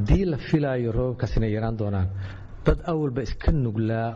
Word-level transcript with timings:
haddii 0.00 0.24
la 0.32 0.36
filaayo 0.48 0.92
roobabkaas 0.92 1.36
inay 1.36 1.52
yaraan 1.56 1.76
doonaan 1.80 2.08
dad 2.66 2.78
awalba 2.92 3.22
iska 3.28 3.52
nuglaa 3.52 4.08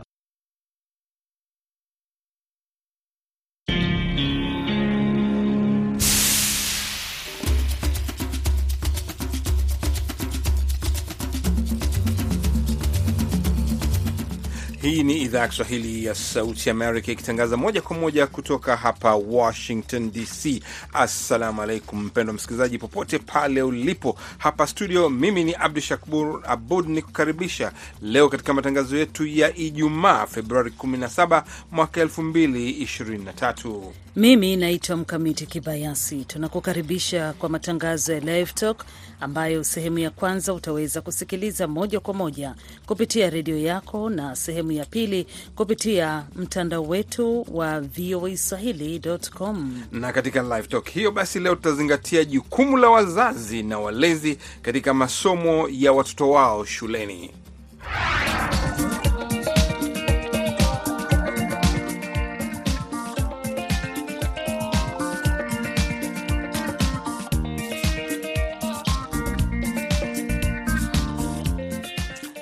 Hii 14.85 15.03
ni 15.03 15.17
idhaa 15.21 15.39
ya 15.39 15.47
Kiswahili 15.47 16.05
ya 16.05 16.15
Sauti 16.15 16.69
Amerika 16.69 17.11
ikitangaza 17.11 17.57
moja 17.57 17.81
kwa 17.81 17.97
moja 17.97 18.27
kutoka 18.27 18.75
hapa 18.77 19.15
Washington 19.15 20.11
DC. 20.11 20.63
Assalamu 20.93 21.61
alaikum, 21.61 22.03
mpendwa 22.05 22.35
msikilizaji 22.35 22.77
popote 22.77 23.19
pale 23.19 23.61
ulipo. 23.61 24.17
Hapa 24.37 24.67
studio, 24.67 25.09
mimi 25.09 25.43
ni 25.43 25.53
Abdu 25.55 25.81
Shakur 25.81 26.41
Abud 26.47 26.89
ni 26.89 27.01
kukaribisha 27.01 27.71
leo 28.01 28.29
katika 28.29 28.53
matangazo 28.53 28.97
yetu 28.97 29.25
ya 29.27 29.55
Ijumaa 29.55 30.25
Februari 30.27 30.71
17 30.79 31.43
mwaka 31.71 32.01
2023. 32.03 33.91
Mimi 34.15 34.55
naitwa 34.55 34.97
Mkamiti 34.97 35.45
Kibayasi. 35.45 36.25
Tunakukaribisha 36.25 37.33
kwa 37.33 37.49
matangazo 37.49 38.13
ya 38.13 38.19
Live 38.19 38.51
Talk 38.53 38.85
ambayo 39.19 39.63
sehemu 39.63 39.99
ya 39.99 40.09
kwanza 40.09 40.53
utaweza 40.53 41.01
kusikiliza 41.01 41.67
moja 41.67 41.99
kwa 41.99 42.13
moja 42.13 42.55
kupitia 42.85 43.29
redio 43.29 43.57
yako 43.57 44.09
na 44.09 44.35
sehemu 44.35 44.71
ya 44.71 44.85
pili 44.85 45.27
kupitia 45.55 46.23
mtandao 46.35 46.83
wetu 46.83 47.45
wa 47.51 47.81
VOA 47.81 48.37
Swahili.com. 48.37 49.81
Na 49.91 50.13
katika 50.13 50.41
Live 50.41 50.67
Talk 50.67 50.89
hiyo 50.89 51.11
basi, 51.11 51.39
leo 51.39 51.55
tutazingatia 51.55 52.25
jukumu 52.25 52.77
la 52.77 52.89
wazazi 52.89 53.63
na 53.63 53.79
walezi 53.79 54.37
katika 54.61 54.93
masomo 54.93 55.67
ya 55.71 55.91
watoto 55.93 56.29
wao 56.31 56.65
shuleni. 56.65 57.31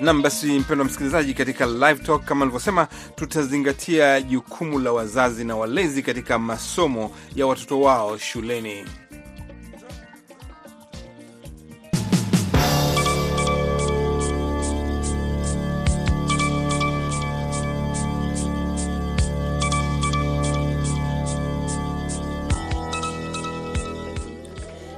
Nam 0.03 0.21
basi, 0.21 0.59
mpendwa 0.59 0.85
msikilizaji, 0.85 1.33
katika 1.33 1.65
live 1.65 1.95
talk 1.95 2.25
kama 2.25 2.41
alivyosema, 2.45 2.87
tutazingatia 3.15 4.21
jukumu 4.21 4.79
la 4.79 4.91
wazazi 4.91 5.45
na 5.45 5.55
walezi 5.55 6.03
katika 6.03 6.39
masomo 6.39 7.11
ya 7.35 7.47
watoto 7.47 7.81
wao 7.81 8.17
shuleni. 8.17 8.85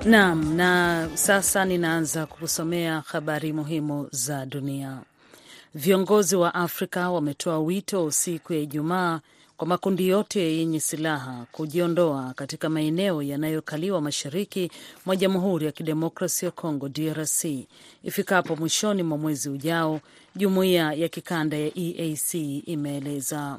Naam, 0.06 0.54
na 0.56 1.10
sasa 1.14 1.66
ninaanza 1.66 2.26
kukusomea 2.26 3.04
habari 3.08 3.54
muhimu 3.54 4.08
za 4.12 4.46
dunia. 4.46 5.00
Viongozi 5.76 6.36
wa 6.36 6.54
Afrika 6.56 7.10
wametoa 7.12 7.60
wito 7.60 8.12
siku 8.12 8.54
ya 8.54 8.60
Ijumaa 8.60 9.20
kwa 9.58 9.68
makundi 9.68 10.08
yote 10.08 10.58
yenye 10.58 10.80
silaha 10.80 11.46
kujiondoa 11.52 12.34
katika 12.34 12.70
maeneo 12.70 13.22
yanayokaliwa 13.24 14.02
mashariki 14.02 14.72
mwa 15.06 15.16
Jamhuri 15.16 15.66
ya 15.66 15.72
Kidemokrasi 15.72 16.46
ya 16.46 16.52
Kongo 16.52 16.90
DRC 16.90 17.46
ifikapo 18.04 18.56
mwishoni 18.56 19.04
mwa 19.04 19.18
mwezi 19.18 19.50
ujao, 19.50 20.02
jumuiya 20.36 20.94
ya 20.94 21.08
kikanda 21.10 21.58
ya 21.58 21.72
EAC 21.78 22.34
imeeleza. 22.66 23.58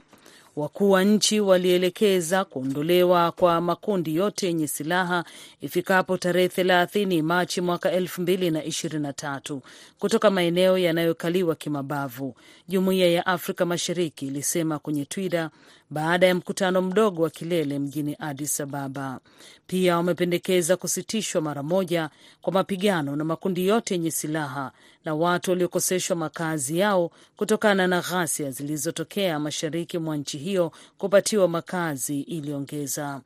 Wakuu 0.56 0.90
wa 0.90 1.04
nchi 1.04 1.40
walielekeza 1.40 2.44
kuondolewa 2.44 3.32
kwa 3.32 3.60
makundi 3.60 4.16
yote 4.16 4.47
yenye 4.47 4.66
silaha 4.66 5.25
ifikapo 5.60 6.16
tarehe 6.16 6.48
thelathini 6.48 7.22
Machi 7.22 7.60
mwaka 7.60 7.92
elfu 7.92 8.22
mbili 8.22 8.50
na 8.50 8.64
ishirini 8.64 9.03
na 9.03 9.12
tatu 9.12 9.62
kutoka 9.98 10.31
maeneo 10.31 10.78
yanayokaliwa 10.78 11.54
kimabavu, 11.54 12.34
jumuiya 12.69 13.08
ya 13.10 13.26
Afrika 13.26 13.66
Mashariki 13.66 14.26
ilisema 14.26 14.78
kwenye 14.78 15.04
Twitter 15.04 15.50
baada 15.91 16.26
ya 16.26 16.34
mkutano 16.34 16.82
mdogo 16.82 17.22
wa 17.22 17.30
kilele 17.30 17.78
mjini 17.78 18.16
Addis 18.19 18.60
Ababa. 18.60 19.20
Pia 19.66 19.97
wamependekeza 19.97 20.76
kusitishwa 20.76 21.42
mara 21.42 21.62
moja 21.62 22.10
kwa 22.42 22.52
mapigano 22.52 23.16
na 23.16 23.24
makundi 23.24 23.66
yote 23.66 23.94
yenye 23.94 24.10
silaha 24.10 24.72
na 25.04 25.14
watu 25.14 25.50
waliokoseshwa 25.50 26.16
makazi 26.16 26.78
yao 26.78 27.10
kutokana 27.36 27.86
na 27.86 28.00
ghasia 28.00 28.50
zilizotokea 28.50 29.38
mashariki 29.38 29.98
mwa 29.98 30.16
nchi 30.16 30.38
hiyo 30.38 30.72
kupatiwa 30.98 31.48
makazi, 31.48 32.20
iliongeza. 32.20 33.20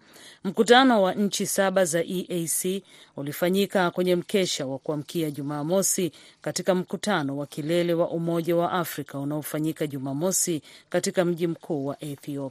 Mkutano 0.44 1.02
wa 1.02 1.14
nchi 1.14 1.46
saba 1.46 1.84
za 1.84 2.04
EAC 2.04 2.82
ulifanyika 3.16 3.90
kwenye 3.90 4.16
mkesha 4.16 4.66
wa 4.66 4.78
kuamkia 4.78 5.30
Jumamosi 5.30 6.12
katika 6.40 6.74
mkutano 6.74 7.36
wa 7.36 7.46
kilele 7.46 7.94
wa 7.94 8.10
Umoja 8.10 8.56
wa 8.56 8.72
Afrika 8.72 9.18
unaofanyika 9.18 9.86
Jumamosi 9.86 10.62
katika 10.88 11.24
mji 11.24 11.46
mkuu 11.46 11.86
wa 11.86 12.04
Ethiopia. 12.04 12.49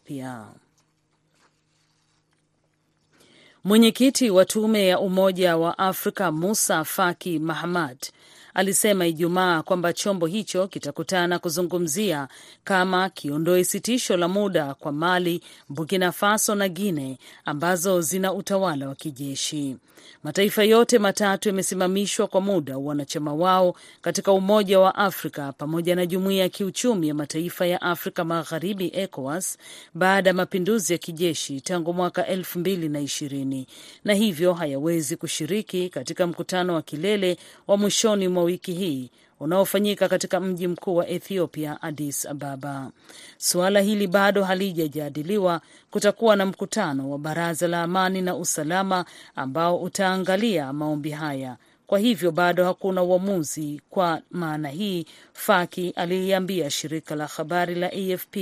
Mwenyekiti 3.63 4.29
wa 4.29 4.45
tume 4.45 4.87
ya 4.87 4.99
Umoja 4.99 5.57
wa 5.57 5.77
Afrika 5.77 6.31
Musa 6.31 6.83
Faki 6.83 7.39
Mahamat 7.39 8.11
alisema 8.59 9.07
Ijumaa 9.07 9.63
kwamba 9.63 9.93
chombo 9.93 10.25
hicho 10.25 10.67
kitakutana 10.67 11.39
kuzungumzia 11.39 12.27
kama 12.63 13.09
kiondoe 13.09 13.63
sitisho 13.63 14.17
la 14.17 14.27
muda 14.27 14.73
kwa 14.73 14.91
Mali, 14.91 15.41
Burkina 15.69 16.11
Faso 16.11 16.55
na 16.55 16.69
Guinea 16.69 17.15
ambazo 17.45 18.01
zina 18.01 18.33
utawala 18.33 18.87
wa 18.87 18.95
kijeshi. 18.95 19.77
Mataifa 20.23 20.63
yote 20.63 20.99
matatu 20.99 21.49
yamesimamishwa 21.49 22.27
kwa 22.27 22.41
muda 22.41 22.77
wanachama 22.77 23.33
wao 23.33 23.75
katika 24.01 24.31
Umoja 24.31 24.79
wa 24.79 24.95
Afrika 24.95 25.51
pamoja 25.51 25.95
na 25.95 26.05
Jumuiya 26.05 26.41
ya 26.43 26.49
Kiuchumi 26.49 27.07
ya 27.07 27.13
Mataifa 27.13 27.65
ya 27.65 27.81
Afrika 27.81 28.23
Magharibi, 28.23 28.91
ECOWAS, 28.95 29.57
baada 29.93 30.29
ya 30.29 30.33
mapinduzi 30.33 30.93
ya 30.93 30.99
kijeshi 30.99 31.61
tangu 31.61 31.93
mwaka 31.93 32.27
elfu 32.27 32.59
mbili 32.59 32.89
na 32.89 32.99
ishirini 32.99 33.67
na 34.03 34.13
hivyo 34.13 34.53
hayawezi 34.53 35.15
kushiriki 35.15 35.89
katika 35.89 36.27
mkutano 36.27 36.73
wa 36.75 36.81
kilele 36.81 37.37
wa 37.67 37.77
mwishoni 37.77 38.27
mwa 38.27 38.43
wiki 38.49 38.73
hii 38.73 39.09
unaofanyika 39.39 40.09
katika 40.09 40.39
mji 40.39 40.67
mkuu 40.67 40.95
wa 40.95 41.07
Ethiopia, 41.07 41.81
Addis 41.81 42.25
Ababa. 42.25 42.91
Suala 43.37 43.79
hili 43.81 44.07
bado 44.07 44.43
halijajadiliwa. 44.43 45.61
Kutakuwa 45.91 46.35
na 46.35 46.45
mkutano 46.45 47.09
wa 47.11 47.17
Baraza 47.19 47.67
la 47.67 47.83
Amani 47.83 48.21
na 48.21 48.35
Usalama 48.35 49.05
ambao 49.35 49.77
utaangalia 49.77 50.73
maombi 50.73 51.09
haya. 51.11 51.57
Kwa 51.89 51.99
hivyo 51.99 52.31
bado 52.31 52.65
hakuna 52.65 53.03
uamuzi. 53.03 53.81
Kwa 53.89 54.21
maana 54.31 54.69
hii, 54.69 55.05
Faki 55.33 55.89
aliliambia 55.89 56.69
shirika 56.69 57.15
la 57.15 57.27
habari 57.27 57.75
la 57.75 57.87
AFP 57.91 58.37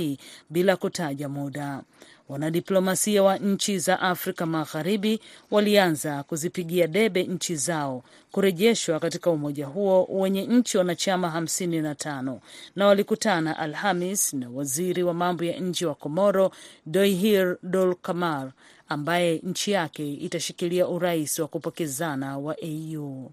bila 0.50 0.76
kutaja 0.76 1.28
muda. 1.28 1.82
Wanadiplomasia 2.28 3.22
wa 3.22 3.36
nchi 3.38 3.78
za 3.78 4.00
Afrika 4.00 4.46
Magharibi 4.46 5.20
walianza 5.50 6.22
kuzipigia 6.22 6.86
debe 6.86 7.22
nchi 7.22 7.56
zao 7.56 8.02
kurejeshwa 8.32 9.00
katika 9.00 9.30
umoja 9.30 9.66
huo 9.66 10.04
wenye 10.10 10.46
nchi 10.46 10.78
wanachama 10.78 11.30
hamsini 11.30 11.80
na 11.80 11.94
tano 11.94 12.40
na 12.76 12.86
walikutana 12.86 13.58
Alhamis 13.58 14.34
na 14.34 14.50
waziri 14.50 15.02
wa 15.02 15.14
mambo 15.14 15.44
ya 15.44 15.60
nje 15.60 15.86
wa 15.86 15.94
Komoro 15.94 16.50
Doihir 16.86 17.56
Dol 17.62 17.94
Kamar 17.94 18.52
ambaye 18.88 19.40
nchi 19.42 19.70
yake 19.70 20.12
itashikilia 20.14 20.88
urais 20.88 21.38
wa 21.38 21.48
kupokezana 21.48 22.38
wa 22.38 22.56
AU. 22.62 23.30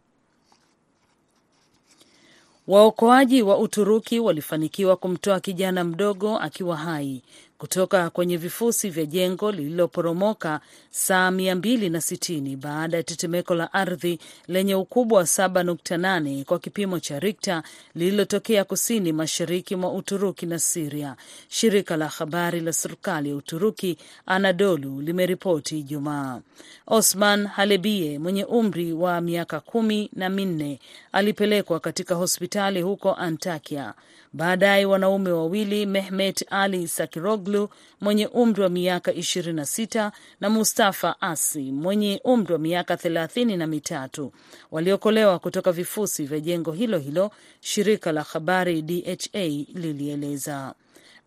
Waokoaji 2.68 3.42
wa 3.42 3.57
Uturuki 3.57 4.19
walifanikiwa 4.19 4.96
kumtoa 4.98 5.40
kijana 5.40 5.84
mdogo 5.84 6.40
akiwa 6.40 6.78
hai 6.78 7.22
kutoka 7.69 8.09
kwenye 8.09 8.38
vifusi 8.38 8.89
vya 8.89 9.06
jengo 9.06 9.51
lililoporomoka 9.51 10.59
saa 10.89 11.31
mia 11.31 11.56
mbili 11.56 11.89
na 11.89 12.01
sitini 12.01 12.56
baada 12.56 12.97
ya 12.97 13.03
tetemeko 13.03 13.56
la 13.56 13.73
ardhi 13.73 14.19
lenye 14.47 14.75
ukubwa 14.75 15.17
wa 15.17 15.23
7.8 15.23 16.44
kwa 16.44 16.59
kipimo 16.59 17.00
cha 17.00 17.19
Richter 17.19 17.63
lililotokea 17.95 18.63
kusini 18.63 19.13
mashariki 19.13 19.75
mwa 19.75 19.94
Uturuki 19.94 20.45
na 20.45 20.59
Siria. 20.59 21.15
Shirika 21.50 21.97
la 21.97 22.07
habari 22.07 22.59
la 22.59 22.73
serikali 22.73 23.29
ya 23.29 23.35
Uturuki 23.35 23.97
Anadolu 24.25 25.01
limeripoti 25.01 25.79
Ijumaa. 25.79 26.41
Osman 26.88 27.47
Halebie 27.47 28.19
mwenye 28.19 28.45
umri 28.45 28.94
wa 28.94 29.21
miaka 29.21 29.59
kumi 29.59 30.09
na 30.13 30.29
minne 30.29 30.79
alipelekwa 31.12 31.79
katika 31.79 32.15
hospitali 32.15 32.81
huko 32.81 33.13
Antakya. 33.13 33.94
Baadaye 34.40 34.86
wanaume 34.86 35.32
wawili 35.32 35.86
Mehmet 35.86 36.46
Ali 36.50 36.88
Sakiroglu 36.88 37.70
mwenye 38.02 38.28
umri 38.28 38.62
wa 38.64 38.70
miaka 38.70 39.12
26 39.12 40.12
na 40.40 40.50
Mustafa 40.50 41.22
Asi 41.22 41.72
mwenye 41.72 42.22
umri 42.24 42.54
wa 42.54 42.60
miaka 42.60 42.98
thelathini 42.98 43.58
na 43.58 43.68
mitatu 43.68 44.32
waliokolewa 44.72 45.40
kutoka 45.40 45.72
vifusi 45.72 46.26
vya 46.26 46.40
jengo 46.40 46.72
hilo 46.72 46.98
hilo, 46.98 47.32
shirika 47.62 48.12
la 48.12 48.22
habari 48.22 48.82
DHA 48.82 49.46
lilieleza. 49.74 50.74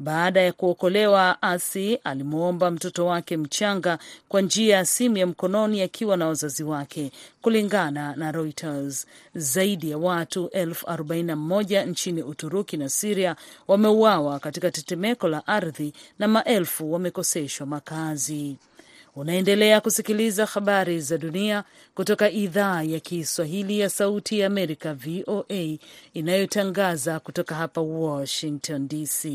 Baada 0.01 0.41
ya 0.41 0.53
kuokolewa, 0.53 1.43
Asi 1.43 1.95
alimwomba 1.95 2.71
mtoto 2.71 3.07
wake 3.07 3.37
mchanga 3.37 3.99
kwa 4.29 4.41
njia 4.41 4.77
ya 4.77 4.85
simu 4.85 5.17
ya 5.17 5.27
mkononi 5.27 5.83
akiwa 5.83 6.17
na 6.17 6.27
wazazi 6.27 6.65
wake, 6.65 7.13
kulingana 7.43 8.17
na 8.17 8.33
Reuters. 8.33 9.07
Zaidi 9.35 9.91
ya 9.91 9.99
watu 9.99 10.49
elfu 10.49 10.89
arobaini 10.91 11.27
na 11.27 11.37
moja 11.37 11.85
nchini 11.85 12.23
Uturuki 12.23 12.77
na 12.77 12.89
Siria 12.89 13.37
wameuawa 13.69 14.39
katika 14.41 14.71
tetemeko 14.71 15.29
la 15.29 15.47
ardhi 15.47 15.93
na 16.19 16.29
maelfu 16.29 16.93
wamekoseshwa 16.93 17.67
makazi. 17.67 18.57
Unaendelea 19.17 19.81
kusikiliza 19.81 20.47
habari 20.47 21.01
za 21.01 21.19
dunia 21.19 21.65
kutoka 21.95 22.31
idhaa 22.31 22.83
ya 22.83 23.01
Kiswahili 23.01 23.81
ya 23.81 23.91
Sauti 23.91 24.39
ya 24.39 24.47
Amerika, 24.47 24.95
VOA, 24.95 25.79
inayotangaza 26.15 27.21
kutoka 27.21 27.55
hapa 27.55 27.81
Washington 27.81 28.89
DC. 28.89 29.29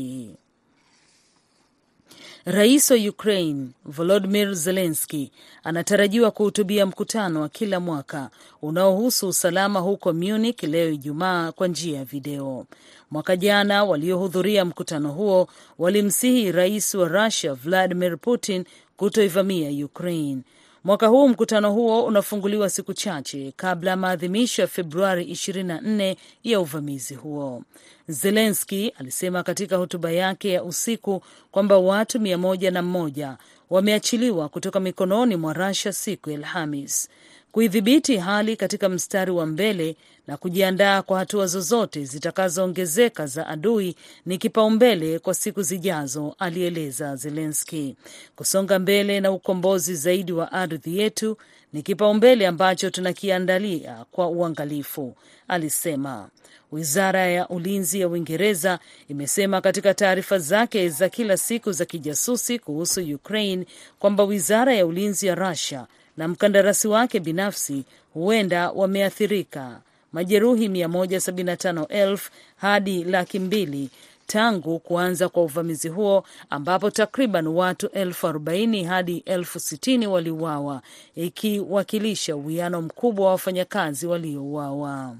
Rais 2.46 2.90
wa 2.90 2.96
Ukraine 2.96 3.68
Volodymyr 3.84 4.54
Zelensky 4.54 5.30
anatarajiwa 5.64 6.30
kuhutubia 6.30 6.86
mkutano 6.86 7.40
wa 7.40 7.48
kila 7.48 7.80
mwaka 7.80 8.30
unaohusu 8.62 9.28
usalama 9.28 9.80
huko 9.80 10.12
Munich 10.12 10.62
leo 10.62 10.90
Ijumaa 10.90 11.52
kwa 11.52 11.68
njia 11.68 11.98
ya 11.98 12.04
video. 12.04 12.66
Mwaka 13.10 13.36
jana 13.36 13.84
waliohudhuria 13.84 14.64
mkutano 14.64 15.12
huo 15.12 15.48
walimsihi 15.78 16.52
rais 16.52 16.94
wa 16.94 17.08
Russia 17.08 17.54
Vladimir 17.54 18.18
Putin 18.18 18.64
kutoivamia 18.96 19.84
Ukraine. 19.84 20.42
Mwaka 20.84 21.06
huu 21.06 21.28
mkutano 21.28 21.72
huo 21.72 22.04
unafunguliwa 22.04 22.70
siku 22.70 22.94
chache 22.94 23.52
kabla 23.56 23.90
ya 23.90 23.96
maadhimisho 23.96 24.62
ya 24.62 24.68
Februari 24.68 25.24
24 25.24 26.16
ya 26.44 26.60
uvamizi 26.60 27.14
huo. 27.14 27.62
Zelenski 28.08 28.88
alisema 28.98 29.42
katika 29.42 29.76
hotuba 29.76 30.10
yake 30.12 30.50
ya 30.52 30.64
usiku 30.64 31.22
kwamba 31.50 31.78
watu 31.78 32.20
mia 32.20 32.38
moja 32.38 32.70
na 32.70 32.82
mmoja 32.82 33.36
wameachiliwa 33.70 34.48
kutoka 34.48 34.80
mikononi 34.80 35.36
mwa 35.36 35.52
Russia 35.52 35.92
siku 35.92 36.30
ya 36.30 36.36
Alhamis. 36.38 37.08
Kuidhibiti 37.54 38.16
hali 38.16 38.56
katika 38.56 38.88
mstari 38.88 39.30
wa 39.30 39.46
mbele 39.46 39.96
na 40.26 40.36
kujiandaa 40.36 41.02
kwa 41.02 41.18
hatua 41.18 41.46
zozote 41.46 42.04
zitakazoongezeka 42.04 43.26
za 43.26 43.46
adui 43.46 43.96
ni 44.26 44.38
kipaumbele 44.38 45.18
kwa 45.18 45.34
siku 45.34 45.62
zijazo, 45.62 46.34
alieleza 46.38 47.16
Zelenski. 47.16 47.96
Kusonga 48.36 48.78
mbele 48.78 49.20
na 49.20 49.30
ukombozi 49.30 49.94
zaidi 49.94 50.32
wa 50.32 50.52
ardhi 50.52 50.98
yetu 50.98 51.36
ni 51.72 51.82
kipaumbele 51.82 52.46
ambacho 52.46 52.90
tunakiandalia 52.90 54.04
kwa 54.12 54.28
uangalifu, 54.28 55.14
alisema. 55.48 56.28
Wizara 56.72 57.26
ya 57.26 57.48
ulinzi 57.48 58.00
ya 58.00 58.08
Uingereza 58.08 58.78
imesema 59.08 59.60
katika 59.60 59.94
taarifa 59.94 60.38
zake 60.38 60.88
za 60.88 61.08
kila 61.08 61.36
siku 61.36 61.72
za 61.72 61.84
kijasusi 61.84 62.58
kuhusu 62.58 63.00
Ukraine 63.14 63.66
kwamba 63.98 64.24
wizara 64.24 64.74
ya 64.74 64.86
ulinzi 64.86 65.26
ya 65.26 65.34
Russia 65.34 65.86
na 66.16 66.28
mkandarasi 66.28 66.88
wake 66.88 67.20
binafsi 67.20 67.84
huenda 68.14 68.70
wameathirika 68.70 69.80
majeruhi 70.12 70.68
175,000 70.68 72.18
hadi 72.56 73.04
laki 73.04 73.38
mbili 73.38 73.90
tangu 74.26 74.78
kuanza 74.78 75.28
kwa 75.28 75.42
uvamizi 75.42 75.88
huo 75.88 76.24
ambapo 76.50 76.90
takriban 76.90 77.46
watu 77.46 77.86
elfu 77.88 78.26
arobaini 78.26 78.84
hadi 78.84 79.18
elfu 79.26 79.60
sitini 79.60 80.06
waliuawa 80.06 80.82
ikiwakilisha 81.16 82.36
uwiano 82.36 82.82
mkubwa 82.82 83.26
wa 83.26 83.32
wafanyakazi 83.32 84.06
waliouawa. 84.06 85.16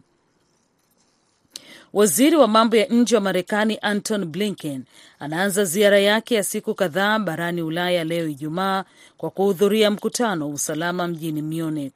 Waziri 1.95 2.37
wa 2.37 2.49
mambo 2.49 2.77
ya 2.77 2.87
nje 2.87 3.15
wa 3.15 3.21
Marekani 3.21 3.79
Anton 3.83 4.25
Blinken 4.25 4.85
anaanza 5.19 5.65
ziara 5.65 5.99
yake 5.99 6.35
ya 6.35 6.45
siku 6.45 6.75
kadhaa 6.75 7.19
barani 7.19 7.63
Ulaya 7.63 8.05
leo 8.05 8.29
Ijumaa 8.29 8.85
kwa 9.17 9.31
kuhudhuria 9.31 9.91
mkutano 9.91 10.49
wa 10.49 10.55
usalama 10.55 11.09
mjini 11.09 11.43
Munich. 11.43 11.95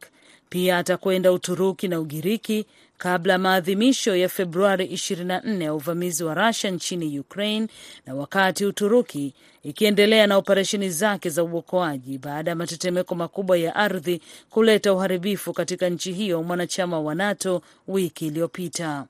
Pia 0.49 0.79
atakwenda 0.79 1.33
Uturuki 1.33 1.89
na 1.89 2.01
Ugiriki 2.01 2.67
kabla 2.99 3.33
ya 3.33 3.39
maadhimisho 3.39 4.17
ya 4.17 4.29
Februari 4.29 4.87
24 4.87 5.63
ya 5.63 5.75
uvamizi 5.75 6.25
wa 6.25 6.35
Russia 6.35 6.71
nchini 6.71 7.19
Ukraine 7.21 7.67
na 8.07 8.15
wakati 8.15 8.65
Uturuki 8.67 9.35
ikiendelea 9.63 10.27
na 10.27 10.37
operesheni 10.37 10.91
zake 10.91 11.31
za 11.31 11.45
uokoaji 11.45 12.19
baada 12.19 12.51
ya 12.51 12.57
matetemeko 12.57 13.15
makubwa 13.15 13.59
ya 13.59 13.77
ardhi 13.77 14.21
kuleta 14.51 14.93
uharibifu 14.93 15.53
katika 15.53 15.89
nchi 15.89 16.13
hiyo 16.13 16.43
mwanachama 16.43 17.01
wa 17.01 17.15
NATO 17.15 17.63
wiki 17.89 18.27
iliyopita. 18.27 19.05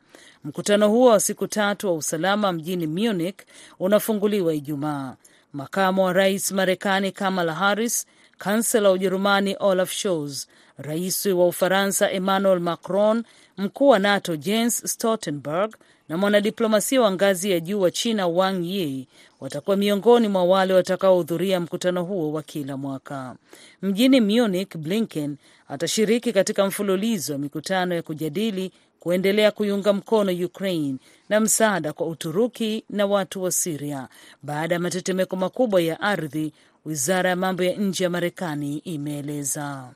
Mkutano 0.48 0.88
huo 0.88 1.10
wa 1.10 1.20
siku 1.20 1.46
tatu 1.46 1.86
wa 1.86 1.92
usalama 1.94 2.52
mjini 2.52 2.86
Munich 2.86 3.36
unafunguliwa 3.78 4.54
Ijumaa. 4.54 5.16
Makamu 5.52 6.04
wa 6.04 6.12
rais 6.12 6.52
Marekani 6.52 7.12
Kamala 7.12 7.54
Harris, 7.54 8.06
kansela 8.38 8.88
wa 8.88 8.94
Ujerumani 8.94 9.56
Olaf 9.60 9.92
Scholz, 9.92 10.46
rais 10.78 11.26
wa 11.26 11.46
Ufaransa 11.48 12.10
Emmanuel 12.10 12.60
Macron, 12.60 13.24
mkuu 13.58 13.88
wa 13.88 13.98
NATO 13.98 14.36
Jens 14.36 14.92
Stoltenberg 14.92 15.76
na 16.08 16.16
mwanadiplomasia 16.16 17.00
wa 17.00 17.12
ngazi 17.12 17.50
ya 17.50 17.60
juu 17.60 17.80
wa 17.80 17.90
China 17.90 18.26
Wang 18.26 18.60
Yi 18.64 19.08
watakuwa 19.40 19.76
miongoni 19.76 20.28
mwa 20.28 20.44
wale 20.44 20.74
watakaohudhuria 20.74 21.60
mkutano 21.60 22.04
huo 22.04 22.32
wa 22.32 22.42
kila 22.42 22.76
mwaka. 22.76 23.36
Mjini 23.82 24.20
Munich, 24.20 24.76
Blinken 24.76 25.36
atashiriki 25.68 26.32
katika 26.32 26.66
mfululizo 26.66 27.32
wa 27.32 27.38
mikutano 27.38 27.94
ya 27.94 28.02
kujadili 28.02 28.72
kuendelea 29.00 29.50
kuiunga 29.50 29.92
mkono 29.92 30.32
Ukraine 30.46 30.98
na 31.28 31.40
msaada 31.40 31.92
kwa 31.92 32.06
Uturuki 32.06 32.84
na 32.90 33.06
watu 33.06 33.42
wa 33.42 33.52
Siria 33.52 34.08
baada 34.42 34.74
ya 34.74 34.80
matetemeko 34.80 35.36
makubwa 35.36 35.80
ya 35.82 36.00
ardhi, 36.00 36.52
wizara 36.84 37.30
ya 37.30 37.36
mambo 37.36 37.62
ya 37.62 37.76
nje 37.76 38.04
ya 38.04 38.10
Marekani 38.10 38.78
imeeleza. 38.78 39.88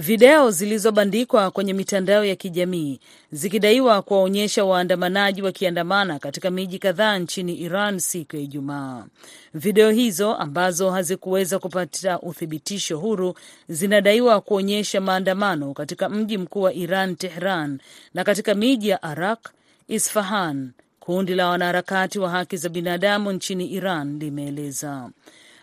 Video 0.00 0.50
zilizobandikwa 0.50 1.50
kwenye 1.50 1.72
mitandao 1.72 2.24
ya 2.24 2.36
kijamii 2.36 3.00
zikidaiwa 3.32 4.02
kuwaonyesha 4.02 4.64
waandamanaji 4.64 5.42
wakiandamana 5.42 6.18
katika 6.18 6.50
miji 6.50 6.78
kadhaa 6.78 7.18
nchini 7.18 7.54
Iran 7.54 7.98
siku 7.98 8.36
ya 8.36 8.42
Ijumaa. 8.42 9.06
Video 9.54 9.90
hizo 9.90 10.34
ambazo 10.34 10.90
hazikuweza 10.90 11.58
kupata 11.58 12.20
uthibitisho 12.20 12.98
huru 12.98 13.34
zinadaiwa 13.68 14.40
kuonyesha 14.40 15.00
maandamano 15.00 15.74
katika 15.74 16.08
mji 16.08 16.38
mkuu 16.38 16.62
wa 16.62 16.72
Iran, 16.72 17.16
Tehran, 17.16 17.78
na 18.14 18.24
katika 18.24 18.54
miji 18.54 18.88
ya 18.88 19.02
Arak, 19.02 19.50
Isfahan. 19.88 20.70
Kundi 21.00 21.34
la 21.34 21.48
wanaharakati 21.48 22.18
wa 22.18 22.30
haki 22.30 22.56
za 22.56 22.68
binadamu 22.68 23.32
nchini 23.32 23.66
Iran 23.66 24.18
limeeleza 24.18 25.10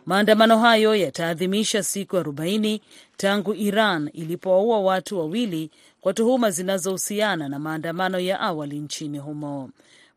maandamano 0.05 0.57
hayo 0.59 0.95
yataadhimisha 0.95 1.83
siku 1.83 2.17
arobaini 2.17 2.81
tangu 3.17 3.53
Iran 3.53 4.09
ilipowaua 4.13 4.79
watu 4.79 5.19
wawili 5.19 5.71
kwa 6.01 6.13
tuhuma 6.13 6.51
zinazohusiana 6.51 7.49
na 7.49 7.59
maandamano 7.59 8.19
ya 8.19 8.39
awali 8.39 8.79
nchini 8.79 9.17
humo. 9.19 9.69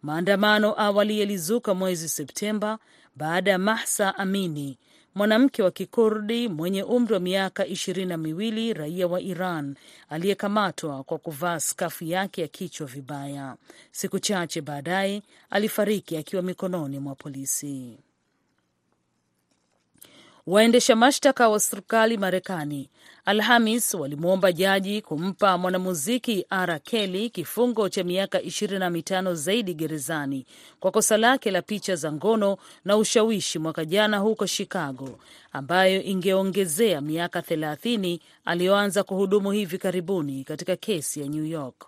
Maandamano 0.02 0.80
awali 0.80 1.20
yalizuka 1.20 1.74
mwezi 1.74 2.08
Septemba 2.08 2.78
baada 3.16 3.50
ya 3.50 3.58
Mahsa 3.58 4.14
Amini, 4.18 4.78
mwanamke 5.14 5.62
wa 5.62 5.70
Kikurdi 5.70 6.48
mwenye 6.48 6.82
umri 6.82 7.14
wa 7.14 7.20
miaka 7.20 7.66
ishirini 7.66 8.08
na 8.08 8.16
miwili, 8.16 8.72
raia 8.74 9.06
wa 9.06 9.20
Iran 9.20 9.74
aliyekamatwa 10.08 11.04
kwa 11.04 11.18
kuvaa 11.18 11.60
skafu 11.60 12.04
yake 12.04 12.40
ya 12.40 12.48
kichwa 12.48 12.86
vibaya. 12.86 13.56
Siku 13.92 14.18
chache 14.18 14.60
baadaye 14.60 15.22
alifariki 15.50 16.16
akiwa 16.16 16.42
mikononi 16.42 16.98
mwa 16.98 17.14
polisi. 17.14 17.98
Waendesha 20.48 20.96
mashtaka 20.96 21.48
wa 21.48 21.60
serikali 21.60 22.16
Marekani 22.18 22.88
Alhamis 23.24 23.94
walimwomba 23.94 24.52
jaji 24.52 25.02
kumpa 25.02 25.58
mwanamuziki 25.58 26.46
R 26.50 26.80
Kelly 26.80 27.30
kifungo 27.30 27.88
cha 27.88 28.04
miaka 28.04 28.42
ishirini 28.42 28.78
na 28.78 28.90
mitano 28.90 29.34
zaidi 29.34 29.74
gerezani 29.74 30.46
kwa 30.80 30.90
kosa 30.90 31.16
lake 31.16 31.50
la 31.50 31.62
picha 31.62 31.96
za 31.96 32.12
ngono 32.12 32.56
na 32.84 32.96
ushawishi 32.96 33.58
mwaka 33.58 33.84
jana 33.84 34.18
huko 34.18 34.46
Chicago, 34.46 35.18
ambayo 35.52 36.02
ingeongezea 36.02 37.00
miaka 37.00 37.42
thelathini 37.42 38.20
aliyoanza 38.44 39.02
kuhudumu 39.02 39.50
hivi 39.50 39.78
karibuni 39.78 40.44
katika 40.44 40.76
kesi 40.76 41.20
ya 41.20 41.26
New 41.28 41.44
York. 41.44 41.84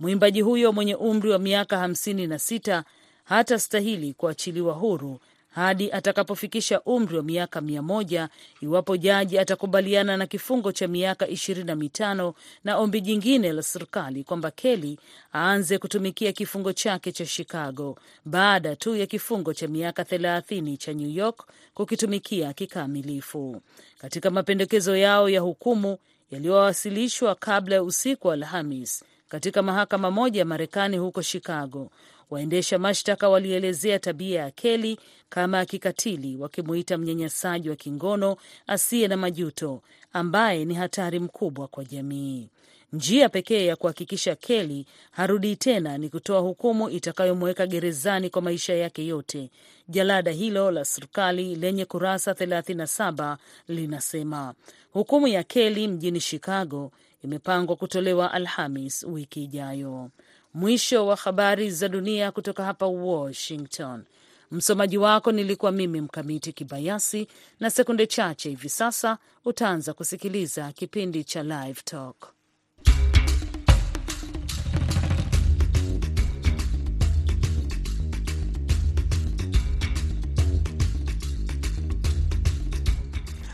Mwimbaji 0.00 0.40
huyo 0.40 0.72
mwenye 0.72 0.94
umri 0.94 1.30
wa 1.30 1.38
miaka 1.38 1.78
hamsini 1.78 2.26
na 2.26 2.38
sita 2.38 2.84
hatastahili 3.24 4.12
kuachiliwa 4.14 4.74
huru 4.74 5.20
hadi 5.56 5.92
atakapofikisha 5.92 6.80
umri 6.80 7.16
wa 7.16 7.22
miaka 7.22 7.60
mia 7.60 7.82
moja 7.82 8.28
iwapo 8.60 8.96
jaji 8.96 9.38
atakubaliana 9.38 10.16
na 10.16 10.26
kifungo 10.26 10.72
cha 10.72 10.88
miaka 10.88 11.28
ishirini 11.28 11.66
na 11.66 11.76
mitano 11.76 12.34
na 12.64 12.76
ombi 12.78 13.00
jingine 13.00 13.52
la 13.52 13.62
serikali 13.62 14.24
kwamba 14.24 14.50
Kelly 14.50 14.98
aanze 15.34 15.78
kutumikia 15.78 16.32
kifungo 16.32 16.72
chake 16.72 17.12
cha 17.12 17.26
Chicago 17.26 17.98
baada 18.24 18.76
tu 18.76 18.96
ya 18.96 19.06
kifungo 19.06 19.54
cha 19.54 19.68
miaka 19.68 20.04
thelathini 20.04 20.76
cha 20.76 20.92
New 20.92 21.10
York 21.10 21.46
kukitumikia 21.74 22.52
kikamilifu. 22.52 23.62
Katika 23.98 24.30
mapendekezo 24.30 24.96
yao 24.96 25.28
ya 25.28 25.40
hukumu 25.40 25.98
yaliyowasilishwa 26.30 27.34
kabla 27.34 27.74
ya 27.74 27.82
usiku 27.82 28.28
wa 28.28 28.34
Alhamis 28.34 29.04
katika 29.28 29.62
mahakama 29.62 30.10
moja 30.10 30.40
ya 30.40 30.44
Marekani 30.44 30.96
huko 30.98 31.22
Chicago, 31.22 31.90
waendesha 32.30 32.78
mashtaka 32.78 33.28
walielezea 33.28 33.98
tabia 33.98 34.40
ya 34.40 34.50
Kelly 34.50 34.98
kama 35.28 35.58
ya 35.58 35.66
kikatili, 35.66 36.36
wakimuita 36.36 36.98
mnyanyasaji 36.98 37.70
wa 37.70 37.76
kingono 37.76 38.36
asiye 38.66 39.08
na 39.08 39.16
majuto 39.16 39.82
ambaye 40.12 40.64
ni 40.64 40.74
hatari 40.74 41.18
mkubwa 41.20 41.68
kwa 41.68 41.84
jamii. 41.84 42.48
Njia 42.92 43.28
pekee 43.28 43.66
ya 43.66 43.76
kuhakikisha 43.76 44.34
Kelly 44.36 44.86
harudi 45.10 45.56
tena 45.56 45.98
ni 45.98 46.08
kutoa 46.08 46.40
hukumu 46.40 46.88
itakayomweka 46.90 47.66
gerezani 47.66 48.30
kwa 48.30 48.42
maisha 48.42 48.74
yake 48.74 49.06
yote, 49.06 49.50
jalada 49.88 50.30
hilo 50.30 50.70
la 50.70 50.84
serikali 50.84 51.54
lenye 51.54 51.84
kurasa 51.84 52.32
37 52.32 53.36
linasema. 53.68 54.54
Hukumu 54.92 55.28
ya 55.28 55.42
Kelly 55.42 55.88
mjini 55.88 56.20
Chicago 56.20 56.92
imepangwa 57.24 57.76
kutolewa 57.76 58.32
Alhamis 58.32 59.04
wiki 59.08 59.44
ijayo. 59.44 60.10
Mwisho 60.60 61.06
wa 61.06 61.16
habari 61.16 61.70
za 61.70 61.88
dunia 61.88 62.32
kutoka 62.32 62.64
hapa 62.64 62.86
Washington. 62.86 64.04
Msomaji 64.50 64.98
wako 64.98 65.32
nilikuwa 65.32 65.72
mimi 65.72 66.00
Mkamiti 66.00 66.52
Kibayasi, 66.52 67.28
na 67.60 67.70
sekunde 67.70 68.06
chache 68.06 68.48
hivi 68.48 68.68
sasa 68.68 69.18
utaanza 69.44 69.92
kusikiliza 69.92 70.72
kipindi 70.72 71.24
cha 71.24 71.42
Live 71.42 71.80
Talk. 71.84 72.35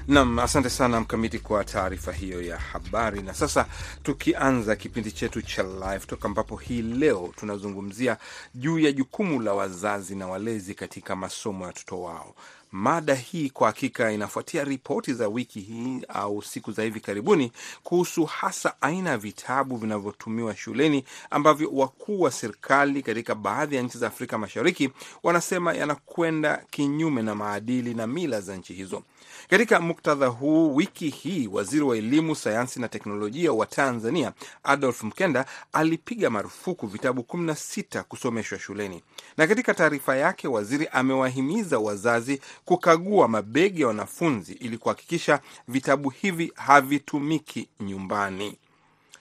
Nam, 0.08 0.38
asante 0.38 0.70
sana 0.70 1.00
Mkamiti 1.00 1.38
kwa 1.38 1.64
taarifa 1.64 2.12
hiyo 2.12 2.42
ya 2.42 2.58
habari. 2.58 3.22
Na 3.22 3.34
sasa 3.34 3.66
tukianza 4.02 4.76
kipindi 4.76 5.12
chetu 5.12 5.42
cha 5.42 5.62
Live 5.62 6.06
Talk, 6.06 6.24
ambapo 6.24 6.56
hii 6.56 6.82
leo 6.82 7.32
tunazungumzia 7.36 8.16
juu 8.54 8.78
ya 8.78 8.92
jukumu 8.92 9.40
la 9.42 9.52
wazazi 9.54 10.14
na 10.16 10.26
walezi 10.28 10.74
katika 10.74 11.16
masomo 11.16 11.60
ya 11.60 11.66
watoto 11.66 12.02
wao. 12.02 12.34
Mada 12.72 13.14
hii 13.14 13.50
kwa 13.50 13.66
hakika 13.66 14.12
inafuatia 14.12 14.64
ripoti 14.64 15.14
za 15.14 15.28
wiki 15.28 15.60
hii 15.60 16.00
au 16.08 16.42
siku 16.42 16.72
za 16.72 16.82
hivi 16.82 17.00
karibuni 17.00 17.52
kuhusu 17.82 18.24
hasa 18.24 18.74
aina 18.80 19.10
ya 19.10 19.18
vitabu 19.18 19.76
vinavyotumiwa 19.76 20.56
shuleni 20.56 21.04
ambavyo 21.30 21.70
wakuu 21.72 22.20
wa 22.20 22.30
serikali 22.30 23.02
katika 23.02 23.34
baadhi 23.34 23.76
ya 23.76 23.82
nchi 23.82 23.98
za 23.98 24.06
Afrika 24.06 24.38
Mashariki 24.38 24.90
wanasema 25.22 25.72
yanakwenda 25.74 26.64
kinyume 26.70 27.22
na 27.22 27.34
maadili 27.34 27.94
na 27.94 28.06
mila 28.06 28.40
za 28.40 28.56
nchi 28.56 28.74
hizo. 28.74 29.02
Katika 29.50 29.80
muktadha 29.80 30.26
huu, 30.26 30.74
wiki 30.76 31.08
hii 31.10 31.46
waziri 31.46 31.82
wa 31.84 31.96
elimu, 31.96 32.36
sayansi 32.36 32.80
na 32.80 32.88
teknolojia 32.88 33.52
wa 33.52 33.66
Tanzania 33.66 34.32
Adolf 34.64 35.02
Mkenda 35.02 35.44
alipiga 35.72 36.30
marufuku 36.30 36.86
vitabu 36.86 37.20
16 37.22 38.02
kusomeshwa 38.02 38.58
shuleni, 38.58 39.02
na 39.36 39.46
katika 39.46 39.74
taarifa 39.74 40.16
yake 40.16 40.48
waziri 40.48 40.88
amewahimiza 40.92 41.78
wazazi 41.78 42.40
kukagua 42.64 43.28
mabegi 43.28 43.80
ya 43.80 43.88
wanafunzi 43.88 44.52
ili 44.52 44.78
kuhakikisha 44.78 45.40
vitabu 45.68 46.08
hivi 46.10 46.52
havitumiki 46.56 47.68
nyumbani. 47.80 48.58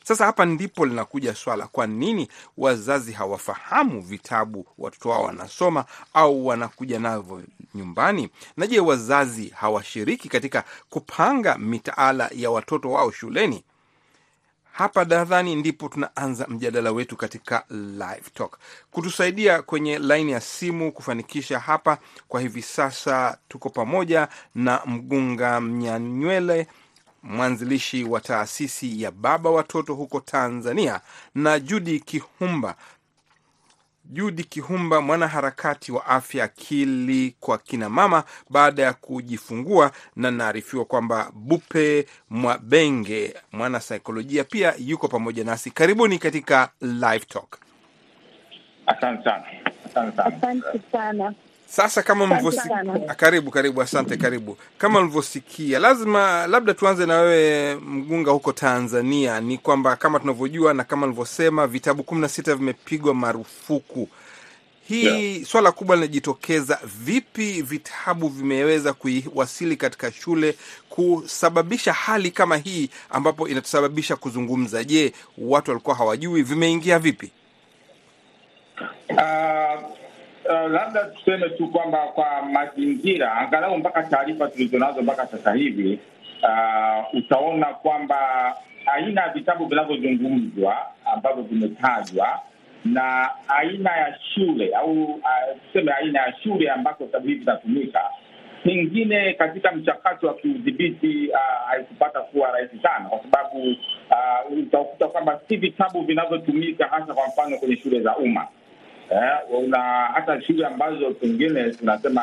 Sasa 0.04 0.26
hapa 0.26 0.46
ndipo 0.46 0.86
linakuja 0.86 1.36
swala, 1.36 1.68
kwa 1.68 1.88
nini 1.88 2.28
wazazi 2.58 3.12
hawafahamu 3.12 4.02
vitabu 4.02 4.66
watoto 4.78 5.10
wao 5.10 5.24
wanasoma 5.24 5.86
au 6.14 6.48
wanakuja 6.48 7.00
navyo 7.00 7.42
nyumbani? 7.76 8.30
Na 8.58 8.68
je, 8.68 8.80
wazazi 8.80 9.50
hawashiriki 9.50 10.30
katika 10.30 10.64
kupanga 10.90 11.58
mitaala 11.58 12.30
ya 12.36 12.52
watoto 12.52 12.92
wao 12.92 13.12
shuleni? 13.12 13.64
Hapa 14.72 15.06
nadhani 15.06 15.56
ndipo 15.56 15.90
tunaanza 15.90 16.48
mjadala 16.48 16.92
wetu 16.92 17.16
katika 17.18 17.64
Live 17.70 18.30
Talk. 18.34 18.58
Kutusaidia 18.92 19.62
kwenye 19.62 20.00
laini 20.00 20.32
ya 20.32 20.40
simu 20.42 20.92
kufanikisha 20.92 21.60
hapa 21.60 21.98
kwa 22.28 22.42
hivi 22.42 22.62
sasa, 22.62 23.38
tuko 23.50 23.70
pamoja 23.70 24.28
na 24.56 24.82
Mgunga 24.86 25.62
Mnyanywele, 25.62 26.68
mwanzilishi 27.24 28.04
wa 28.04 28.20
taasisi 28.22 29.02
ya 29.02 29.12
Baba 29.12 29.50
Watoto 29.50 29.94
huko 29.94 30.20
Tanzania, 30.20 31.02
na 31.36 31.60
Judi 31.60 32.00
Kihumba 32.00 32.76
Judi 34.12 34.44
Kihumba, 34.44 35.02
mwanaharakati 35.02 35.92
wa 35.92 36.06
afya 36.06 36.44
akili 36.44 37.36
kwa 37.40 37.58
kina 37.58 37.90
mama 37.90 38.24
baada 38.50 38.84
ya 38.84 38.94
kujifungua, 38.94 39.92
na 40.16 40.32
naarifiwa 40.32 40.86
kwamba 40.86 41.32
Bupe 41.34 42.06
Mwabenge, 42.30 43.34
mwana 43.52 43.80
saikolojia, 43.80 44.44
pia 44.44 44.74
yuko 44.80 45.08
pamoja 45.08 45.44
nasi. 45.44 45.72
Karibuni 45.72 46.18
katika 46.20 46.70
Live 46.82 47.26
Talk. 47.26 47.58
Asante 48.86 49.24
sana. 49.24 49.44
Asante 50.26 50.82
sana. 50.92 51.34
Sasa 51.72 52.04
kama 52.04 52.28
mlivyosikia, 52.28 52.84
karibu 53.18 53.52
karibu, 53.52 53.82
asante, 53.82 54.18
karibu. 54.18 54.58
Kama 54.78 55.02
mlivyosikia, 55.02 55.80
lazima 55.80 56.48
labda 56.48 56.74
tuanze 56.74 57.06
na 57.06 57.20
wewe 57.20 57.76
Mgunga, 57.76 58.32
huko 58.32 58.52
Tanzania. 58.52 59.42
Ni 59.42 59.58
kwamba 59.58 59.96
kama 59.96 60.20
tunavyojua 60.20 60.74
na 60.74 60.84
kama 60.84 61.06
nilivyosema, 61.08 61.68
vitabu 61.68 62.04
kumi 62.04 62.22
na 62.22 62.30
sita 62.30 62.56
vimepigwa 62.56 63.14
marufuku. 63.14 64.10
Hii 64.88 65.46
swala 65.46 65.72
kubwa 65.72 65.96
linajitokeza, 65.96 66.80
vipi 67.04 67.62
vitabu 67.62 68.28
vimeweza 68.28 68.94
kuiwasili 68.94 69.76
katika 69.76 70.12
shule 70.12 70.56
kusababisha 70.90 71.94
hali 71.94 72.32
kama 72.32 72.58
hii 72.58 72.90
ambapo 73.10 73.48
inatusababisha 73.48 74.16
kuzungumza? 74.16 74.84
Je, 74.84 75.14
watu 75.38 75.72
walikuwa 75.72 75.96
hawajui, 75.96 76.42
vimeingia 76.44 77.00
vipi? 77.00 77.32
Ah, 79.18 79.78
ah, 80.50 80.68
labda 80.68 81.04
tuseme 81.04 81.50
tu 81.50 81.68
kwamba 81.68 81.98
kwa 81.98 82.42
mazingira 82.42 83.34
angalau 83.34 83.78
mpaka 83.78 84.04
taarifa 84.04 84.48
tulizonazo 84.48 85.02
mpaka 85.02 85.28
sasa 85.28 85.54
hivi 85.54 86.00
uh, 86.44 87.14
utaona 87.16 87.66
kwamba 87.66 88.54
aina 88.86 89.22
ya 89.22 89.30
vitabu 89.30 89.66
vinavyozungumzwa 89.66 90.78
ambavyo 91.14 91.44
vimetajwa 91.44 92.40
na 92.86 93.30
aina 93.48 93.98
ya 93.98 94.18
shule 94.34 94.76
au 94.76 95.04
uh, 95.04 95.22
tuseme 95.68 95.92
aina 95.94 96.20
ya 96.20 96.34
shule 96.44 96.70
ambako 96.72 97.06
vitabu 97.06 97.28
hivi 97.28 97.40
vinatumika 97.40 98.02
pengine 98.64 99.34
katika 99.34 99.72
mchakato 99.72 100.28
wa 100.28 100.34
kiudhibiti 100.34 101.08
haikupata 101.32 101.66
haikupata 101.68 102.20
kuwa 102.22 102.52
rahisi 102.52 102.80
sana, 102.84 103.10
kwa 103.10 103.20
sababu 103.20 103.62
uh, 104.12 104.58
utakuta 104.60 105.08
kwamba 105.08 105.40
si 105.50 105.58
vitabu 105.58 106.02
vinavyotumika 106.02 106.86
hasa 106.88 107.14
kwa 107.14 107.28
mfano 107.28 107.58
kwenye 107.58 107.78
shule 107.78 108.02
za 108.02 108.18
umma. 108.18 108.48
Eh, 109.12 109.40
una 109.50 109.80
hata 110.14 110.42
shule 110.42 110.66
ambazo 110.66 111.12
pengine 111.12 111.70
tunasema 111.70 112.22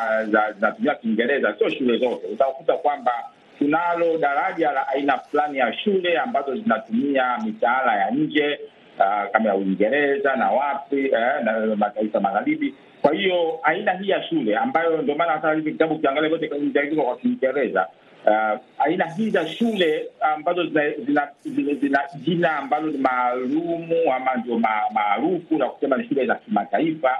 zinatumia 0.55 0.95
Kiingereza, 0.95 1.55
sio 1.57 1.69
shule 1.69 1.97
zote. 1.97 2.27
Utakuta 2.27 2.73
kwamba 2.73 3.11
tunalo 3.59 4.17
daraja 4.17 4.71
la 4.71 4.87
aina 4.87 5.17
fulani 5.17 5.57
ya 5.57 5.73
shule 5.73 6.17
ambazo 6.19 6.55
zinatumia 6.55 7.37
mitaala 7.45 7.95
ya 7.95 8.11
nje 8.11 8.59
uh, 8.99 9.31
kama 9.31 9.49
ya 9.49 9.55
Uingereza 9.55 10.35
na 10.35 10.51
wapi 10.51 11.05
eh, 11.05 11.43
na 11.43 11.75
mataifa 11.75 12.19
magharibi. 12.19 12.73
Kwa 13.01 13.13
hiyo 13.13 13.59
aina 13.63 13.91
hii 13.93 14.09
ya 14.09 14.23
shule 14.23 14.57
ambayo 14.57 15.01
ndio 15.01 15.15
maana 15.15 15.31
hata 15.31 15.53
hivi 15.53 15.71
vitabu 15.71 15.95
ukiangalia 15.95 16.29
vyote 16.29 16.47
kwa 16.95 17.17
Kiingereza 17.17 17.87
uh, 18.25 18.59
aina 18.77 19.05
hii 19.05 19.29
za 19.29 19.47
shule 19.47 20.09
ambazo 20.21 20.65
zina, 21.05 21.27
jina 22.25 22.57
ambalo 22.57 22.87
ni 22.91 22.97
maalumu 22.97 24.13
ama 24.15 24.35
ndio 24.35 24.59
maarufu 24.93 25.57
na 25.57 25.65
kusema 25.69 25.97
ni 25.97 26.07
shule 26.07 26.25
za 26.25 26.35
kimataifa 26.35 27.17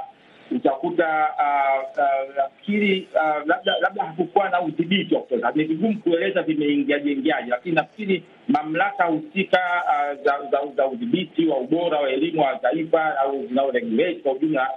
utakuta 0.51 1.27
uh, 1.39 1.81
uh, 1.97 2.75
uh, 3.15 3.47
labda 3.47 3.75
labda 3.81 4.03
hakukuwa 4.03 4.49
na 4.49 4.61
udhibiti 4.61 5.15
wa 5.15 5.21
kutosha. 5.21 5.51
Ni 5.55 5.63
vigumu 5.63 5.99
kueleza 5.99 6.41
vimeingiaje 6.41 7.11
ingiaje, 7.11 7.49
lakini 7.49 7.75
nafikiri 7.75 8.23
mamlaka 8.47 9.03
husika 9.03 9.59
uh, 9.85 10.23
za, 10.25 10.37
za, 10.51 10.59
za 10.77 10.87
udhibiti 10.87 11.45
wa 11.47 11.57
ubora 11.57 11.99
wa 11.99 12.09
elimu 12.09 12.41
wa 12.41 12.55
taifa 12.55 13.19
au 13.19 13.47
zinaoregulate 13.47 14.15
kwa 14.15 14.31
ujumla 14.31 14.69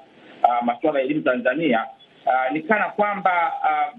uh, 0.42 0.64
masuala 0.66 0.98
ya 0.98 1.04
elimu 1.04 1.20
Tanzania 1.22 1.86
uh, 2.26 2.52
ni 2.52 2.60
kana 2.62 2.84
kwamba 2.88 3.52
uh, 3.64 3.98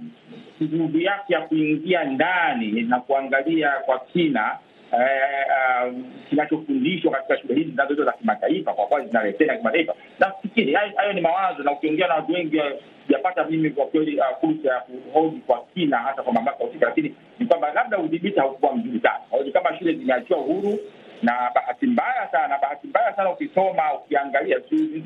yake 1.02 1.34
ya 1.34 1.42
kuingia 1.42 2.04
ndani 2.04 2.82
na 2.82 3.00
kuangalia 3.00 3.72
kwa 3.72 4.00
kina 4.00 4.58
eh, 4.92 5.46
uh, 5.88 5.94
kinachofundishwa 6.30 7.12
katika 7.12 7.38
shule 7.38 7.54
hizi 7.56 7.70
zinazoitwa 7.72 8.06
za 8.06 8.12
kimataifa, 8.12 8.74
kwa 8.74 9.00
leseni 9.24 9.50
ya 9.50 9.58
kimataifa. 9.58 9.94
Nafikiri 10.20 10.74
hayo 10.74 11.14
ni 11.14 11.22
mawazo, 11.22 11.64
na 11.64 11.72
ukiongea 11.72 12.08
na 12.08 12.14
watu 12.16 12.32
wengi 12.34 12.62
sijapata 13.08 13.44
mimi 13.44 13.70
kwa 13.70 13.86
kweli 13.86 14.22
fursa 14.42 14.70
ya 14.74 14.80
kuhoji 14.80 15.38
kwa 15.48 15.66
kina 15.74 15.98
hata 15.98 16.24
kwa 16.24 16.34
mamlaka 16.34 16.64
husika, 16.66 16.86
lakini 16.86 17.16
ni 17.40 17.46
kwamba 17.46 17.74
labda 17.74 17.98
udhibiti 18.00 18.40
haukuwa 18.40 18.76
mzuri 18.76 19.00
sana. 19.00 19.20
Ni 19.46 19.52
kama 19.52 19.78
shule 19.78 19.94
zimeachiwa 19.94 20.40
uhuru 20.40 20.80
na 21.24 21.52
bahati 21.56 21.86
mbaya 21.86 22.28
sana, 22.32 22.58
bahati 22.62 22.88
mbaya 22.88 23.16
sana, 23.16 23.30
ukisoma 23.32 23.94
ukiangalia, 23.94 24.60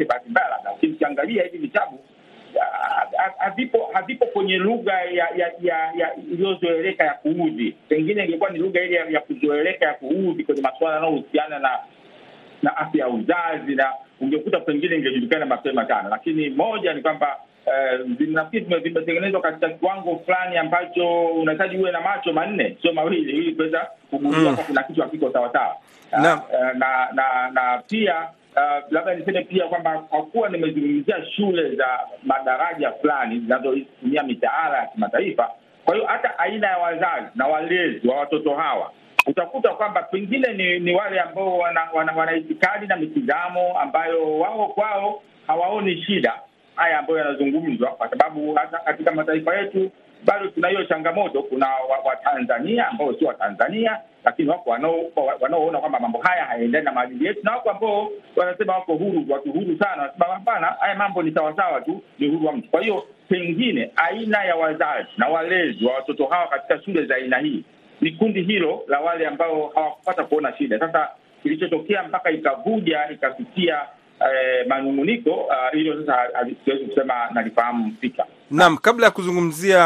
bahati 0.08 0.30
mbaya 0.30 0.50
labda, 0.50 0.72
lakini 0.72 0.94
ukiangalia 0.94 1.44
hivi 1.44 1.58
vitabu 1.58 2.00
havipo 3.38 3.90
havipo 3.94 4.26
kwenye 4.26 4.58
lugha 4.58 4.94
ya 4.94 5.28
ya 5.36 5.52
ya, 5.62 5.92
ya 5.98 6.16
iliyozoeleka 6.16 7.04
ya 7.04 7.14
kuudhi. 7.14 7.76
Pengine 7.90 8.26
ingekuwa 8.26 8.50
ni 8.50 8.60
lugha 8.60 8.82
ile 8.82 8.96
ya 8.96 9.20
kuzoeleka 9.22 9.86
ya 9.86 9.94
kuudhi 9.94 10.44
kwenye 10.44 10.62
masuala 10.62 10.96
yanayohusiana 10.96 11.60
na 11.60 11.80
na 12.62 12.78
afya 12.78 13.06
ya 13.06 13.10
uzazi, 13.10 13.76
na 13.76 13.94
ungekuta 14.22 14.60
pengine 14.60 14.96
ingejulikana 14.96 15.46
mapema 15.46 15.88
sana. 15.88 16.10
Lakini 16.10 16.50
moja 16.50 16.94
ni 16.94 17.02
kwamba 17.02 17.38
nafikiri 18.20 18.80
vimetengenezwa 18.80 19.42
katika 19.42 19.70
kiwango 19.70 20.22
fulani 20.26 20.58
ambacho 20.58 21.26
unahitaji 21.26 21.78
uwe 21.78 21.92
na 21.92 22.02
macho 22.02 22.34
manne, 22.34 22.78
sio 22.82 22.94
mawili, 22.94 23.32
ili 23.32 23.56
kuweza 23.56 23.88
kugundua 24.10 24.52
mm. 24.52 24.58
kuna 24.68 24.84
kitu 24.84 25.02
hakiko 25.02 25.32
sawasawa 25.32 25.76
na, 26.12 26.42
na 26.74 27.08
na 27.14 27.52
na 27.54 27.84
pia 27.90 28.28
Uh, 28.58 28.92
labda 28.92 29.14
niseme 29.16 29.42
pia 29.44 29.68
kwamba 29.68 30.00
kwa 30.00 30.24
kuwa 30.24 30.50
nimezungumzia 30.50 31.26
shule 31.26 31.76
za 31.76 32.00
madaraja 32.24 32.92
fulani 32.92 33.40
zinazotumia 33.40 34.24
mitaala 34.24 34.78
ya 34.78 34.86
kimataifa, 34.88 35.50
kwa 35.86 35.96
hiyo 35.96 36.08
hata 36.08 36.40
aina 36.40 36.68
ya 36.68 36.78
wazazi 36.78 37.28
na 37.36 37.48
walezi 37.48 38.08
wa 38.08 38.16
watoto 38.16 38.56
hawa 38.56 38.92
utakuta 39.28 39.70
kwamba 39.70 40.04
pengine 40.04 40.54
ni, 40.54 40.80
ni 40.80 40.96
wale 40.96 41.20
ambao 41.20 41.58
wana, 41.58 41.82
wana, 41.94 42.12
wana 42.14 42.36
itikadi 42.36 42.88
na 42.88 42.96
mitizamo 42.96 43.80
ambayo 43.80 44.40
wao 44.40 44.68
kwao 44.68 45.22
hawaoni 45.48 46.02
shida 46.04 46.34
haya 46.76 47.00
ambayo 47.00 47.20
yanazungumzwa, 47.20 47.90
kwa 47.92 48.10
sababu 48.10 48.54
hata 48.54 48.78
katika 48.78 49.12
mataifa 49.12 49.56
yetu 49.56 49.92
bado 50.26 50.48
tuna 50.48 50.68
hiyo 50.68 50.84
changamoto. 50.86 51.44
Kuna 51.44 51.68
Watanzania 52.06 52.84
wa 52.84 52.90
ambao 52.90 53.14
sio 53.14 53.28
Watanzania, 53.28 53.98
lakini 54.28 54.50
wako 54.50 54.70
wanaoona 55.40 55.80
kwamba 55.80 56.00
mambo 56.00 56.20
haya 56.22 56.46
hayaendani 56.46 56.86
na 56.86 56.92
maadili 56.92 57.26
yetu, 57.26 57.40
na 57.44 57.52
wako 57.52 57.70
ambao 57.72 58.10
wanasema 58.36 58.74
wako 58.74 58.94
huru, 58.96 59.26
watu 59.30 59.52
huru 59.52 59.78
sana, 59.80 60.02
wanasema 60.02 60.26
hapana, 60.26 60.68
haya 60.68 60.96
mambo 60.96 61.24
ni 61.24 61.32
sawasawa 61.32 61.82
tu, 61.82 62.02
ni 62.20 62.28
uhuru 62.28 62.46
wa 62.48 62.54
mtu. 62.54 62.70
Kwa 62.70 62.82
hiyo 62.82 63.04
pengine 63.30 63.92
aina 63.96 64.44
ya 64.44 64.56
wazazi 64.56 65.08
na 65.18 65.28
walezi 65.28 65.86
wa 65.86 65.94
watoto 65.94 66.26
hawa 66.26 66.48
katika 66.48 66.82
shule 66.84 67.06
za 67.06 67.16
aina 67.16 67.38
hii 67.38 67.64
ni 68.02 68.12
kundi 68.12 68.42
hilo 68.44 68.84
la 68.88 69.00
wale 69.00 69.28
ambao 69.28 69.72
hawakupata 69.76 70.24
kuona 70.24 70.58
shida. 70.58 70.80
Sasa 70.80 71.10
kilichotokea 71.44 72.04
mpaka 72.04 72.32
ikavuja 72.32 73.10
ikafikia 73.12 73.82
Eh, 74.20 74.66
manunguniko 74.68 75.46
hilo 75.74 75.94
uh, 75.94 76.06
sasa 76.06 76.48
siwezi 76.66 76.86
kusema 76.86 77.14
nalifahamu 77.34 77.94
fika. 78.02 78.26
Naam, 78.52 78.78
kabla 78.78 79.06
ya 79.06 79.12
kuzungumzia 79.12 79.82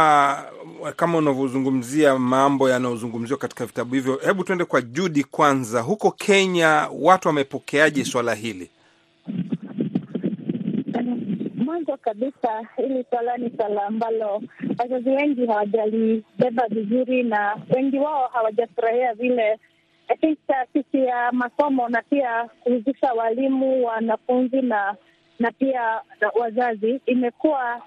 kama 0.95 1.17
unavyozungumzia 1.17 2.19
mambo 2.19 2.69
yanayozungumziwa 2.69 3.39
katika 3.39 3.65
vitabu 3.65 3.95
hivyo, 3.95 4.19
hebu 4.25 4.43
tuende 4.43 4.65
kwa 4.65 4.81
Judi 4.81 5.23
kwanza. 5.23 5.81
Huko 5.81 6.11
Kenya 6.11 6.87
watu 6.99 7.27
wamepokeaje 7.27 8.05
swala 8.05 8.33
hili? 8.35 8.69
Mwanzo 11.55 11.97
kabisa, 11.97 12.61
hili 12.77 13.05
swala 13.09 13.37
ni 13.37 13.51
swala 13.57 13.85
ambalo 13.85 14.41
wazazi 14.79 15.09
wengi 15.09 15.45
hawajalibeba 15.45 16.67
vizuri, 16.69 17.23
na 17.23 17.57
wengi 17.75 17.97
wao 17.99 18.27
hawajafurahia 18.33 19.13
vile 19.13 19.59
taasisi 20.47 20.97
ya 21.05 21.31
masomo 21.31 21.89
na 21.89 22.01
pia 22.01 22.43
kuhusisha 22.63 23.13
walimu, 23.13 23.85
wanafunzi 23.85 24.61
na 24.61 24.95
na 25.41 25.51
pia 25.51 26.01
wazazi, 26.39 27.01
imekuwa 27.05 27.81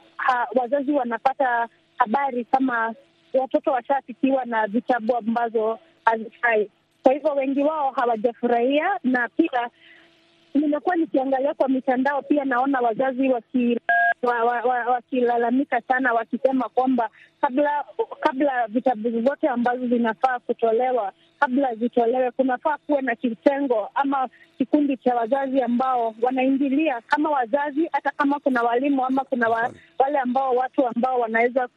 wazazi 0.54 0.92
wanapata 0.92 1.68
habari 1.98 2.44
kama 2.44 2.94
watoto 3.34 3.70
washafikiwa 3.72 4.44
na 4.44 4.66
vitabu 4.66 5.16
ambazo 5.16 5.78
hazifai. 6.04 6.70
Kwa 7.02 7.12
hivyo 7.12 7.34
wengi 7.34 7.62
wao 7.62 7.90
hawajafurahia, 7.90 8.90
na 9.04 9.28
pia 9.28 9.70
nimekuwa 10.54 10.96
nikiangalia 10.96 11.54
kwa 11.54 11.68
mitandao 11.68 12.22
pia 12.22 12.44
naona 12.44 12.80
wazazi 12.80 13.28
waki 13.28 13.80
wakilalamika 14.88 15.76
wa, 15.76 15.80
wa, 15.82 15.88
sana 15.88 16.12
wakisema 16.12 16.68
kwamba 16.68 17.10
kabla 17.40 17.84
kabla 18.20 18.66
vitabu 18.68 19.10
zote 19.22 19.48
ambazo 19.48 19.86
zinafaa 19.88 20.38
kutolewa 20.38 21.12
kabla 21.40 21.74
zitolewe, 21.74 22.30
kunafaa 22.30 22.78
kuwe 22.86 23.02
na 23.02 23.14
kitengo 23.14 23.90
ama 23.94 24.28
kikundi 24.58 24.96
cha 24.96 25.14
wazazi 25.14 25.62
ambao 25.62 26.14
wanaingilia 26.22 27.00
kama 27.06 27.30
wazazi, 27.30 27.88
hata 27.92 28.10
kama 28.10 28.38
kuna 28.40 28.62
walimu 28.62 29.06
ama 29.06 29.24
kuna 29.24 29.48
wa, 29.48 29.70
wale 29.98 30.18
ambao 30.18 30.54
watu 30.56 30.86
ambao 30.86 31.20
wanaweza 31.20 31.68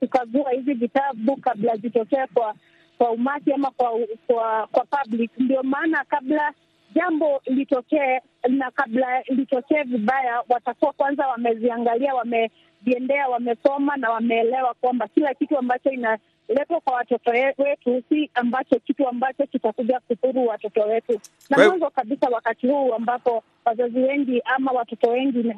kukagua 0.00 0.50
hizi 0.50 0.74
vitabu 0.74 1.36
kabla 1.36 1.76
zitokee 1.76 2.26
kwa 2.34 2.54
kwa 2.98 3.10
umati 3.10 3.52
ama 3.52 3.70
kwa 3.70 3.90
kwa, 4.26 4.66
kwa 4.72 4.84
public. 4.84 5.30
Ndio 5.38 5.62
maana 5.62 6.04
kabla 6.04 6.52
jambo 6.94 7.42
litokee 7.46 8.20
na 8.48 8.70
kabla 8.70 9.22
litokee 9.28 9.82
vibaya, 9.82 10.42
watakuwa 10.48 10.92
kwanza 10.92 11.26
wameziangalia, 11.28 12.14
wameviendea, 12.14 13.28
wamesoma 13.28 13.96
na 13.96 14.10
wameelewa 14.10 14.74
kwamba 14.74 15.08
kila 15.08 15.34
kitu 15.34 15.58
ambacho 15.58 15.90
inaletwa 15.90 16.80
kwa 16.84 16.94
watoto 16.94 17.30
wetu 17.30 18.02
si 18.08 18.30
ambacho 18.34 18.78
kitu 18.78 19.08
ambacho 19.08 19.46
kitakuja 19.46 20.00
kudhuru 20.00 20.46
watoto 20.46 20.80
wetu. 20.82 21.20
Na 21.50 21.56
mwanzo 21.68 21.90
kabisa, 21.90 22.28
wakati 22.28 22.66
huu 22.68 22.94
ambapo 22.94 23.42
wazazi 23.64 23.98
wengi 23.98 24.42
ama 24.44 24.72
watoto 24.72 25.10
wengi 25.10 25.54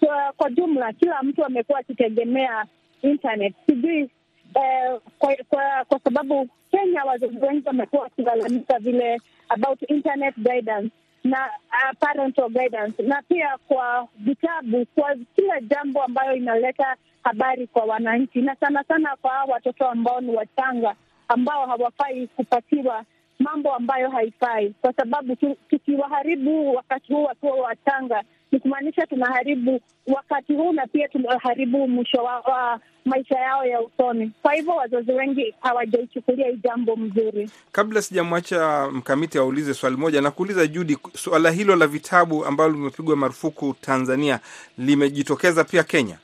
kwa, 0.00 0.32
kwa 0.36 0.50
jumla, 0.50 0.92
kila 0.92 1.22
mtu 1.22 1.44
amekuwa 1.44 1.78
akitegemea 1.78 2.64
internet, 3.02 3.54
sijui 3.66 4.10
Eh, 4.54 4.98
kwa, 5.18 5.36
kwa 5.48 5.84
kwa 5.88 5.98
sababu 6.04 6.48
Kenya 6.70 7.04
wazazi 7.04 7.38
wengi 7.38 7.66
wamekuwa 7.68 8.02
wakilalamika 8.02 8.78
vile 8.78 9.20
about 9.48 9.90
internet 9.90 10.34
guidance 10.36 10.90
na 11.28 11.46
uh, 11.46 11.92
parental 12.00 12.48
guidance. 12.48 13.02
Na 13.02 13.22
pia 13.22 13.58
kwa 13.68 14.08
vitabu, 14.18 14.86
kwa 14.94 15.16
kila 15.36 15.60
jambo 15.60 16.02
ambayo 16.02 16.36
inaleta 16.36 16.96
habari 17.24 17.66
kwa 17.66 17.84
wananchi, 17.84 18.42
na 18.42 18.56
sana 18.56 18.84
sana 18.88 19.16
kwa 19.22 19.44
watoto 19.44 19.88
ambao 19.88 20.20
ni 20.20 20.36
wachanga 20.36 20.94
ambao 21.28 21.66
hawafai 21.66 22.26
kupatiwa 22.26 23.04
mambo 23.38 23.74
ambayo 23.74 24.10
haifai, 24.10 24.74
kwa 24.80 24.92
sababu 24.92 25.36
tukiwaharibu 25.70 26.74
wakati 26.74 27.12
huu 27.12 27.24
wakiwa 27.24 27.52
wachanga 27.56 28.22
ni 28.52 28.60
kumaanisha 28.60 29.06
tunaharibu 29.06 29.80
wakati 30.06 30.54
huu 30.54 30.72
na 30.72 30.86
pia 30.86 31.08
tunaharibu 31.08 31.88
mwisho 31.88 32.18
wa, 32.24 32.40
wa 32.40 32.80
maisha 33.04 33.38
yao 33.38 33.66
ya 33.66 33.80
usoni. 33.80 34.30
Kwa 34.42 34.52
hivyo 34.54 34.74
wazazi 34.76 35.12
wengi 35.12 35.54
hawajaichukulia 35.60 36.46
hii 36.48 36.58
jambo 36.64 36.96
mzuri. 36.96 37.50
Kabla 37.72 38.02
sijamwacha 38.02 38.88
mkamiti 38.92 39.38
aulize 39.38 39.74
swali 39.74 39.96
moja, 39.96 40.20
na 40.20 40.30
kuuliza 40.30 40.66
Judi, 40.66 40.98
swala 41.14 41.50
hilo 41.50 41.76
la 41.76 41.86
vitabu 41.86 42.44
ambalo 42.44 42.72
limepigwa 42.72 43.16
marufuku 43.16 43.74
Tanzania 43.80 44.40
limejitokeza 44.78 45.64
pia 45.64 45.82
Kenya? 45.82 46.18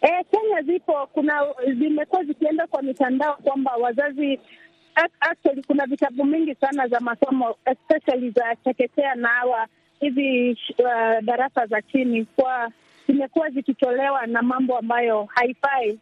E, 0.00 0.24
Kenya 0.30 0.62
zipo, 0.62 1.06
kuna 1.12 1.42
zimekuwa 1.78 2.24
zikienda 2.24 2.66
kwa 2.66 2.82
mitandao 2.82 3.36
kwamba 3.36 3.76
wazazi 3.76 4.40
actually, 5.20 5.62
kuna 5.62 5.86
vitabu 5.86 6.24
mingi 6.24 6.54
sana 6.54 6.88
za 6.88 7.00
masomo 7.00 7.56
especially 7.64 8.30
za 8.30 8.56
chekechea 8.64 9.14
na 9.14 9.28
hawa 9.28 9.66
hizi 10.00 10.50
uh, 10.78 11.20
darasa 11.24 11.66
za 11.66 11.82
chini 11.82 12.24
kwa 12.24 12.70
zimekuwa 13.08 13.50
zikitolewa 13.50 14.26
na 14.26 14.42
mambo 14.42 14.78
ambayo 14.78 15.24
haifai 15.34 15.98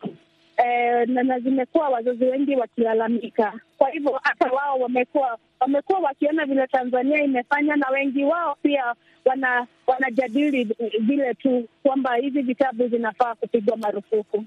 eh, 0.56 1.08
na, 1.08 1.38
zimekuwa 1.40 1.88
wazazi 1.88 2.24
wengi 2.24 2.56
wakilalamika. 2.56 3.52
Kwa 3.78 3.90
hivyo 3.90 4.20
hata 4.22 4.52
wao 4.52 4.78
wamekuwa 4.78 5.38
wamekuwa 5.60 5.98
wakiona 5.98 6.46
vile 6.46 6.66
Tanzania 6.66 7.24
imefanya, 7.24 7.76
na 7.76 7.88
wengi 7.88 8.24
wao 8.24 8.56
pia 8.62 8.94
wana 9.24 9.66
wanajadili 9.86 10.76
vile 11.00 11.34
tu 11.34 11.68
kwamba 11.82 12.14
hizi 12.16 12.42
vitabu 12.42 12.88
zinafaa 12.88 13.34
kupigwa 13.34 13.76
marufuku. 13.76 14.44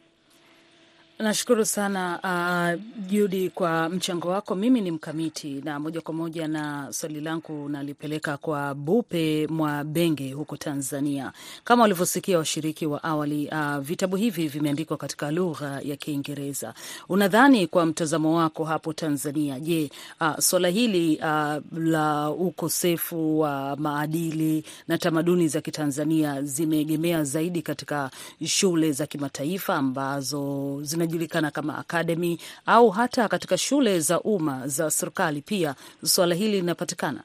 Nashukuru 1.19 1.65
sana 1.65 2.19
uh, 2.23 2.81
Judy 3.07 3.49
kwa 3.49 3.89
mchango 3.89 4.27
wako. 4.29 4.55
Mimi 4.55 4.81
ni 4.81 4.91
mkamiti 4.91 5.61
na 5.65 5.79
moja 5.79 6.01
kwa 6.01 6.13
moja 6.13 6.47
na 6.47 6.87
swali 6.93 7.21
langu 7.21 7.69
nalipeleka 7.69 8.37
kwa 8.37 8.75
Bupe 8.75 9.47
mwa 9.47 9.83
Benge 9.83 10.31
huko 10.33 10.57
Tanzania. 10.57 11.31
Kama 11.63 11.81
walivyosikia 11.81 12.37
washiriki 12.37 12.85
wa 12.85 13.03
awali, 13.03 13.47
uh, 13.47 13.77
vitabu 13.77 14.15
hivi 14.15 14.47
vimeandikwa 14.47 14.97
katika 14.97 15.31
lugha 15.31 15.81
ya 15.83 15.95
Kiingereza. 15.95 16.73
Unadhani 17.09 17.67
kwa 17.67 17.85
mtazamo 17.85 18.37
wako 18.37 18.63
hapo 18.65 18.93
Tanzania, 18.93 19.59
je, 19.59 19.89
uh, 20.21 20.37
swala 20.39 20.67
hili 20.67 21.17
uh, 21.17 21.77
la 21.79 22.29
ukosefu 22.31 23.39
wa 23.39 23.73
uh, 23.73 23.79
maadili 23.79 24.63
na 24.87 24.97
tamaduni 24.97 25.47
za 25.47 25.61
Kitanzania 25.61 26.41
zimeegemea 26.41 27.23
zaidi 27.23 27.61
katika 27.61 28.09
shule 28.45 28.91
za 28.91 29.07
kimataifa 29.07 29.75
ambazo 29.75 30.79
zina 30.83 31.08
julikana 31.09 31.51
kama 31.51 31.77
academy 31.77 32.37
au 32.65 32.89
hata 32.89 33.27
katika 33.27 33.57
shule 33.57 33.99
za 33.99 34.21
umma 34.21 34.67
za 34.67 34.91
serikali 34.91 35.41
pia 35.41 35.75
suala 36.03 36.35
hili 36.35 36.51
linapatikana? 36.51 37.23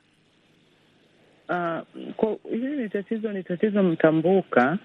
Uh, 1.49 2.37
hili 2.51 2.77
ni 2.83 2.89
tatizo 2.89 3.33
ni 3.33 3.43
tatizo 3.43 3.83
mtambuka, 3.83 4.79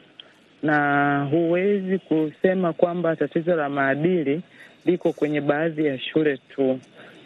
na 0.63 1.23
huwezi 1.31 1.99
kusema 1.99 2.73
kwamba 2.73 3.15
tatizo 3.15 3.55
la 3.55 3.69
maadili 3.69 4.41
liko 4.85 5.13
kwenye 5.13 5.41
baadhi 5.41 5.85
ya 5.85 5.99
shule 5.99 6.37
tu. 6.37 6.79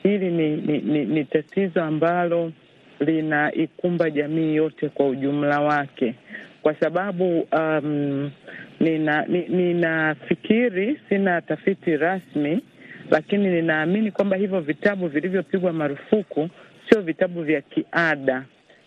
Hili 0.04 0.32
ni, 0.32 0.56
ni, 0.58 0.78
ni, 0.80 1.06
ni 1.06 1.26
tatizo 1.26 1.84
ambalo 1.84 2.52
linaikumba 3.00 4.10
jamii 4.10 4.56
yote 4.56 4.90
kwa 4.90 5.08
ujumla 5.08 5.60
wake, 5.62 6.16
kwa 6.63 6.76
sababu 6.76 7.39
um, 7.39 8.32
ninafikiri 9.49 10.86
nina 10.88 10.99
sina 11.10 11.41
tafiti 11.41 11.97
rasmi, 11.97 12.60
lakini 13.12 13.49
ninaamini 13.49 14.12
kwamba 14.12 14.38
hivyo 14.38 14.60
vitabu 14.62 15.08
vilivyopigwa 15.08 15.73
marufuku 15.73 16.49
sio 16.89 17.02
vitabu 17.02 17.43
vya 17.43 17.62
kiada, 17.62 18.43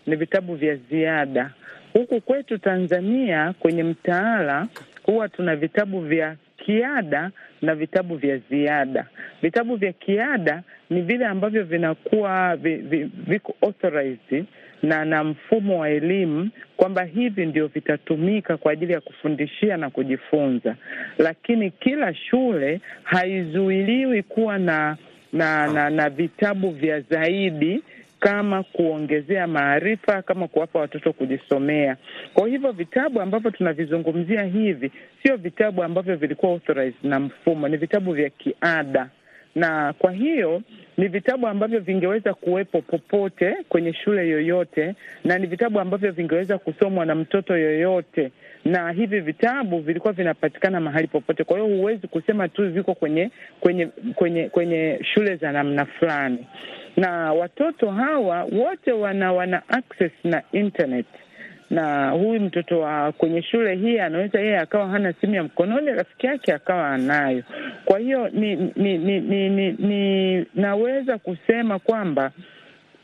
ni 0.07 0.15
vitabu 0.15 0.55
vya 0.55 0.75
ziada. 0.75 1.51
Huku 1.93 2.21
kwetu 2.21 2.57
Tanzania 2.57 3.53
kwenye 3.59 3.83
mtaala 3.83 4.67
huwa 5.03 5.29
tuna 5.29 5.55
vitabu 5.55 6.01
vya 6.01 6.35
kiada 6.57 7.31
na 7.61 7.75
vitabu 7.75 8.15
vya 8.15 8.37
ziada. 8.37 9.05
Vitabu 9.41 9.75
vya 9.75 9.93
kiada 9.93 10.63
ni 10.89 11.01
vile 11.01 11.25
ambavyo 11.25 11.63
vinakuwa 11.63 12.55
vi, 12.55 12.75
vi, 12.75 13.03
viko 13.27 13.55
authorized 13.61 14.45
na 14.83 15.05
na 15.05 15.23
mfumo 15.23 15.79
wa 15.79 15.89
elimu 15.89 16.49
kwamba 16.77 17.03
hivi 17.03 17.45
ndio 17.45 17.67
vitatumika 17.67 18.57
kwa 18.57 18.71
ajili 18.71 18.93
ya 18.93 19.01
kufundishia 19.01 19.77
na 19.77 19.89
kujifunza, 19.89 20.75
lakini 21.17 21.71
kila 21.71 22.13
shule 22.15 22.81
haizuiliwi 23.03 24.23
kuwa 24.23 24.57
na 24.59 24.97
na, 25.33 25.67
na, 25.67 25.89
na 25.89 26.09
vitabu 26.09 26.69
vya 26.69 27.01
zaidi 27.01 27.83
kama 28.19 28.63
kuongezea 28.63 29.47
maarifa, 29.47 30.21
kama 30.21 30.47
kuwapa 30.47 30.79
watoto 30.79 31.13
kujisomea. 31.13 31.97
Kwa 32.33 32.47
hivyo 32.47 32.71
vitabu 32.71 33.21
ambavyo 33.21 33.51
tunavizungumzia 33.51 34.43
hivi 34.43 34.91
sio 35.23 35.37
vitabu 35.37 35.83
ambavyo 35.83 36.15
vilikuwa 36.15 36.51
authorized 36.51 37.03
na 37.03 37.19
mfumo, 37.19 37.67
ni 37.67 37.77
vitabu 37.77 38.13
vya 38.13 38.29
kiada, 38.29 39.09
na 39.57 39.93
kwa 39.93 40.11
hiyo 40.11 40.61
ni 40.97 41.07
vitabu 41.07 41.47
ambavyo 41.47 41.79
vingeweza 41.79 42.33
kuwepo 42.33 42.81
popote 42.81 43.57
kwenye 43.69 43.93
shule 43.93 44.27
yoyote, 44.29 44.95
na 45.23 45.37
ni 45.37 45.47
vitabu 45.47 45.79
ambavyo 45.79 46.11
vingeweza 46.11 46.57
kusomwa 46.57 47.05
na 47.05 47.15
mtoto 47.15 47.57
yoyote, 47.57 48.31
na 48.65 48.91
hivi 48.91 49.19
vitabu 49.19 49.79
vilikuwa 49.79 50.13
vinapatikana 50.13 50.79
mahali 50.79 51.07
popote. 51.07 51.43
Kwa 51.43 51.59
hiyo 51.59 51.77
huwezi 51.77 52.07
kusema 52.07 52.47
tu 52.49 52.71
viko 52.71 52.93
kwenye 52.95 53.31
kwenye 53.59 53.85
kwenye 54.15 54.49
kwenye 54.49 54.99
shule 55.13 55.35
za 55.35 55.51
namna 55.51 55.85
fulani. 55.85 56.47
Na 56.97 57.33
watoto 57.33 57.91
hawa 57.91 58.43
wote 58.43 58.91
wana 58.91 59.33
wana 59.33 59.69
access 59.69 60.11
na 60.23 60.41
internet, 60.51 61.05
na 61.69 62.09
huyu 62.09 62.41
mtoto 62.41 62.79
wa 62.79 63.11
kwenye 63.11 63.41
shule 63.41 63.75
hii 63.75 63.99
anaweza 63.99 64.39
yeye 64.39 64.59
akawa 64.59 64.87
hana 64.87 65.13
simu 65.13 65.35
ya 65.35 65.43
mkononi, 65.43 65.87
rafiki 65.91 66.25
yake 66.25 66.53
akawa 66.53 66.89
anayo. 66.89 67.43
Kwa 67.85 67.99
hiyo 67.99 68.29
ni, 68.29 68.55
ni, 68.55 68.97
ni, 68.97 69.19
ni, 69.19 69.49
ni, 69.49 69.71
ni 69.71 70.45
naweza 70.55 71.17
kusema 71.17 71.79
kwamba 71.79 72.31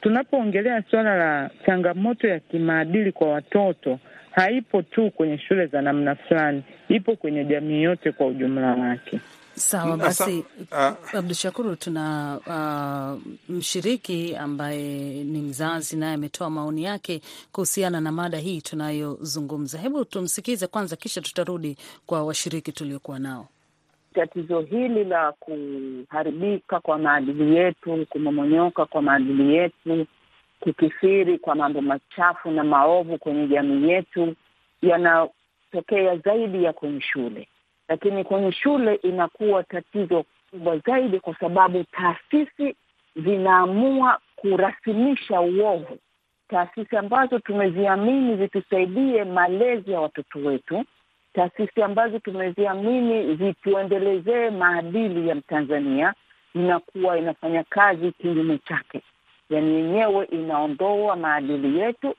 tunapoongelea 0.01 0.83
suala 0.91 1.15
la 1.15 1.49
changamoto 1.65 2.27
ya 2.27 2.39
kimaadili 2.39 3.11
kwa 3.11 3.29
watoto 3.29 3.99
haipo 4.31 4.81
tu 4.81 5.11
kwenye 5.11 5.37
shule 5.37 5.65
za 5.67 5.81
namna 5.81 6.15
fulani, 6.15 6.63
ipo 6.89 7.15
kwenye 7.15 7.45
jamii 7.45 7.81
yote 7.83 8.11
kwa 8.11 8.27
ujumla 8.27 8.67
wake. 8.75 9.19
Sawa 9.55 9.97
basi, 9.97 10.45
uh, 10.71 11.15
Abdu 11.15 11.33
Shakuru, 11.33 11.75
tuna 11.75 12.39
uh, 12.47 13.33
mshiriki 13.55 14.35
ambaye 14.35 15.23
ni 15.23 15.41
mzazi 15.41 15.97
naye 15.97 16.13
ametoa 16.13 16.49
maoni 16.49 16.83
yake 16.83 17.21
kuhusiana 17.51 18.01
na 18.01 18.11
mada 18.11 18.37
hii 18.37 18.61
tunayozungumza. 18.61 19.77
Hebu 19.77 20.05
tumsikize 20.05 20.67
kwanza, 20.67 20.95
kisha 20.95 21.21
tutarudi 21.21 21.77
kwa 22.05 22.23
washiriki 22.23 22.71
tuliokuwa 22.71 23.19
nao. 23.19 23.47
Tatizo 24.13 24.59
hili 24.61 25.03
la 25.03 25.31
kuharibika 25.31 26.79
kwa 26.79 26.97
maadili 26.97 27.55
yetu, 27.55 28.05
kumomonyoka 28.09 28.85
kwa 28.85 29.01
maadili 29.01 29.55
yetu, 29.55 30.05
kukithiri 30.59 31.37
kwa 31.39 31.55
mambo 31.55 31.81
machafu 31.81 32.51
na 32.51 32.63
maovu 32.63 33.17
kwenye 33.17 33.47
jamii 33.47 33.89
yetu 33.89 34.35
yanatokea 34.81 36.17
zaidi 36.17 36.63
ya 36.63 36.73
kwenye 36.73 37.01
shule 37.01 37.47
lakini 37.93 38.23
kwenye 38.23 38.51
shule 38.51 38.95
inakuwa 38.95 39.63
tatizo 39.63 40.25
kubwa 40.51 40.77
zaidi, 40.77 41.19
kwa 41.19 41.35
sababu 41.39 41.83
taasisi 41.83 42.75
zinaamua 43.15 44.19
kurasimisha 44.35 45.41
uovu, 45.41 45.97
taasisi 46.49 46.97
ambazo 46.97 47.39
tumeziamini 47.39 48.37
zitusaidie 48.37 49.23
malezi 49.23 49.91
ya 49.91 50.01
watoto 50.01 50.39
wetu, 50.39 50.83
taasisi 51.33 51.81
ambazo 51.83 52.19
tumeziamini 52.19 53.35
zituendelezee 53.35 54.49
maadili 54.49 55.27
ya 55.29 55.35
Mtanzania, 55.35 56.13
inakuwa 56.55 57.17
inafanya 57.17 57.63
kazi 57.63 58.11
kinyume 58.11 58.57
chake, 58.57 59.01
yaani 59.49 59.73
yenyewe 59.75 60.25
inaondoa 60.25 61.15
maadili 61.15 61.79
yetu, 61.79 62.15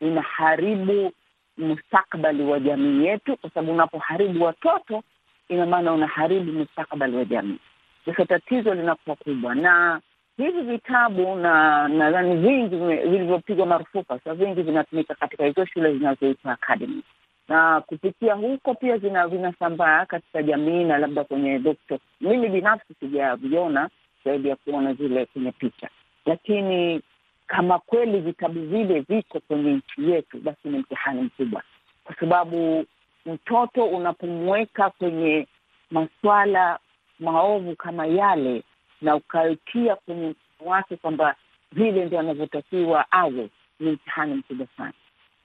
inaharibu 0.00 1.12
mustakbali 1.58 2.42
wa 2.42 2.60
jamii 2.60 3.06
yetu, 3.06 3.36
kwa 3.36 3.50
sababu 3.50 3.72
unapoharibu 3.72 4.44
watoto 4.44 5.02
ina 5.48 5.66
maana 5.66 5.92
unaharibu 5.92 6.52
mustakabali 6.52 7.16
wa 7.16 7.24
jamii. 7.24 7.58
Sasa 8.06 8.24
tatizo 8.26 8.74
linakuwa 8.74 9.16
kubwa, 9.16 9.54
na 9.54 10.00
hivi 10.36 10.60
vitabu 10.62 11.34
na 11.36 11.88
nadhani 11.88 12.36
vingi 12.36 12.76
vilivyopigwa 13.10 13.66
marufuku 13.66 14.04
sasa, 14.18 14.34
vingi 14.34 14.62
vinatumika 14.62 15.14
katika 15.14 15.44
hizo 15.44 15.64
shule 15.66 15.92
zinazoitwa 15.98 16.52
academy, 16.52 17.02
na 17.48 17.80
kupitia 17.80 18.34
huko 18.34 18.74
pia 18.74 18.98
zina 18.98 19.28
vinasambaa 19.28 20.06
katika 20.06 20.42
jamii 20.42 20.84
na 20.84 20.98
labda 20.98 21.24
kwenye 21.24 21.58
dokto. 21.58 21.98
Mimi 22.20 22.48
binafsi 22.48 22.94
sijaviona 23.00 23.88
zaidi 24.24 24.48
ya 24.48 24.56
kuona 24.56 24.94
zile 24.94 25.26
kwenye 25.26 25.52
picha, 25.52 25.88
lakini 26.26 27.00
kama 27.46 27.78
kweli 27.78 28.20
vitabu 28.20 28.60
vile 28.60 29.00
viko 29.00 29.40
kwenye 29.40 29.72
nchi 29.72 30.10
yetu, 30.10 30.38
basi 30.40 30.68
ni 30.68 30.78
mtihani 30.78 31.22
mkubwa, 31.22 31.62
kwa 32.04 32.14
sababu 32.16 32.84
mtoto 33.28 33.84
unapomweka 33.84 34.90
kwenye 34.90 35.46
masuala 35.90 36.78
maovu 37.20 37.76
kama 37.76 38.06
yale 38.06 38.62
na 39.02 39.16
ukaitia 39.16 39.96
kwenye 39.96 40.28
mtoto 40.28 40.70
wake 40.70 40.96
kwamba 40.96 41.34
vile 41.72 42.04
ndio 42.04 42.20
anavyotakiwa 42.20 43.12
awe, 43.12 43.50
ni 43.80 43.90
mtihani 43.90 44.34
mkubwa 44.34 44.66
sana. 44.76 44.92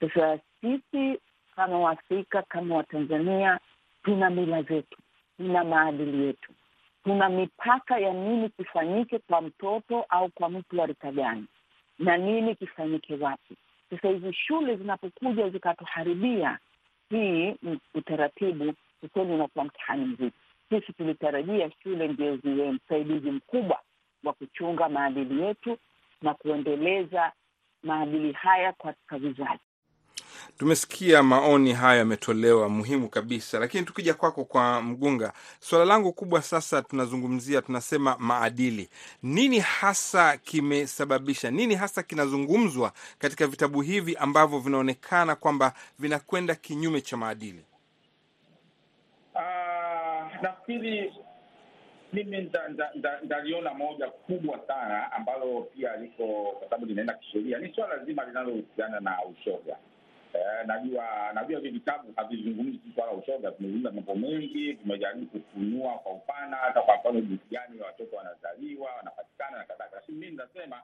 Sasa 0.00 0.38
sisi 0.60 1.18
kama 1.56 1.78
Waafrika, 1.78 2.42
kama 2.42 2.76
Watanzania, 2.76 3.58
tuna 4.04 4.30
mila 4.30 4.62
zetu, 4.62 4.98
tuna 5.36 5.64
maadili 5.64 6.26
yetu, 6.26 6.52
tuna 7.04 7.28
mipaka 7.28 7.98
ya 7.98 8.12
nini 8.12 8.48
kifanyike 8.48 9.18
kwa 9.18 9.40
mtoto 9.40 10.04
au 10.08 10.28
kwa 10.28 10.48
mtu 10.50 10.80
wa 10.80 10.86
rika 10.86 11.12
gani 11.12 11.44
na 11.98 12.16
nini 12.16 12.54
kifanyike 12.54 13.14
wapi. 13.20 13.56
Sasa 13.90 14.08
hizi 14.08 14.32
shule 14.32 14.76
zinapokuja 14.76 15.48
zikatuharibia 15.50 16.58
hii 17.10 17.54
utaratibu, 17.94 18.74
ukweli 19.02 19.32
unakuwa 19.32 19.64
mtihani 19.64 20.04
mzito. 20.04 20.36
Sisi 20.68 20.92
tulitarajia 20.92 21.70
shule 21.82 22.08
ndio 22.08 22.36
ziwe 22.36 22.72
msaidizi 22.72 23.30
mkubwa 23.30 23.80
wa 24.24 24.32
kuchunga 24.32 24.88
maadili 24.88 25.42
yetu 25.42 25.78
na 26.22 26.34
kuendeleza 26.34 27.32
maadili 27.82 28.32
haya 28.32 28.72
katika 28.72 29.18
vizazi. 29.18 29.60
Tumesikia 30.58 31.22
maoni 31.22 31.72
hayo 31.72 31.98
yametolewa, 31.98 32.68
muhimu 32.68 33.08
kabisa. 33.08 33.58
Lakini 33.58 33.84
tukija 33.84 34.14
kwako 34.14 34.44
kwa 34.44 34.82
Mgunga, 34.82 35.32
swala 35.60 35.84
langu 35.84 36.12
kubwa 36.12 36.42
sasa, 36.42 36.82
tunazungumzia 36.82 37.62
tunasema 37.62 38.16
maadili. 38.18 38.88
Nini 39.22 39.58
hasa 39.58 40.36
kimesababisha, 40.36 41.50
nini 41.50 41.74
hasa 41.74 42.02
kinazungumzwa 42.02 42.92
katika 43.18 43.46
vitabu 43.46 43.80
hivi 43.80 44.16
ambavyo 44.16 44.58
vinaonekana 44.58 45.34
kwamba 45.36 45.72
vinakwenda 45.98 46.54
kinyume 46.54 47.00
cha 47.00 47.16
maadili? 47.16 47.64
Uh, 49.34 50.42
nafikiri 50.42 51.12
mimi 52.12 52.50
ndaliona 53.24 53.74
moja 53.74 54.06
kubwa 54.10 54.60
sana 54.66 55.12
ambalo 55.12 55.60
pia 55.60 55.96
liko 55.96 56.26
kwa 56.58 56.62
sababu 56.70 56.86
linaenda 56.86 57.14
kisheria, 57.14 57.58
ni 57.58 57.74
swala 57.74 58.04
zima 58.04 58.24
linalohusiana 58.24 59.00
na 59.00 59.18
ushoga. 59.24 59.76
Eh, 60.34 60.66
najua 60.66 61.04
najua 61.34 61.58
hivi 61.60 61.70
vitabu 61.70 62.12
havizungumzi 62.16 62.78
swala 62.94 63.12
ushoga, 63.12 63.50
tumezungumza 63.50 63.90
mambo 63.92 64.14
mengi, 64.14 64.74
tumejaribu 64.74 65.26
kufunua 65.26 65.92
kwa 65.98 66.12
upana, 66.12 66.56
hata 66.56 66.80
kwa 66.80 66.96
mfano 66.96 67.20
jinsi 67.20 67.44
gani 67.50 67.80
watoto 67.80 68.16
wanazaliwa 68.16 68.90
wanapatikana 68.96 69.58
na 69.58 69.64
kadhalika, 69.64 69.96
lakini 69.96 70.18
mimi 70.18 70.32
nitasema 70.32 70.76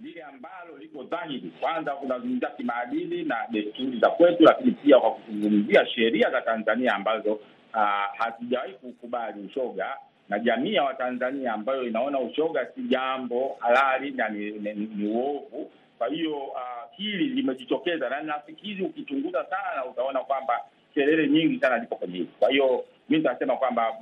lile 0.00 0.22
ambalo 0.22 0.78
liko 0.78 1.02
dhahiri, 1.02 1.52
kwanza 1.60 1.90
kunazungumzia 1.94 2.48
kimaadili 2.50 3.24
na 3.24 3.36
desturi 3.50 4.00
za 4.00 4.10
kwetu, 4.10 4.42
lakini 4.42 4.70
pia 4.70 4.98
kwa 4.98 5.10
kuzungumzia 5.14 5.86
sheria 5.86 6.30
za 6.30 6.40
Tanzania 6.42 6.94
ambazo 6.94 7.32
uh, 7.32 8.18
hazijawahi 8.18 8.72
kukubali 8.72 9.40
ushoga 9.46 9.96
na 10.28 10.38
jamii 10.38 10.74
ya 10.74 10.84
Watanzania 10.84 11.52
ambayo 11.52 11.82
inaona 11.88 12.20
ushoga 12.20 12.66
si 12.74 12.82
jambo 12.82 13.56
halali 13.60 14.10
na 14.10 14.28
ni 14.28 15.06
uovu 15.08 15.70
Kwa 15.98 16.08
hiyo 16.08 16.36
uh, 16.36 16.60
hili 16.96 17.24
limejitokeza, 17.24 18.08
na 18.08 18.20
nafikiri 18.22 18.84
ukichunguza 18.84 19.44
sana 19.44 19.84
utaona 19.84 20.20
kwamba 20.20 20.60
kelele 20.94 21.28
nyingi 21.28 21.58
sana 21.60 21.78
ziko 21.78 21.96
kwenye 21.96 22.14
hili. 22.14 22.28
Kwa 22.38 22.50
hiyo 22.50 22.84
mi 23.08 23.16
nitasema 23.16 23.56
kwamba 23.56 23.92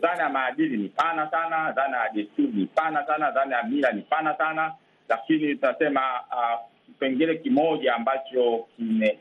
dhana 0.00 0.22
ya 0.22 0.28
maadili 0.28 0.76
ni 0.76 0.88
pana 0.88 1.30
sana, 1.30 1.72
dhana 1.72 1.96
ya 1.96 2.08
desturi 2.14 2.48
ni 2.54 2.66
pana 2.66 3.06
sana, 3.06 3.30
dhana 3.30 3.56
ya 3.56 3.62
mila 3.62 3.92
ni 3.92 4.02
pana 4.02 4.34
sana, 4.38 4.72
lakini 5.08 5.54
tutasema 5.54 6.00
uh, 6.32 6.60
kipengele 6.86 7.34
kimoja 7.36 7.94
ambacho 7.94 8.66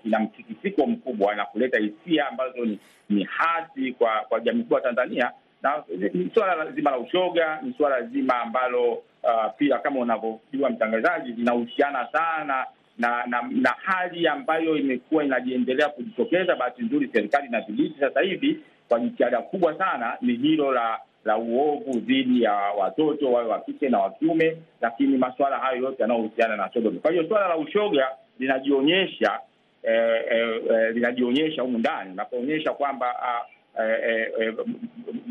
kina 0.04 0.20
mtikisiko 0.20 0.88
mkubwa 0.88 1.36
na 1.36 1.46
kuleta 1.46 1.80
hisia 1.80 2.28
ambazo 2.28 2.66
ni, 2.66 2.80
ni 3.10 3.24
hasi 3.24 3.92
kwa 3.92 4.20
kwa 4.30 4.40
jamii 4.40 4.64
kubwa 4.64 4.82
Tanzania, 4.82 5.32
na 5.62 5.84
ni 6.14 6.32
suala 6.34 6.72
zima 6.72 6.92
la 6.92 6.98
ushoga, 6.98 7.60
ni 7.62 7.74
suala 7.78 8.02
zima 8.02 8.42
ambalo 8.42 9.04
uh, 9.26 9.52
pia 9.58 9.78
kama 9.80 10.00
unavyojua 10.00 10.70
mtangazaji, 10.70 11.32
linahusiana 11.32 12.08
sana 12.12 12.66
na, 12.98 13.26
na 13.26 13.42
na 13.52 13.70
hali 13.84 14.28
ambayo 14.28 14.78
imekuwa 14.78 15.24
inajiendelea 15.24 15.90
kujitokeza. 15.90 16.56
Bahati 16.56 16.82
nzuri 16.84 17.10
serikali 17.14 17.48
inadhibiti 17.48 18.00
sasa 18.00 18.22
hivi 18.22 18.60
kwa 18.90 19.00
jitihada 19.00 19.42
kubwa 19.42 19.78
sana, 19.78 20.18
ni 20.22 20.34
hilo 20.36 20.72
la 20.72 21.00
la 21.26 21.38
uovu 21.38 22.00
dhidi 22.00 22.44
ya 22.44 22.54
watoto 22.54 23.32
wawe 23.32 23.48
wa 23.48 23.60
kike 23.60 23.90
na 23.90 24.00
wa 24.00 24.12
kiume, 24.12 24.58
lakini 24.82 25.18
masuala 25.18 25.58
hayo 25.58 25.82
yote 25.82 26.02
yanayohusiana 26.02 26.56
na 26.56 26.70
sodomi. 26.74 27.00
Kwa 27.00 27.12
hiyo 27.12 27.28
suala 27.28 27.48
la 27.48 27.58
ushoga 27.58 28.10
linajionyesha 28.40 29.40
eh, 29.84 30.26
eh, 30.32 30.62
linajionyesha 30.94 31.62
humu 31.62 31.78
ndani 31.78 32.12
unapoonyesha 32.12 32.72
kwamba 32.74 33.16
ah, 33.24 33.42
eh, 33.84 34.28
eh, 34.40 34.54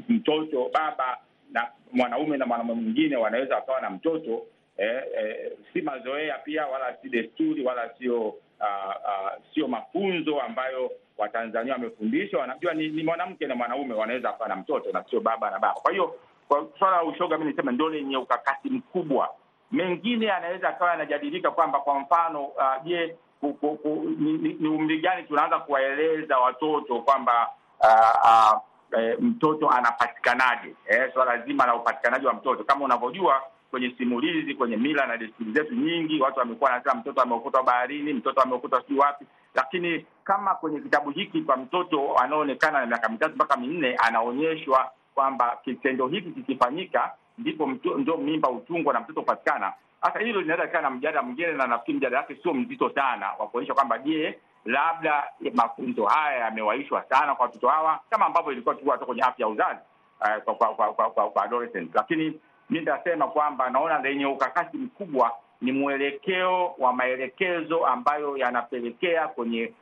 mtoto 0.09 0.71
baba 0.75 1.19
na 1.55 1.69
mwanaume 1.93 2.37
na 2.37 2.47
mwanaume 2.47 2.75
mwingine 2.75 3.17
wanaweza 3.17 3.55
wakawa 3.55 3.81
na 3.81 3.90
mtoto 3.90 4.43
eh, 4.77 5.03
eh, 5.19 5.53
si 5.73 5.83
mazoea 5.83 6.38
pia 6.38 6.67
wala 6.67 6.97
si 7.03 7.09
desturi 7.09 7.64
wala 7.64 7.90
sio 7.99 8.21
uh, 8.29 8.95
uh, 9.05 9.31
sio 9.55 9.69
mafunzo 9.69 10.40
ambayo 10.40 10.90
Watanzania 11.19 11.73
wamefundishwa, 11.73 12.40
wanajua 12.40 12.75
ni, 12.75 12.88
ni 12.88 13.03
mwanamke 13.03 13.47
na 13.47 13.55
mwanaume 13.55 13.95
wanaweza 13.95 14.29
wakawa 14.29 14.49
na 14.49 14.57
mtoto 14.57 14.93
na 14.93 15.05
sio 15.11 15.21
baba 15.21 15.51
na 15.51 15.59
baba. 15.59 15.81
Kwa 15.81 15.90
hiyo 15.93 16.14
kwa 16.49 16.67
swala 16.79 16.97
la 16.97 17.05
ushoga, 17.05 17.38
mi 17.38 17.45
niseme 17.45 17.73
ndo 17.73 17.88
lenye 17.88 18.17
ukakasi 18.17 18.71
mkubwa. 18.71 19.29
Mengine 19.73 20.31
anaweza 20.33 20.69
akawa 20.69 20.90
yanajadilika 20.90 21.51
kwamba 21.51 21.79
kwa 21.81 22.01
mfano 22.01 22.49
je, 22.85 23.17
uh, 23.43 23.87
ni, 24.19 24.33
ni, 24.33 24.53
ni 24.61 24.69
umri 24.69 25.01
gani 25.01 25.23
tunaanza 25.23 25.59
kuwaeleza 25.59 26.38
watoto 26.38 27.01
kwamba 27.01 27.49
uh, 27.81 28.25
uh, 28.25 28.61
e, 28.99 29.16
mtoto 29.20 29.70
anapatikanaje? 29.70 30.75
Eh, 30.87 31.11
swala 31.14 31.38
zima 31.38 31.66
la 31.66 31.75
upatikanaji 31.75 32.27
wa 32.27 32.33
mtoto. 32.35 32.64
Kama 32.64 32.85
unavyojua 32.85 33.42
kwenye 33.70 33.94
simulizi, 33.99 34.55
kwenye 34.55 34.77
mila 34.77 35.07
na 35.07 35.16
desturi 35.16 35.53
zetu 35.53 35.75
nyingi, 35.75 36.20
watu 36.20 36.38
wamekuwa 36.38 36.70
wanasema 36.70 36.94
mtoto 36.94 37.20
ameokotwa 37.23 37.62
baharini, 37.62 38.12
mtoto 38.12 38.40
ameokotwa 38.40 38.83
si 38.88 38.94
wapi, 38.94 39.25
lakini 39.55 40.07
kama 40.25 40.55
kwenye 40.55 40.81
kitabu 40.81 41.11
hiki 41.11 41.42
kwa 41.42 41.57
mtoto 41.57 42.16
anaoonekana 42.18 42.81
na 42.81 42.87
miaka 42.87 43.09
mitatu 43.09 43.35
mpaka 43.35 43.57
minne 43.57 43.97
anaonyeshwa 43.97 44.90
kwamba 45.14 45.59
kitendo 45.64 46.07
hiki 46.09 46.31
kikifanyika 46.31 47.12
ndipo 47.38 47.66
ndo 47.99 48.16
mimba 48.16 48.51
utungwa 48.51 48.94
na 48.94 49.01
mtoto 49.01 49.20
upatikana 49.20 49.73
hasa 50.05 50.18
hilo 50.18 50.40
linaweza 50.40 50.64
likawa 50.66 50.83
na 50.83 50.90
mjadala 50.90 51.23
mwingine, 51.23 51.53
na 51.53 51.66
nafikiri 51.66 51.99
mjadala 51.99 52.18
wake 52.20 52.37
sio 52.42 52.55
mzito 52.55 52.90
sana 52.90 53.33
wa 53.38 53.47
kuonyesha 53.49 53.75
kwamba 53.75 53.99
je, 53.99 54.38
labda 54.64 55.24
mafunzo 55.55 56.05
haya 56.07 56.38
yamewaishwa 56.38 57.05
sana 57.09 57.35
kwa 57.35 57.46
watoto 57.46 57.68
hawa 57.68 58.00
kama 58.11 58.27
ambavyo 58.27 58.53
ilikuwa 58.53 58.74
tu 58.74 58.90
hata 58.90 59.07
kwenye 59.07 59.22
afya 59.22 59.46
ya 59.46 59.53
uzazi 59.53 59.81
uh, 60.20 60.42
kwa 60.42 60.55
kwa 60.55 60.92
kwa, 60.92 61.11
kwa, 61.11 61.31
kwa, 61.31 61.44
adolescent. 61.44 61.94
Lakini 61.94 62.40
mi 62.70 62.79
nitasema 62.79 63.29
kwamba 63.29 63.70
naona 63.70 63.98
lenye 63.98 64.27
ukakasi 64.27 64.77
mkubwa 64.77 65.33
ni 65.61 65.72
mwelekeo 65.72 66.74
wa 66.79 66.92
maelekezo 66.92 67.87
ambayo 67.87 68.37
yanapelekea 68.37 69.29
kwenye 69.29 69.72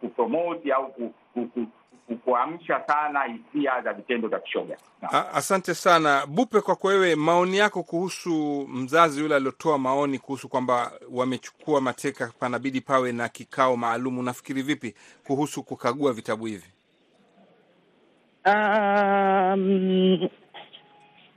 kupromoti 0.00 0.72
au 0.72 0.94
kuamsha 2.16 2.82
sana 2.86 3.20
hisia 3.24 3.82
za 3.82 3.92
vitendo 3.92 4.28
vya 4.28 4.38
kishoga. 4.38 4.76
Asante 5.34 5.74
sana 5.74 6.26
Bupe, 6.26 6.60
kwako 6.60 6.88
wewe, 6.88 7.14
maoni 7.14 7.56
yako 7.56 7.82
kuhusu 7.82 8.66
mzazi 8.68 9.20
yule 9.20 9.34
aliotoa 9.36 9.78
maoni 9.78 10.18
kuhusu 10.18 10.48
kwamba 10.48 10.92
wamechukua 11.10 11.80
mateka, 11.80 12.32
panabidi 12.38 12.80
pawe 12.80 13.12
na 13.12 13.28
kikao 13.28 13.76
maalum. 13.76 14.18
Unafikiri 14.18 14.62
vipi 14.62 14.94
kuhusu 15.26 15.62
kukagua 15.62 16.12
vitabu 16.12 16.46
hivi? 16.46 16.66
Um, 18.46 20.28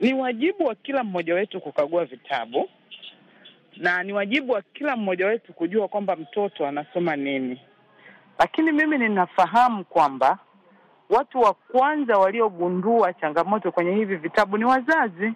ni 0.00 0.14
wajibu 0.14 0.64
wa 0.64 0.74
kila 0.74 1.04
mmoja 1.04 1.34
wetu 1.34 1.60
kukagua 1.60 2.04
vitabu 2.04 2.68
na 3.76 4.02
ni 4.02 4.12
wajibu 4.12 4.52
wa 4.52 4.62
kila 4.62 4.96
mmoja 4.96 5.26
wetu 5.26 5.52
kujua 5.52 5.88
kwamba 5.88 6.16
mtoto 6.16 6.66
anasoma 6.66 7.16
nini, 7.16 7.60
lakini 8.38 8.72
mimi 8.72 8.98
ninafahamu 8.98 9.84
kwamba 9.84 10.38
watu 11.10 11.40
wa 11.40 11.54
kwanza 11.54 12.18
waliogundua 12.18 13.12
changamoto 13.12 13.72
kwenye 13.72 13.94
hivi 13.94 14.16
vitabu 14.16 14.58
ni 14.58 14.64
wazazi, 14.64 15.32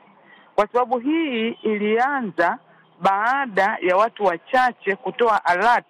kwa 0.54 0.66
sababu 0.66 0.98
hii 0.98 1.48
ilianza 1.48 2.58
baada 3.00 3.78
ya 3.82 3.96
watu 3.96 4.24
wachache 4.24 4.96
kutoa 4.96 5.44
alert 5.44 5.86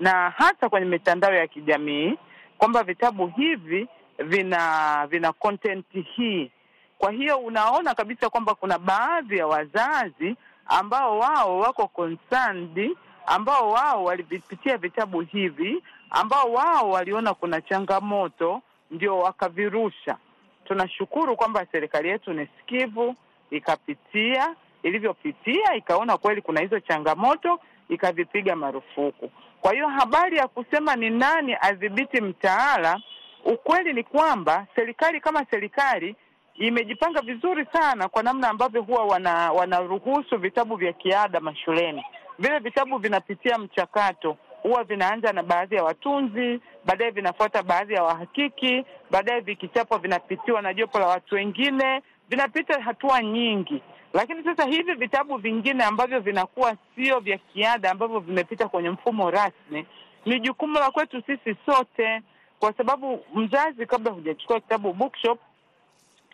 na 0.00 0.30
hata 0.36 0.68
kwenye 0.68 0.86
mitandao 0.86 1.34
ya 1.34 1.46
kijamii 1.46 2.18
kwamba 2.58 2.82
vitabu 2.82 3.26
hivi 3.26 3.88
vina 4.18 5.06
vina 5.06 5.32
content 5.32 5.86
hii. 5.92 6.50
Kwa 6.98 7.10
hiyo 7.12 7.38
unaona 7.38 7.94
kabisa 7.94 8.30
kwamba 8.30 8.54
kuna 8.54 8.78
baadhi 8.78 9.38
ya 9.38 9.46
wazazi 9.46 10.36
ambao 10.66 11.18
wao 11.18 11.58
wako 11.58 11.88
concerned, 11.88 12.96
ambao 13.26 13.70
wao 13.70 14.04
walivipitia 14.04 14.76
vitabu 14.76 15.20
hivi, 15.20 15.82
ambao 16.10 16.52
wao 16.52 16.90
waliona 16.90 17.34
kuna 17.34 17.60
changamoto 17.60 18.62
ndio 18.90 19.18
wakavirusha. 19.18 20.16
Tunashukuru 20.64 21.36
kwamba 21.36 21.66
serikali 21.72 22.08
yetu 22.08 22.32
ni 22.32 22.46
sikivu, 22.58 23.14
ikapitia 23.50 24.54
ilivyopitia, 24.82 25.74
ikaona 25.76 26.16
kweli 26.16 26.42
kuna 26.42 26.60
hizo 26.60 26.80
changamoto, 26.80 27.60
ikavipiga 27.88 28.56
marufuku. 28.56 29.30
Kwa 29.60 29.72
hiyo 29.72 29.88
habari 29.88 30.36
ya 30.36 30.48
kusema 30.48 30.96
ni 30.96 31.10
nani 31.10 31.56
adhibiti 31.60 32.20
mtaala, 32.20 33.00
ukweli 33.44 33.92
ni 33.92 34.04
kwamba 34.04 34.66
serikali 34.76 35.20
kama 35.20 35.46
serikali 35.50 36.16
imejipanga 36.54 37.20
vizuri 37.20 37.66
sana 37.72 38.08
kwa 38.08 38.22
namna 38.22 38.48
ambavyo 38.48 38.82
huwa 38.82 39.04
wana 39.04 39.52
wanaruhusu 39.52 40.38
vitabu 40.38 40.76
vya 40.76 40.92
kiada 40.92 41.40
mashuleni. 41.40 42.04
Vile 42.38 42.58
vitabu 42.58 42.98
vinapitia 42.98 43.58
mchakato 43.58 44.36
huwa 44.62 44.84
vinaanza 44.84 45.32
na 45.32 45.42
baadhi 45.42 45.74
ya 45.74 45.84
watunzi, 45.84 46.60
baadaye 46.84 47.10
vinafuata 47.10 47.62
baadhi 47.62 47.94
ya 47.94 48.02
wahakiki, 48.02 48.84
baadaye 49.10 49.40
vikichapwa 49.40 49.98
vinapitiwa 49.98 50.62
na 50.62 50.74
jopo 50.74 50.98
la 50.98 51.06
watu 51.06 51.34
wengine, 51.34 52.02
vinapita 52.28 52.82
hatua 52.82 53.22
nyingi. 53.22 53.82
Lakini 54.12 54.44
sasa 54.44 54.64
hivi 54.64 54.94
vitabu 54.94 55.36
vingine 55.36 55.84
ambavyo 55.84 56.20
vinakuwa 56.20 56.76
sio 56.96 57.20
vya 57.20 57.38
kiada, 57.38 57.90
ambavyo 57.90 58.20
vimepita 58.20 58.68
kwenye 58.68 58.90
mfumo 58.90 59.30
rasmi, 59.30 59.86
ni 60.26 60.40
jukumu 60.40 60.74
la 60.78 60.90
kwetu 60.90 61.22
sisi 61.26 61.56
sote, 61.66 62.22
kwa 62.58 62.72
sababu 62.72 63.24
mzazi, 63.34 63.86
kabla 63.86 64.12
hujachukua 64.12 64.60
kitabu 64.60 64.92
bookshop, 64.92 65.38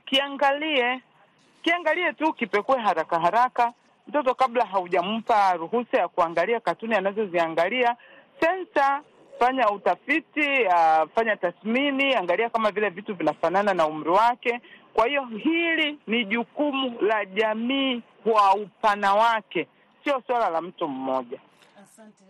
kiangalie 0.05 1.01
kiangalie 1.63 2.13
tu, 2.13 2.33
kipekue 2.33 2.79
haraka 2.81 3.21
haraka 3.21 3.73
mtoto 4.09 4.35
kabla 4.35 4.65
haujampa 4.67 5.53
ruhusa 5.53 5.99
ya 5.99 6.09
kuangalia 6.09 6.61
katuni 6.61 6.95
anazoziangalia. 6.95 7.97
Sensa, 8.47 9.03
fanya 9.39 9.71
utafiti, 9.71 10.65
uh, 10.67 11.09
fanya 11.15 11.37
tathmini, 11.37 12.15
angalia 12.15 12.51
kama 12.51 12.71
vile 12.71 12.89
vitu 12.91 13.15
vinafanana 13.15 13.75
na 13.75 13.87
umri 13.87 14.11
wake. 14.11 14.61
Kwa 14.95 15.07
hiyo 15.07 15.25
hili 15.25 15.99
ni 16.07 16.25
jukumu 16.25 17.01
la 17.01 17.25
jamii 17.25 18.03
kwa 18.25 18.55
upana 18.55 19.15
wake, 19.15 19.69
sio 20.05 20.23
swala 20.27 20.51
la 20.51 20.61
mtu 20.61 20.89
mmoja. 20.89 21.41
Asante, 21.83 22.25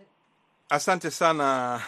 asante 0.69 1.11
sana 1.11 1.81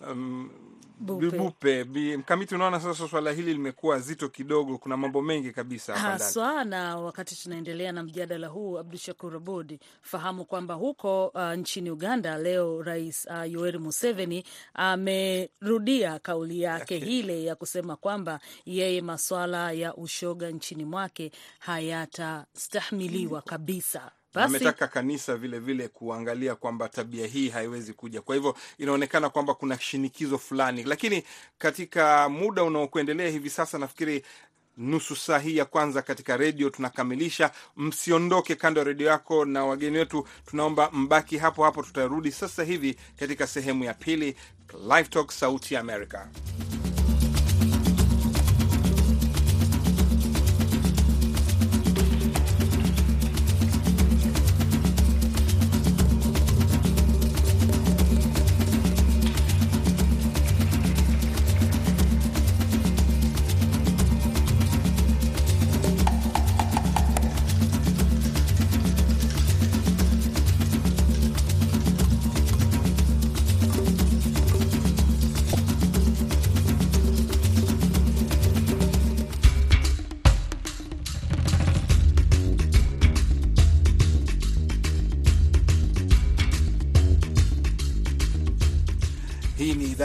um, 0.00 0.50
Bupe. 0.98 1.84
Mkamiti, 2.16 2.54
unaona 2.54 2.80
sasa 2.80 3.08
swala 3.08 3.32
hili 3.32 3.52
limekuwa 3.52 3.98
zito 4.00 4.28
kidogo, 4.28 4.78
kuna 4.78 4.96
mambo 4.96 5.22
mengi 5.22 5.52
kabisa 5.52 5.96
haswa 5.96 6.64
na 6.64 6.96
wakati 6.96 7.36
tunaendelea 7.42 7.92
na 7.92 8.02
mjadala 8.02 8.46
huu, 8.48 8.78
Abdu 8.78 8.98
Shakur 8.98 9.36
Abud, 9.36 9.78
fahamu 10.02 10.44
kwamba 10.44 10.74
huko 10.74 11.26
uh, 11.26 11.42
nchini 11.52 11.90
Uganda 11.90 12.38
leo 12.38 12.82
Rais 12.82 13.26
uh, 13.30 13.52
Yoweri 13.52 13.78
Museveni 13.78 14.44
amerudia 14.74 16.18
kauli 16.18 16.60
yake 16.62 16.98
hile 16.98 17.44
ya 17.44 17.54
kusema 17.56 17.96
kwamba 17.96 18.40
yeye 18.66 19.00
maswala 19.02 19.72
ya 19.72 19.94
ushoga 19.96 20.50
nchini 20.50 20.84
mwake 20.84 21.32
hayatastahimiliwa 21.58 23.42
kabisa. 23.42 24.10
Basi 24.34 24.46
ametaka 24.56 24.88
kanisa 24.88 25.36
vile 25.36 25.58
vile 25.58 25.88
kuangalia 25.88 26.54
kwamba 26.54 26.88
tabia 26.88 27.26
hii 27.26 27.48
haiwezi 27.48 27.92
kuja. 27.92 28.20
Kwa 28.22 28.34
hivyo 28.34 28.56
inaonekana 28.78 29.30
kwamba 29.30 29.54
kuna 29.54 29.78
shinikizo 29.80 30.38
fulani, 30.38 30.82
lakini 30.82 31.22
katika 31.58 32.28
muda 32.28 32.62
unaokuendelea 32.64 33.28
hivi 33.30 33.50
sasa, 33.50 33.78
nafikiri 33.78 34.24
nusu 34.76 35.16
saa 35.16 35.38
hii 35.38 35.56
ya 35.56 35.64
kwanza 35.64 36.02
katika 36.02 36.36
redio 36.36 36.70
tunakamilisha. 36.70 37.50
Msiondoke 37.76 38.54
kando 38.54 38.80
ya 38.80 38.84
redio 38.84 39.06
yako, 39.06 39.44
na 39.44 39.64
wageni 39.64 39.98
wetu 39.98 40.26
tunaomba 40.46 40.90
mbaki 40.92 41.38
hapo 41.38 41.64
hapo. 41.64 41.82
Tutarudi 41.82 42.32
sasa 42.32 42.64
hivi 42.64 42.96
katika 43.18 43.46
sehemu 43.46 43.84
ya 43.84 43.94
pili, 43.94 44.36
Live 44.82 45.08
Talk, 45.08 45.30
Sauti 45.32 45.74
ya 45.74 45.80
Amerika. 45.80 46.28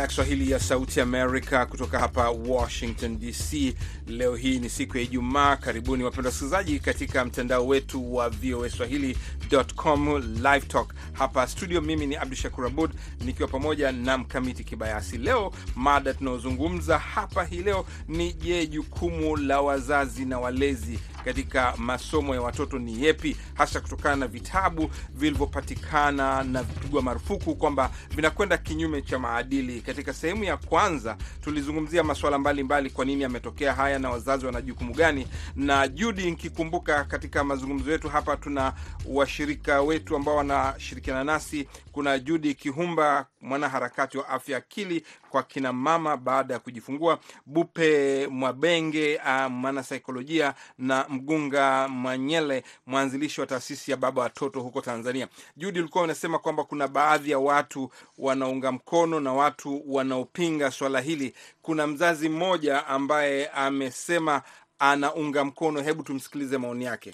Kiswahili 0.10 0.52
ya 0.52 0.60
Sauti 0.60 1.02
Amerika 1.02 1.66
kutoka 1.66 2.00
hapa 2.00 2.30
Washington 2.30 3.20
DC. 3.20 3.76
Leo 4.08 4.36
hii 4.36 4.60
ni 4.60 4.70
siku 4.70 4.98
ya 4.98 5.04
Ijumaa. 5.04 5.56
Karibuni 5.56 6.04
wapendwa 6.04 6.30
wasikilizaji 6.30 6.80
katika 6.80 7.26
mtandao 7.26 7.68
wetu 7.68 8.16
wa 8.16 8.30
VOA 8.30 8.70
Swahili.com 8.70 10.18
live 10.36 10.62
talk 10.68 10.94
hapa 11.14 11.48
studio. 11.48 11.82
Mimi 11.82 12.08
ni 12.08 12.16
Abdu 12.16 12.36
Shakur 12.36 12.66
Abud 12.66 12.92
nikiwa 13.26 13.48
pamoja 13.50 13.92
na 13.92 14.18
Mkamiti 14.18 14.64
Kibayasi. 14.64 15.18
Leo 15.18 15.52
mada 15.76 16.14
tunaozungumza 16.14 16.98
hapa 17.00 17.44
hii 17.46 17.62
leo 17.62 17.86
ni 18.08 18.34
je, 18.34 18.68
jukumu 18.68 19.38
la 19.38 19.62
wazazi 19.62 20.26
na 20.26 20.40
walezi 20.40 21.00
katika 21.26 21.74
masomo 21.78 22.36
ya 22.36 22.42
watoto 22.42 22.80
ni 22.80 23.04
yepi, 23.06 23.38
hasa 23.54 23.82
kutokana 23.82 24.16
na 24.16 24.28
vitabu 24.28 24.92
vilivyopatikana 25.16 26.44
na 26.44 26.64
vipigwa 26.64 27.02
marufuku 27.02 27.56
kwamba 27.56 27.92
vinakwenda 28.16 28.58
kinyume 28.58 29.02
cha 29.02 29.20
maadili. 29.20 29.82
Katika 30.00 30.14
sehemu 30.14 30.44
ya 30.44 30.58
kwanza 30.58 31.18
tulizungumzia 31.44 32.04
masuala 32.04 32.38
mbalimbali, 32.38 32.90
kwa 32.90 33.06
nini 33.06 33.24
yametokea 33.24 33.74
haya 33.74 34.00
na 34.00 34.10
wazazi 34.10 34.46
wana 34.46 34.62
jukumu 34.62 34.94
gani. 34.94 35.28
Na 35.56 35.88
Judi, 35.88 36.32
nkikumbuka 36.32 37.04
katika 37.04 37.44
mazungumzo 37.44 37.92
yetu 37.92 38.10
hapa, 38.10 38.38
tuna 38.38 38.74
washirika 39.06 39.82
wetu 39.82 40.16
ambao 40.16 40.36
wanashirikiana 40.36 41.24
nasi. 41.24 41.68
Kuna 41.92 42.20
Judi 42.20 42.54
Kihumba, 42.54 43.26
mwanaharakati 43.42 44.18
wa 44.18 44.30
afya 44.30 44.58
akili 44.58 45.04
kwa 45.30 45.44
kina 45.44 45.74
mama 45.74 46.18
baada 46.18 46.54
ya 46.54 46.60
kujifungua, 46.60 47.20
Bupe 47.46 48.28
Mwabenge, 48.28 49.20
mwanasaikolojia 49.50 50.54
na 50.78 51.06
Mgunga 51.10 51.88
Mwanyele, 51.88 52.64
mwanzilishi 52.88 53.42
wa 53.42 53.48
taasisi 53.48 53.92
ya 53.92 53.98
Baba 53.98 54.22
Watoto 54.22 54.62
huko 54.62 54.82
Tanzania. 54.82 55.28
Judi, 55.58 55.80
ulikuwa 55.80 56.04
unasema 56.04 56.40
kwamba 56.40 56.64
kuna 56.64 56.88
baadhi 56.88 57.32
ya 57.32 57.40
watu 57.40 57.92
wanaunga 58.18 58.72
mkono 58.72 59.20
na 59.20 59.34
watu 59.34 59.89
wanaopinga 59.90 60.72
swala 60.72 61.00
hili. 61.02 61.34
Kuna 61.62 61.88
mzazi 61.88 62.30
mmoja 62.30 62.88
ambaye 62.88 63.48
amesema 63.50 64.42
anaunga 64.80 65.46
mkono, 65.46 65.82
hebu 65.82 66.04
tumsikilize 66.04 66.58
maoni 66.58 66.86
yake. 66.86 67.14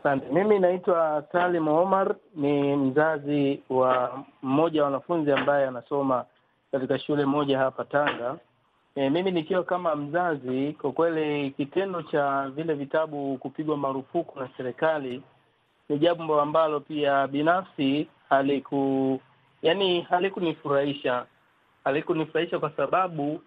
Asante. 0.00 0.26
Mimi 0.32 0.58
naitwa 0.58 1.24
Salim 1.32 1.68
Omar, 1.68 2.14
ni 2.34 2.76
mzazi 2.76 3.60
wa 3.70 4.24
mmoja 4.42 4.80
wa 4.80 4.84
wanafunzi 4.86 5.32
ambaye 5.32 5.66
anasoma 5.66 6.24
katika 6.72 6.98
shule 6.98 7.24
moja 7.24 7.58
hapa 7.58 7.84
Tanga. 7.84 8.36
E, 8.94 9.10
mimi 9.10 9.30
nikiwa 9.30 9.64
kama 9.64 9.96
mzazi, 9.96 10.72
kwa 10.72 10.92
kweli 10.92 11.50
kitendo 11.50 12.02
cha 12.02 12.48
vile 12.54 12.74
vitabu 12.74 13.38
kupigwa 13.38 13.76
marufuku 13.76 14.40
na 14.40 14.48
serikali 14.56 15.22
ni 15.88 15.98
jambo 15.98 16.40
ambalo 16.40 16.80
pia 16.80 17.26
binafsi 17.28 18.08
haliku 18.28 19.20
yani 19.62 20.00
halikunifurahisha, 20.00 21.26
halikunifurahisha 21.84 22.58
kwa 22.58 22.70
sababu 22.76 23.42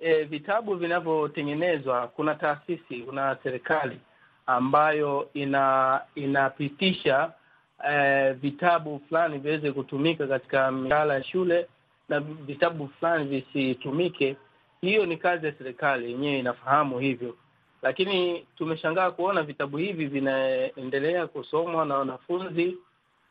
e, 0.00 0.24
vitabu 0.24 0.74
vinavyotengenezwa, 0.74 2.08
kuna 2.08 2.34
taasisi, 2.34 3.02
kuna 3.02 3.36
serikali 3.42 4.00
ambayo 4.46 5.28
ina 5.34 6.00
inapitisha 6.14 7.32
e, 7.90 8.32
vitabu 8.32 9.00
fulani 9.08 9.38
viweze 9.38 9.72
kutumika 9.72 10.26
katika 10.26 10.70
mitaala 10.72 11.14
ya 11.14 11.24
shule 11.24 11.66
na 12.08 12.20
vitabu 12.20 12.88
fulani 12.88 13.24
visitumike. 13.24 14.36
Hiyo 14.80 15.06
ni 15.06 15.16
kazi 15.16 15.46
ya 15.46 15.52
serikali 15.52 16.12
yenyewe, 16.12 16.38
inafahamu 16.38 16.98
hivyo, 16.98 17.36
lakini 17.82 18.46
tumeshangaa 18.56 19.10
kuona 19.10 19.42
vitabu 19.42 19.76
hivi 19.76 20.06
vinaendelea 20.06 21.26
kusomwa 21.26 21.84
na 21.86 21.96
wanafunzi 21.96 22.76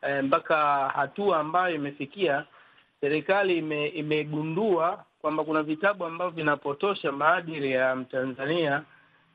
e, 0.01 0.21
mpaka 0.21 0.89
hatua 0.89 1.39
ambayo 1.39 1.75
imefikia 1.75 2.45
serikali 3.01 3.57
ime, 3.57 3.87
imegundua 3.87 5.05
kwamba 5.21 5.43
kuna 5.43 5.63
vitabu 5.63 6.05
ambavyo 6.05 6.31
vinapotosha 6.35 7.11
maadili 7.11 7.71
ya 7.71 7.95
Mtanzania 7.95 8.83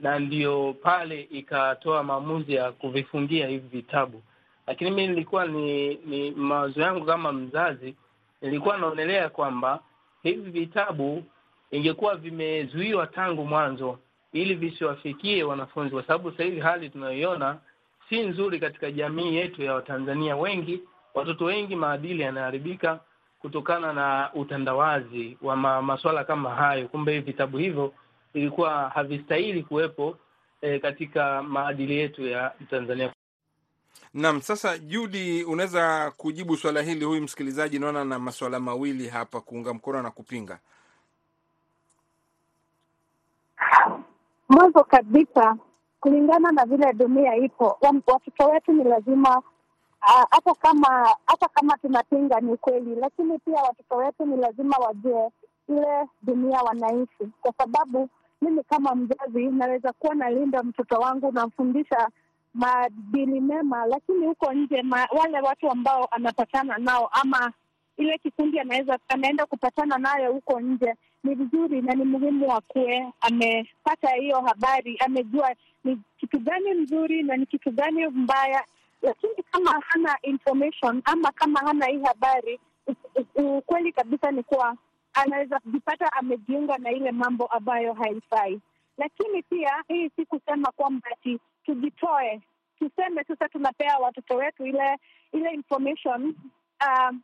na 0.00 0.18
ndio 0.18 0.72
pale 0.82 1.20
ikatoa 1.20 2.02
maamuzi 2.02 2.54
ya 2.54 2.72
kuvifungia 2.72 3.46
hivi 3.48 3.68
vitabu. 3.68 4.22
Lakini 4.66 4.90
mi 4.90 5.06
nilikuwa 5.06 5.46
ni, 5.46 5.94
ni 5.94 6.30
mawazo 6.30 6.80
yangu 6.80 7.06
kama 7.06 7.32
mzazi, 7.32 7.94
nilikuwa 8.42 8.78
naonelea 8.78 9.28
kwamba 9.28 9.80
hivi 10.22 10.50
vitabu 10.50 11.24
ingekuwa 11.70 12.16
vimezuiwa 12.16 13.06
tangu 13.06 13.44
mwanzo 13.44 13.98
ili 14.32 14.54
visiwafikie 14.54 15.42
wanafunzi, 15.44 15.90
kwa 15.94 16.02
sababu 16.02 16.30
sasa 16.30 16.44
hivi 16.44 16.60
hali 16.60 16.90
tunayoiona 16.90 17.58
si 18.08 18.20
nzuri 18.22 18.60
katika 18.60 18.90
jamii 18.90 19.34
yetu 19.36 19.62
ya 19.62 19.74
Watanzania 19.74 20.36
wengi. 20.36 20.82
Watoto 21.14 21.44
wengi 21.44 21.76
maadili 21.76 22.22
yanaharibika 22.22 23.00
kutokana 23.40 23.92
na 23.92 24.30
utandawazi 24.34 25.38
wa 25.42 25.56
ma, 25.56 25.82
masuala 25.82 26.24
kama 26.24 26.50
hayo. 26.54 26.88
Kumbe 26.88 27.12
hivi 27.12 27.24
vitabu 27.24 27.58
hivyo 27.58 27.92
ilikuwa 28.34 28.88
havistahili 28.88 29.62
kuwepo 29.62 30.16
e, 30.60 30.78
katika 30.78 31.42
maadili 31.42 31.96
yetu 31.96 32.26
ya 32.26 32.52
Tanzania. 32.70 33.12
Naam, 34.14 34.40
sasa 34.40 34.78
Judi, 34.78 35.44
unaweza 35.44 36.10
kujibu 36.16 36.56
swala 36.56 36.82
hili? 36.82 37.04
Huyu 37.04 37.22
msikilizaji 37.22 37.78
naona 37.78 38.04
na 38.04 38.18
maswala 38.18 38.60
mawili 38.60 39.08
hapa, 39.08 39.40
kuunga 39.40 39.74
mkono 39.74 40.02
na 40.02 40.10
kupinga. 40.10 40.58
Mwanzo 44.48 44.84
kabisa, 44.84 45.56
kulingana 46.00 46.52
na 46.52 46.64
vile 46.66 46.92
dunia 46.92 47.36
ipo, 47.36 47.78
watoto 48.06 48.44
wetu 48.50 48.72
ni 48.72 48.84
lazima 48.84 49.42
hata 50.00 50.50
uh, 50.50 50.56
kama 50.58 51.16
hata 51.26 51.48
kama 51.48 51.78
tunapinga 51.78 52.40
ni 52.40 52.56
kweli, 52.56 52.94
lakini 52.94 53.38
pia 53.38 53.62
watoto 53.62 53.96
wetu 53.96 54.26
ni 54.26 54.36
lazima 54.36 54.76
wajue 54.76 55.30
ile 55.68 56.06
dunia 56.22 56.58
wanaishi, 56.62 57.28
kwa 57.40 57.52
sababu 57.58 58.08
mimi 58.42 58.62
kama 58.64 58.94
mzazi 58.94 59.46
naweza 59.46 59.92
kuwa 59.92 60.14
nalinda 60.14 60.62
mtoto 60.62 60.94
wangu, 60.96 61.32
namfundisha 61.32 62.08
maadili 62.54 63.40
mema, 63.40 63.86
lakini 63.86 64.26
huko 64.26 64.52
nje 64.52 64.82
ma, 64.82 65.08
wale 65.18 65.40
watu 65.40 65.70
ambao 65.70 66.08
anapatana 66.10 66.78
nao 66.78 67.06
ama 67.12 67.52
ile 67.96 68.18
kikundi 68.18 68.60
anaweza 68.60 68.98
anaenda 69.08 69.46
kupatana 69.46 69.98
nayo 69.98 70.32
huko 70.32 70.60
nje, 70.60 70.94
ni 71.24 71.34
vizuri 71.34 71.82
na 71.82 71.94
ni 71.94 72.04
muhimu 72.04 72.52
akuwe 72.52 73.12
amepata 73.20 74.10
hiyo 74.14 74.40
habari, 74.40 74.96
amejua 74.98 75.54
ni 75.84 76.00
kitu 76.18 76.38
gani 76.38 76.74
mzuri 76.74 77.22
na 77.22 77.36
ni 77.36 77.46
kitu 77.46 77.70
gani 77.70 78.06
mbaya. 78.06 78.64
Lakini 79.02 79.42
kama 79.50 79.80
hana 79.86 80.18
information 80.22 81.02
ama 81.04 81.32
kama 81.32 81.60
hana 81.60 81.86
hii 81.86 82.02
habari, 82.02 82.60
ukweli 83.34 83.92
kabisa 83.92 84.30
ni 84.30 84.42
kuwa 84.42 84.76
anaweza 85.12 85.58
kujipata 85.60 86.12
amejiunga 86.12 86.78
na 86.78 86.90
ile 86.92 87.12
mambo 87.12 87.46
ambayo 87.46 87.92
haifai. 87.92 88.60
Lakini 88.98 89.42
pia 89.42 89.84
hii 89.88 90.10
si 90.16 90.26
kusema 90.26 90.72
kwamba 90.76 91.08
ati 91.12 91.40
tujitoe, 91.64 92.40
tuseme 92.78 93.24
sasa 93.24 93.48
tunapea 93.48 93.98
watoto 93.98 94.34
wetu 94.36 94.66
ile 94.66 94.96
ile 95.32 95.50
information 95.50 96.34
uh, 96.80 97.16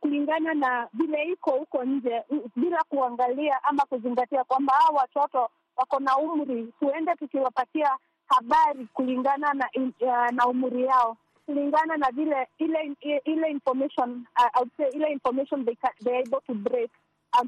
kulingana 0.00 0.54
na 0.54 0.88
vile 0.92 1.22
iko 1.24 1.50
huko 1.50 1.84
nje, 1.84 2.22
bila 2.56 2.84
kuangalia 2.88 3.64
ama 3.64 3.82
kuzingatia 3.86 4.44
kwamba 4.44 4.72
hao 4.74 4.94
watoto 4.94 5.50
wako 5.76 6.00
na 6.00 6.16
umri, 6.16 6.72
tuende 6.80 7.14
tukiwapatia 7.14 7.96
habari 8.30 8.86
kulingana 8.94 9.54
na 9.54 9.68
uh, 10.00 10.30
na 10.32 10.46
umri 10.46 10.84
yao 10.84 11.16
kulingana 11.46 11.96
na 11.96 12.10
vile 12.10 12.48
ile 12.58 12.96
ile 13.24 13.50
information 13.50 14.26
uh, 14.38 14.66
say 14.76 14.88
ile 14.92 15.12
information 15.12 15.64
they 15.64 15.76
they 16.04 16.12
are 16.14 16.22
able 16.26 16.40
to 16.46 16.54
break 16.54 16.90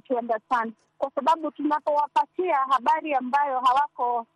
to 0.09 0.15
understand, 0.17 0.73
kwa 0.99 1.11
sababu 1.15 1.51
tunapowapatia 1.51 2.57
habari 2.57 3.15
ambayo 3.15 3.61
hawako 3.61 4.27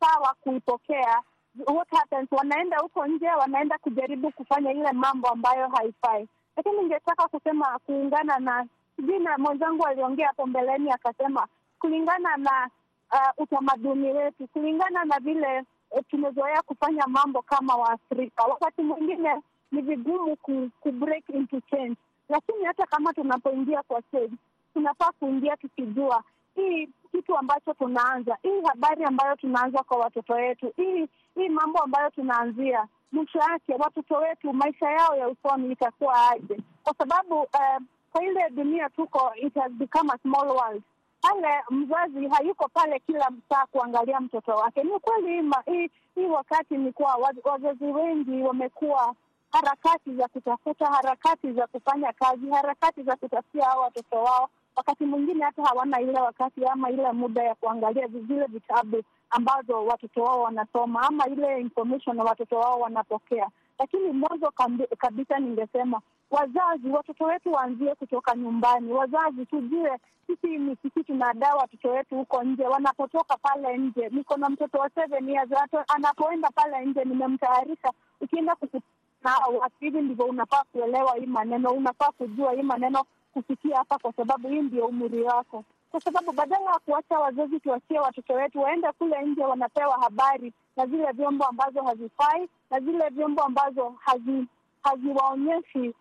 sawa 0.00 0.34
kuipokea, 0.40 1.22
what 1.66 1.88
happens, 1.90 2.32
wanaenda 2.32 2.78
huko 2.78 3.06
nje, 3.06 3.28
wanaenda 3.28 3.78
kujaribu 3.78 4.30
kufanya 4.32 4.72
ile 4.72 4.92
mambo 4.92 5.28
ambayo 5.28 5.68
haifai. 5.68 6.28
Lakini 6.56 6.76
ningetaka 6.82 7.28
kusema 7.28 7.78
kuungana 7.86 8.38
na 8.38 8.66
sijui, 8.96 9.18
mwenzangu 9.38 9.86
aliongea 9.86 10.26
hapo 10.26 10.46
mbeleni 10.46 10.90
akasema, 10.90 11.46
kulingana 11.78 12.36
na 12.36 12.70
uh, 13.12 13.42
utamaduni 13.42 14.12
wetu, 14.12 14.46
kulingana 14.48 15.04
na 15.04 15.18
vile 15.20 15.64
uh, 15.94 16.00
tumezoea 16.10 16.62
kufanya 16.62 17.06
mambo 17.06 17.42
kama 17.42 17.74
Waafrika, 17.76 18.42
wakati 18.44 18.82
mwingine 18.82 19.42
ni 19.72 19.82
vigumu 19.82 20.36
ku, 20.36 20.70
ku 20.80 20.92
break 20.92 21.28
into 21.28 21.60
change. 21.60 21.96
Lakini 22.28 22.64
hata 22.64 22.86
kama 22.86 23.12
tunapoingia 23.12 23.82
kwa 23.82 24.02
change, 24.02 24.32
tunafaa 24.74 25.12
kuingia 25.12 25.56
tukijua 25.56 26.22
hii 26.56 26.88
kitu 27.12 27.36
ambacho 27.38 27.74
tunaanza, 27.74 28.38
hii 28.42 28.60
habari 28.62 29.04
ambayo 29.04 29.36
tunaanza 29.36 29.82
kwa 29.82 29.98
watoto 29.98 30.32
wetu, 30.32 30.72
hii 30.76 31.08
hii 31.34 31.48
mambo 31.48 31.78
ambayo 31.78 32.10
tunaanzia, 32.10 32.86
mwisho 33.12 33.38
yake 33.38 33.74
watoto 33.78 34.14
wetu 34.14 34.52
maisha 34.52 34.90
yao 34.90 35.16
ya 35.16 35.28
usoni 35.28 35.72
itakuwa 35.72 36.30
aje? 36.30 36.56
Kwa 36.84 36.94
sababu 36.98 37.40
uh, 37.40 37.82
kwa 38.12 38.24
ile 38.24 38.50
dunia 38.50 38.88
tuko, 38.90 39.32
it 39.36 39.54
has 39.54 39.72
become 39.72 40.10
a 40.14 40.18
small 40.22 40.48
world. 40.48 40.82
Pale 41.24 41.62
mzazi 41.70 42.28
hayuko 42.28 42.68
pale 42.68 42.98
kila 42.98 43.30
saa 43.48 43.66
kuangalia 43.66 44.20
mtoto 44.20 44.52
wake. 44.56 44.82
Ni 44.82 44.90
kweli 45.00 45.50
hii 45.66 45.90
hii 46.14 46.26
wakati 46.26 46.76
ni 46.76 46.92
kuwa 46.92 47.14
wazazi 47.44 47.84
wengi 47.84 48.42
wamekuwa 48.42 49.14
harakati 49.52 50.14
za 50.16 50.28
kutafuta, 50.28 50.86
harakati 50.86 51.52
za 51.52 51.66
kufanya 51.66 52.12
kazi, 52.12 52.50
harakati 52.50 53.02
za 53.02 53.16
kutafutia 53.16 53.64
hao 53.64 53.80
watoto 53.80 54.16
wao 54.16 54.48
wakati 54.76 55.04
mwingine 55.04 55.44
hata 55.44 55.62
hawana 55.62 56.00
ile 56.00 56.20
wakati 56.20 56.66
ama 56.66 56.90
ile 56.90 57.12
muda 57.12 57.42
ya 57.42 57.54
kuangalia 57.54 58.06
vile 58.08 58.46
vitabu 58.46 59.02
ambazo 59.30 59.84
watoto 59.86 60.22
wao 60.22 60.42
wanasoma 60.42 61.02
ama 61.02 61.26
ile 61.28 61.60
information 61.60 62.20
watoto 62.20 62.56
wao 62.58 62.80
wanapokea. 62.80 63.48
Lakini 63.78 64.12
mwanzo 64.12 64.52
kabisa, 64.98 65.38
ningesema 65.38 66.00
wazazi, 66.30 66.88
watoto 66.88 67.24
wetu 67.24 67.52
waanzie 67.52 67.94
kutoka 67.94 68.36
nyumbani. 68.36 68.92
Wazazi 68.92 69.46
tujue 69.46 69.98
sisi 70.26 70.58
ni 70.58 70.76
sisi 70.82 71.04
tunadaa 71.04 71.54
watoto 71.54 71.88
wetu 71.90 72.16
huko 72.16 72.42
nje, 72.42 72.66
wanapotoka 72.66 73.36
pale 73.36 73.78
nje. 73.78 74.08
Niko 74.08 74.36
na 74.36 74.48
mtoto 74.48 74.78
wa 74.78 74.90
seven 74.90 75.28
years, 75.28 75.50
anapoenda 75.88 76.48
pale 76.50 76.84
nje 76.86 77.04
nimemtayarisha, 77.04 77.92
ukienda 78.20 78.54
kukutana 78.54 79.36
watu, 79.60 79.74
hivi 79.80 80.00
ndivyo 80.02 80.24
unafaa 80.24 80.64
kuelewa 80.72 81.14
hii 81.16 81.26
maneno, 81.26 81.70
unafaa 81.70 82.10
kujua 82.18 82.52
hii 82.52 82.62
maneno 82.62 83.04
kufikia 83.34 83.76
hapa, 83.78 83.98
kwa 83.98 84.12
sababu 84.12 84.48
hii 84.48 84.60
ndio 84.62 84.86
umri 84.86 85.22
wako. 85.22 85.64
Kwa 85.90 86.00
sababu 86.00 86.32
badala 86.32 86.70
ya 86.70 86.78
kuacha 86.78 87.18
wazazi 87.18 87.60
tuachie 87.60 87.98
watoto 87.98 88.32
wetu 88.34 88.60
waende 88.60 88.92
kule 88.92 89.22
nje, 89.22 89.44
wanapewa 89.44 89.98
habari 90.00 90.52
na 90.76 90.86
zile 90.86 91.12
vyombo 91.12 91.44
ambazo 91.44 91.82
hazifai 91.82 92.48
na 92.70 92.80
zile 92.80 93.08
vyombo 93.08 93.42
ambazo 93.42 93.94
hazi 94.00 94.46
haziwaonyeshi 94.82 95.94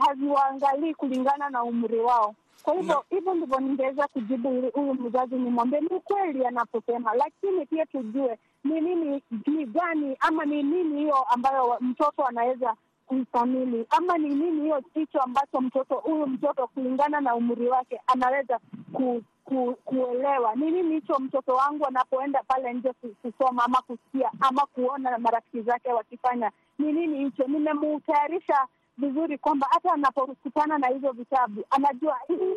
haziwaangalii 0.00 0.80
hazi 0.82 0.94
kulingana 0.94 1.50
na 1.50 1.62
umri 1.62 2.00
wao. 2.00 2.34
Kwa 2.62 2.74
hivyo 2.74 3.04
hivyo 3.10 3.34
ndivyo 3.34 3.60
ningeweza 3.60 4.08
kujibu 4.08 4.48
huyu 4.74 4.94
mzazi, 4.94 5.34
nimwambie 5.34 5.80
ni 5.80 5.88
kweli 6.00 6.46
anaposema, 6.46 7.14
lakini 7.14 7.66
pia 7.66 7.86
tujue 7.86 8.38
ni 8.64 8.80
nini 8.80 9.22
ni 9.46 9.66
gani 9.66 10.16
ama 10.20 10.44
ni 10.44 10.62
nini 10.62 10.98
hiyo 11.00 11.16
ambayo 11.16 11.76
mtoto 11.80 12.26
anaweza 12.26 12.74
kuithamini 13.12 13.86
ama 13.90 14.18
ni 14.18 14.28
nini 14.28 14.60
hiyo 14.62 14.82
hicho 14.94 15.20
ambacho 15.20 15.60
mtoto 15.60 15.94
huyu 15.94 16.26
mtoto 16.26 16.66
kulingana 16.66 17.20
na 17.20 17.34
umri 17.34 17.68
wake 17.68 18.00
anaweza 18.06 18.58
ku, 18.92 19.22
ku, 19.44 19.76
kuelewa? 19.84 20.54
Ni 20.54 20.70
nini 20.70 20.94
hicho 20.94 21.18
mtoto 21.18 21.54
wangu 21.54 21.86
anapoenda 21.86 22.42
pale 22.42 22.72
nje 22.72 22.92
kusoma 23.22 23.64
ama 23.64 23.82
kusikia 23.82 24.30
ama 24.40 24.66
kuona 24.66 25.18
marafiki 25.18 25.60
zake 25.62 25.92
wakifanya? 25.92 26.50
Ni 26.78 26.92
nini 26.92 27.18
hicho. 27.24 27.44
Nimemutayarisha 27.46 28.66
vizuri 28.98 29.38
kwamba 29.38 29.66
hata 29.70 29.92
anapokutana 29.92 30.78
na 30.78 30.88
hizo 30.88 31.12
vitabu 31.12 31.64
anajua 31.70 32.16
hii 32.28 32.56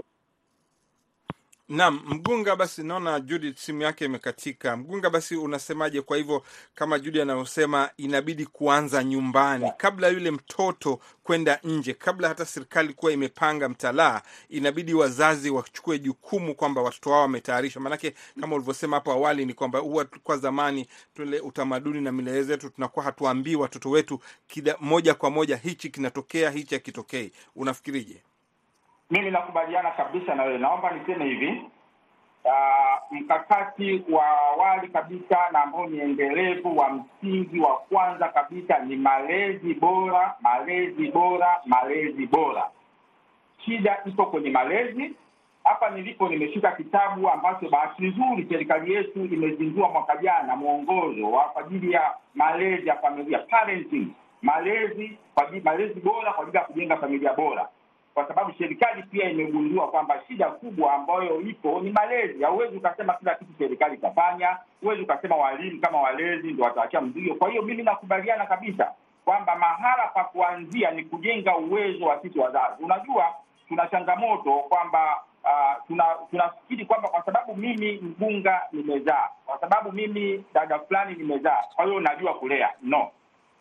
Naam, 1.70 2.02
Mgunga, 2.06 2.56
basi 2.56 2.84
naona 2.84 3.20
Judith 3.20 3.58
simu 3.58 3.82
yake 3.82 4.06
imekatika. 4.06 4.78
Mgunga, 4.78 5.10
basi 5.10 5.36
unasemaje? 5.36 6.02
Kwa 6.02 6.18
hivyo 6.18 6.44
kama 6.76 7.00
Judith 7.00 7.22
anavyosema, 7.22 7.90
inabidi 7.98 8.46
kuanza 8.46 9.04
nyumbani 9.04 9.72
kabla 9.78 10.08
yule 10.08 10.32
mtoto 10.32 11.00
kwenda 11.24 11.60
nje, 11.64 11.94
kabla 11.94 12.28
hata 12.28 12.46
serikali 12.46 12.94
kuwa 12.94 13.12
imepanga 13.12 13.70
mtalaa, 13.70 14.22
inabidi 14.50 14.94
wazazi 14.94 15.50
wachukue 15.50 16.00
jukumu 16.00 16.56
kwamba 16.56 16.82
watoto 16.82 17.10
wao 17.12 17.22
wametayarishwa. 17.22 17.82
Maanake 17.82 18.14
kama 18.42 18.56
ulivyosema 18.56 18.98
hapo 18.98 19.12
awali 19.12 19.46
ni 19.46 19.54
kwamba 19.54 19.80
huwa 19.80 20.06
kwa 20.06 20.38
zamani 20.38 20.88
tule 21.16 21.40
utamaduni 21.40 22.02
na 22.02 22.12
mila 22.12 22.44
zetu 22.44 22.70
tunakuwa 22.70 23.06
hatuambii 23.06 23.56
watoto 23.56 23.90
wetu 23.90 24.20
kida, 24.48 24.76
moja 24.80 25.14
kwa 25.14 25.30
moja 25.30 25.56
hichi 25.58 25.90
kinatokea, 25.90 26.50
hichi 26.52 26.76
hakitokei. 26.76 27.32
Unafikirije? 27.56 28.24
Mimi 29.12 29.32
nakubaliana 29.32 29.92
kabisa 29.92 30.36
na 30.36 30.44
wewe. 30.44 30.58
Naomba 30.58 30.92
niseme 30.92 31.26
hivi, 31.26 31.62
uh, 32.46 33.12
mkakati 33.18 34.04
wa 34.10 34.26
awali 34.28 34.88
kabisa 34.88 35.38
na 35.52 35.64
ambao 35.64 35.88
ni 35.88 36.00
endelevu 36.00 36.78
wa 36.78 36.90
msingi 36.90 37.60
wa 37.60 37.78
kwanza 37.78 38.28
kabisa 38.28 38.80
ni 38.80 38.96
malezi 38.96 39.74
bora, 39.74 40.36
malezi 40.42 41.12
bora, 41.12 41.60
malezi 41.66 42.26
bora. 42.28 42.70
Shida 43.66 43.98
ipo 44.06 44.26
kwenye 44.26 44.50
malezi. 44.50 45.14
Hapa 45.64 45.90
nilipo 45.90 46.30
nimeshika 46.30 46.72
kitabu 46.72 47.30
ambacho 47.30 47.70
bahati 47.70 48.04
nzuri 48.04 48.46
serikali 48.50 48.94
yetu 48.94 49.26
imezindua 49.26 49.90
mwaka 49.90 50.18
jana, 50.18 50.56
mwongozo 50.56 51.28
kwa 51.28 51.58
ajili 51.66 51.92
ya 51.92 52.14
malezi 52.36 52.88
ya 52.88 52.96
familia, 52.98 53.40
parenting, 53.40 54.08
malezi 54.42 55.18
malezi 55.64 56.00
bora 56.00 56.34
kwa 56.34 56.44
ajili 56.44 56.58
ya 56.58 56.64
kujenga 56.64 56.98
familia 56.98 57.34
bora 57.34 57.68
kwa 58.16 58.28
sababu 58.28 58.54
serikali 58.58 59.04
pia 59.04 59.30
imegundua 59.30 59.88
kwamba 59.88 60.22
shida 60.28 60.50
kubwa 60.52 60.94
ambayo 60.94 61.42
ipo 61.42 61.80
ni 61.82 61.90
malezi. 61.92 62.44
Hauwezi 62.44 62.78
ukasema 62.78 63.14
kila 63.14 63.36
kitu 63.36 63.52
serikali 63.58 63.96
itafanya, 63.96 64.58
huwezi 64.82 65.02
ukasema 65.02 65.36
walimu 65.36 65.82
kama 65.82 66.02
walezi 66.02 66.48
ndo 66.52 66.64
wataachia 66.64 67.02
mzigo. 67.02 67.36
Kwa 67.36 67.50
hiyo 67.50 67.62
mimi 67.62 67.84
nakubaliana 67.84 68.46
kabisa 68.46 68.92
kwamba 69.26 69.56
mahala 69.56 70.08
pa 70.08 70.24
kuanzia 70.24 70.92
ni 70.92 71.04
kujenga 71.04 71.58
uwezo 71.58 72.06
wa 72.06 72.22
sisi 72.22 72.40
wazazi. 72.40 72.84
Unajua, 72.84 73.34
tuna 73.68 73.88
changamoto 73.88 74.52
kwamba 74.60 75.18
uh, 75.44 75.84
tuna 75.88 76.50
kwamba 76.88 77.10
kwa 77.10 77.24
sababu 77.26 77.56
mimi 77.56 77.92
mgunga 78.02 78.62
nimezaa, 78.72 79.30
kwa 79.46 79.60
sababu 79.60 79.92
mimi 79.92 80.46
dada 80.54 80.80
fulani 80.80 81.16
nimezaa, 81.16 81.64
kwa 81.76 81.86
hiyo 81.86 82.00
najua 82.00 82.34
kulea. 82.34 82.70
No, 82.82 83.12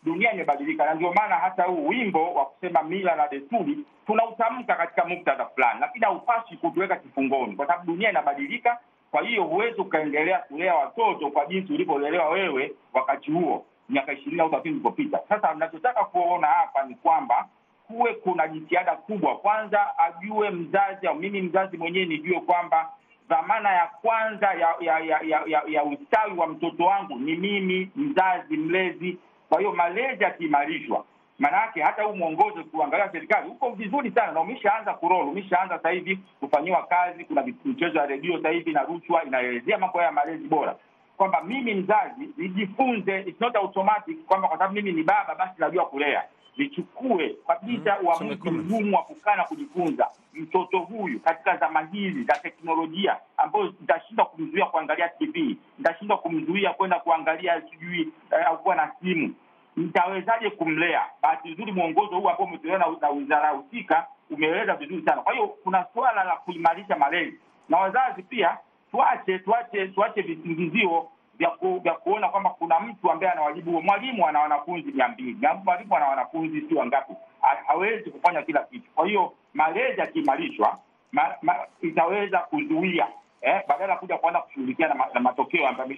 dunia 0.05 0.33
imebadilika, 0.33 0.85
na 0.85 0.93
ndio 0.93 1.13
maana 1.13 1.35
hata 1.35 1.63
huu 1.63 1.87
wimbo 1.87 2.33
wa 2.33 2.45
kusema 2.45 2.83
mila 2.83 3.15
na 3.15 3.27
desturi 3.27 3.77
tunautamka 4.07 4.75
katika 4.75 5.05
muktadha 5.05 5.45
fulani, 5.45 5.79
lakini 5.79 6.05
haupaswi 6.05 6.57
kutuweka 6.57 6.95
kifungoni, 6.95 7.55
kwa 7.55 7.67
sababu 7.67 7.85
dunia 7.91 8.09
inabadilika. 8.09 8.77
Kwa 9.11 9.21
hiyo 9.21 9.43
huwezi 9.43 9.81
ukaendelea 9.81 10.37
kulea 10.39 10.75
watoto 10.75 11.29
kwa 11.31 11.45
jinsi 11.45 11.73
ulivyolelewa 11.73 12.29
wewe 12.29 12.71
wakati 12.93 13.31
huo 13.31 13.65
miaka 13.89 14.13
ishirini 14.13 14.41
au 14.41 14.49
thelathini 14.49 14.75
ilipopita. 14.75 15.19
Sasa 15.29 15.53
nachotaka 15.53 16.03
kuona 16.03 16.47
hapa 16.47 16.83
ni 16.83 16.95
kwamba 16.95 17.47
kuwe 17.87 18.13
kuna 18.13 18.47
jitihada 18.47 18.95
kubwa. 18.95 19.37
Kwanza 19.37 19.99
ajue 19.99 20.49
mzazi 20.49 21.07
au 21.07 21.15
mimi 21.15 21.41
mzazi 21.41 21.77
mwenyewe 21.77 22.05
nijue 22.05 22.39
kwamba 22.39 22.89
dhamana 23.29 23.69
ya 23.73 23.87
kwanza 24.01 24.47
ya 24.47 24.75
ya 24.79 24.99
ya, 24.99 25.19
ya, 25.23 25.41
ya, 25.47 25.61
ya 25.67 25.83
ustawi 25.83 26.37
wa 26.37 26.47
mtoto 26.47 26.85
wangu 26.85 27.15
ni 27.19 27.35
mimi 27.35 27.89
mzazi 27.95 28.57
mlezi. 28.57 29.17
Kwa 29.49 29.59
hiyo 29.59 29.71
malezi 29.71 30.23
yakiimarishwa 30.23 31.05
Maanake 31.39 31.81
hata 31.81 32.03
huu 32.03 32.15
mwongozo 32.15 32.63
kuangalia 32.63 33.11
serikali 33.11 33.49
uko 33.49 33.69
vizuri 33.69 34.11
sana 34.11 34.31
na 34.31 34.39
umeshaanza 34.39 34.93
kurol, 34.93 35.27
umeshaanza 35.27 35.77
sasa 35.77 35.89
hivi 35.89 36.19
kufanyiwa 36.39 36.83
kazi. 36.85 37.25
Kuna 37.25 37.43
michezo 37.65 37.97
ya 37.99 38.05
redio 38.05 38.37
sasa 38.37 38.49
hivi 38.49 38.71
na 38.73 38.83
rushwa 38.83 39.23
inaelezea 39.23 39.77
mambo 39.77 40.01
ya 40.01 40.11
malezi 40.11 40.47
bora, 40.47 40.75
kwamba 41.17 41.41
mimi 41.43 41.73
mzazi 41.73 42.29
nijifunze, 42.37 43.19
it's 43.21 43.41
not 43.41 43.55
automatic 43.55 44.25
kwamba 44.25 44.47
kwa 44.47 44.57
sababu 44.57 44.73
mimi 44.75 44.91
ni 44.91 45.03
baba 45.03 45.35
basi 45.35 45.53
najua 45.57 45.85
kulea. 45.85 46.23
Nichukue 46.57 47.35
kabisa 47.47 47.99
uamuzi 47.99 48.49
mgumu 48.51 48.95
wa 48.95 49.03
kukaa 49.03 49.35
na 49.35 49.43
kujifunza. 49.43 50.07
Mtoto 50.33 50.79
huyu 50.79 51.19
katika 51.19 51.57
zama 51.57 51.81
hizi 51.81 52.23
za 52.23 52.33
teknolojia, 52.33 53.17
ambayo 53.37 53.65
nitashindwa 53.65 54.25
kumzuia 54.25 54.65
kuangalia 54.65 55.09
TV, 55.09 55.57
nitashindwa 55.77 56.17
kumzuia 56.17 56.73
kwenda 56.73 56.99
kuangalia 56.99 57.61
sijui 57.61 58.01
eh, 58.31 58.47
au 58.47 58.57
kuwa 58.63 58.75
na 58.75 58.91
simu. 59.01 59.35
Nitawezaje 59.77 60.49
kumlea? 60.49 61.01
Bahati 61.21 61.49
nzuri 61.49 61.71
mwongozo 61.71 62.15
huu 62.19 62.29
ambao 62.29 62.47
umetolewa 62.47 62.79
na, 62.79 62.85
na 63.01 63.09
wizara 63.09 63.49
husika 63.49 64.07
umeeleza 64.29 64.75
vizuri 64.75 65.01
sana. 65.05 65.21
Kwa 65.21 65.33
hiyo 65.33 65.47
kuna 65.47 65.85
suala 65.93 66.23
la 66.23 66.35
kuimarisha 66.35 66.95
malezi, 66.95 67.39
na 67.69 67.77
wazazi 67.77 68.23
pia 68.23 68.57
tuache 68.91 69.39
tuache 69.39 69.87
tuache 69.87 70.21
visingizio 70.21 71.07
vya 71.37 71.49
ku, 71.49 71.79
vya 71.83 71.93
kuona 71.93 72.29
kwamba 72.29 72.49
kuna 72.49 72.79
mtu 72.79 73.11
ambaye 73.11 73.31
ana 73.31 73.41
wajibu 73.41 73.71
huo. 73.71 73.81
Mwalimu 73.81 74.27
ana 74.27 74.39
wanafunzi 74.39 74.91
mia 74.91 75.07
mbili 75.07 75.37
mwalimu 75.63 75.95
ana 75.95 76.05
wanafunzi 76.07 76.61
sio 76.61 76.77
wangapi, 76.79 77.13
Ha- 77.41 77.63
hawezi 77.67 78.11
kufanya 78.11 78.41
kila 78.41 78.63
kitu. 78.63 78.91
Kwa 78.95 79.07
hiyo 79.07 79.33
malezi 79.53 79.99
yakiimarishwa, 79.99 80.79
ma, 81.11 81.35
ma, 81.41 81.55
itaweza 81.81 82.39
kuzuia 82.39 83.07
eh, 83.41 83.61
badala 83.67 83.93
ya 83.93 83.99
kuja 83.99 84.17
kuanza 84.17 84.39
kushughulikia 84.41 84.87
na, 84.87 84.95
ma, 84.95 85.05
na 85.13 85.19
matokeo 85.19 85.67
ambayo 85.67 85.89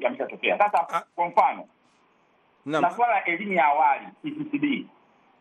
yameshatokea. 0.00 0.50
Ya, 0.50 0.56
ya, 0.56 0.64
ya 0.64 0.70
sasa 0.70 1.06
kwa 1.14 1.26
mfano 1.28 1.64
na 2.80 2.90
suala 2.90 3.12
la 3.14 3.24
elimu 3.24 3.52
ya 3.52 3.64
awali 3.66 4.06
ECCD 4.24 4.86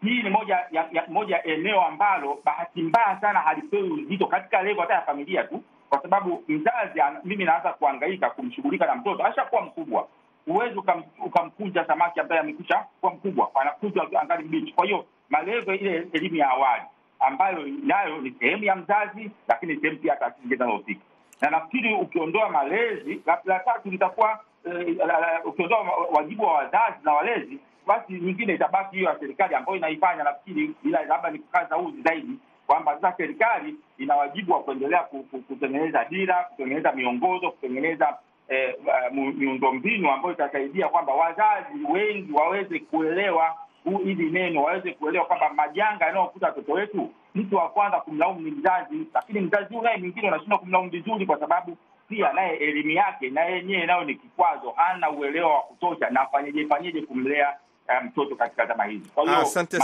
hii 0.03 0.23
ni 0.23 0.29
moja 0.29 0.55
ya, 0.71 0.87
ya 0.91 1.03
moja 1.07 1.43
eneo 1.43 1.81
ambalo 1.81 2.39
bahati 2.45 2.81
mbaya 2.81 3.21
sana 3.21 3.39
halipewi 3.39 3.89
uzito 3.89 4.27
katika 4.27 4.61
levo 4.63 4.81
hata 4.81 4.93
ya 4.93 5.01
familia 5.01 5.43
tu, 5.43 5.63
kwa 5.91 6.01
sababu 6.01 6.43
mzazi, 6.47 7.01
mimi 7.23 7.43
naanza 7.45 7.73
kuangaika 7.73 8.29
kumshughulika 8.29 8.85
na 8.85 8.95
mtoto 8.95 9.25
ashakuwa 9.25 9.61
mkubwa. 9.61 10.07
Huwezi 10.45 10.75
ukam, 10.79 11.03
ukamkunja 11.25 11.85
samaki 11.85 12.19
ambaye 12.19 12.41
amekwisha 12.41 12.85
kuwa 12.99 13.13
mkubwa, 13.13 13.51
anakuzwa 13.55 14.07
angali 14.21 14.43
mbichi. 14.43 14.71
Kwa 14.73 14.85
hiyo 14.85 15.05
malevo 15.29 15.73
ile 15.73 16.07
elimu 16.13 16.35
ya 16.35 16.49
awali 16.49 16.83
ambayo 17.19 17.67
nayo 17.83 18.17
ni 18.21 18.31
sehemu 18.39 18.63
ya 18.63 18.75
mzazi, 18.75 19.31
lakini 19.47 19.75
sehemu 19.75 19.99
pia 19.99 20.15
taasisi 20.15 20.47
zinazohusika, 20.47 21.01
na 21.41 21.49
nafikiri 21.49 21.93
ukiondoa 21.93 22.49
malezi, 22.49 23.21
la 23.45 23.59
tatu 23.59 23.89
litakuwa 23.89 24.39
eh, 24.65 24.97
ukiondoa 25.45 25.79
wajibu 26.13 26.43
wa 26.43 26.53
wazazi 26.53 26.97
na 27.03 27.13
walezi 27.13 27.59
basi 27.87 28.13
nyingine 28.13 28.53
itabaki 28.53 28.95
hiyo 28.95 29.09
ya 29.09 29.19
serikali 29.19 29.55
ambayo 29.55 29.77
inaifanya. 29.77 30.23
Nafikiri 30.23 30.71
ila 30.85 31.03
labda 31.05 31.29
ni 31.29 31.39
kukaza 31.39 31.77
uzi 31.77 32.01
zaidi 32.01 32.39
kwamba 32.72 32.95
sasa 33.01 33.17
serikali 33.17 33.76
ina 33.97 34.15
wajibu 34.15 34.53
wa 34.53 34.63
kuendelea 34.63 34.99
kutengeneza 35.47 36.05
dira, 36.05 36.43
kutengeneza 36.43 36.91
miongozo, 36.91 37.51
kutengeneza 37.51 38.17
eh, 38.49 38.76
miundombinu 39.11 40.11
ambayo 40.11 40.34
itasaidia 40.34 40.88
kwamba 40.88 41.13
wazazi 41.13 41.84
wengi 41.93 42.32
waweze 42.34 42.80
kuelewa 42.80 43.55
hili 44.03 44.30
neno, 44.32 44.63
waweze 44.63 44.91
kuelewa 44.93 45.26
kwamba 45.26 45.53
majanga 45.53 46.05
yanayokuta 46.05 46.45
watoto 46.45 46.72
wetu, 46.74 47.09
mtu 47.36 47.55
wa 47.55 47.69
kwanza 47.69 47.99
kumlaumu 47.99 48.39
ni 48.41 48.51
mzazi, 48.51 49.07
lakini 49.13 49.39
mzazi 49.39 49.65
huyu 49.69 49.82
naye 49.82 49.97
mwingine 49.97 50.28
unashindwa 50.28 50.57
kumlaumu 50.59 50.89
vizuri, 50.89 51.26
kwa 51.26 51.39
sababu 51.39 51.78
pia 52.09 52.34
naye 52.34 52.55
elimu 52.57 52.91
yake 52.91 53.30
na 53.30 53.41
yenyewe 53.41 53.86
nayo 53.86 54.03
ni 54.03 54.15
kikwazo, 54.15 54.72
hana 54.72 55.09
uelewa 55.11 55.53
wa 55.55 55.61
kutosha, 55.61 56.09
na 56.09 56.26
fanyeje 56.26 57.01
kumlea 57.01 57.53
mtoto 58.01 58.31
um, 58.31 58.37
katika 58.37 58.65
zama 58.65 58.83
hizi. 58.85 59.09
Kwa 59.09 59.23
hiyo 59.23 59.35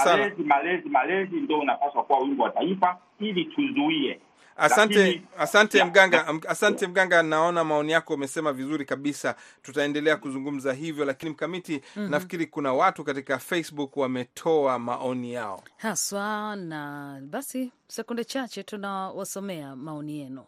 malezi, 0.06 0.44
malezi, 0.44 0.90
malezi 0.90 1.36
ndio 1.36 1.60
unapaswa 1.60 2.04
kuwa 2.04 2.20
wimbo 2.20 2.44
wa 2.44 2.50
taifa 2.50 2.98
ili 3.20 3.46
tuzuie. 3.46 4.20
Asante, 4.58 5.00
Lakini, 5.00 5.26
asante 5.38 5.84
mganga, 5.84 6.28
asante 6.48 6.88
mganga, 6.88 7.24
naona 7.24 7.64
maoni 7.64 7.92
yako 7.92 8.14
umesema 8.14 8.54
vizuri 8.54 8.86
kabisa, 8.86 9.36
tutaendelea 9.62 10.18
kuzungumza 10.18 10.74
hivyo, 10.74 11.06
lakini 11.06 11.32
mkamiti, 11.32 11.74
mm 11.96 12.06
-hmm. 12.06 12.10
nafikiri 12.10 12.46
kuna 12.48 12.74
watu 12.74 13.04
katika 13.04 13.40
Facebook 13.40 13.98
wametoa 13.98 14.80
maoni 14.80 15.34
yao 15.34 15.64
haswa, 15.78 16.56
na 16.56 17.20
basi 17.24 17.72
sekunde 17.88 18.24
chache 18.24 18.64
tunawasomea 18.64 19.76
maoni 19.76 20.20
yenu. 20.20 20.44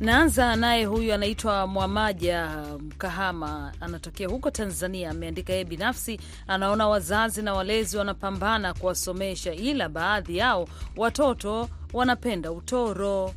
Naanza 0.00 0.56
naye 0.56 0.84
huyu 0.84 1.14
anaitwa 1.14 1.66
Mwamaja 1.66 2.48
Mkahama, 2.80 3.72
anatokea 3.80 4.28
huko 4.28 4.50
Tanzania. 4.50 5.10
Ameandika 5.10 5.52
yeye 5.52 5.64
binafsi 5.64 6.20
anaona 6.48 6.88
wazazi 6.88 7.42
na 7.42 7.54
walezi 7.54 7.96
wanapambana 7.96 8.74
kuwasomesha, 8.74 9.52
ila 9.54 9.88
baadhi 9.88 10.36
yao 10.36 10.68
watoto 10.96 11.68
wanapenda 11.92 12.52
utoro. 12.52 13.34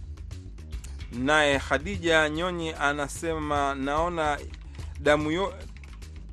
Naye 1.12 1.60
Khadija 1.60 2.30
Nyonyi 2.30 2.74
anasema 2.80 3.76
naona 3.76 4.38
damu 5.00 5.32
yo 5.32 5.54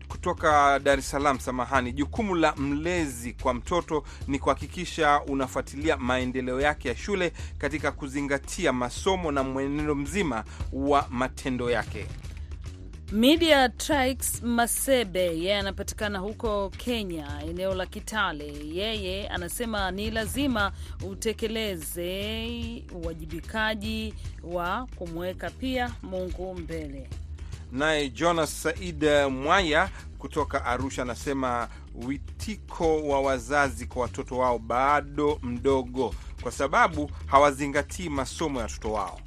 kutoka 0.08 0.78
Dar 0.78 0.98
es 0.98 1.10
Salaam, 1.10 1.38
samahani. 1.40 1.92
Jukumu 1.92 2.34
la 2.34 2.56
mlezi 2.56 3.32
kwa 3.32 3.54
mtoto 3.54 4.04
ni 4.28 4.38
kuhakikisha 4.38 5.20
unafuatilia 5.26 5.96
maendeleo 5.96 6.60
yake 6.60 6.88
ya 6.88 6.96
shule 6.96 7.32
katika 7.58 7.92
kuzingatia 7.92 8.72
masomo 8.72 9.32
na 9.32 9.42
mwenendo 9.42 9.94
mzima 9.94 10.44
wa 10.72 11.06
matendo 11.10 11.70
yake. 11.70 12.06
Media 13.12 13.68
Trix 13.68 14.42
Masebe 14.42 15.20
yeye 15.20 15.56
anapatikana 15.58 16.18
huko 16.18 16.70
Kenya, 16.76 17.42
eneo 17.48 17.74
la 17.74 17.86
Kitale. 17.86 18.52
Yeye 18.72 19.28
anasema 19.28 19.90
ni 19.90 20.10
lazima 20.10 20.72
utekeleze 21.10 22.84
uwajibikaji 22.92 24.14
wa 24.42 24.86
kumweka 24.96 25.50
pia 25.50 25.90
Mungu 26.02 26.54
mbele. 26.54 27.10
Naye 27.72 28.08
Jonas 28.10 28.62
Said 28.62 29.04
Mwaya 29.30 29.90
kutoka 30.18 30.64
Arusha 30.64 31.02
anasema 31.02 31.68
witiko 32.06 33.02
wa 33.08 33.20
wazazi 33.20 33.86
kwa 33.86 34.02
watoto 34.02 34.38
wao 34.38 34.58
bado 34.58 35.38
mdogo, 35.42 36.14
kwa 36.42 36.52
sababu 36.52 37.10
hawazingatii 37.26 38.08
masomo 38.08 38.58
ya 38.58 38.64
watoto 38.64 38.92
wao. 38.92 39.20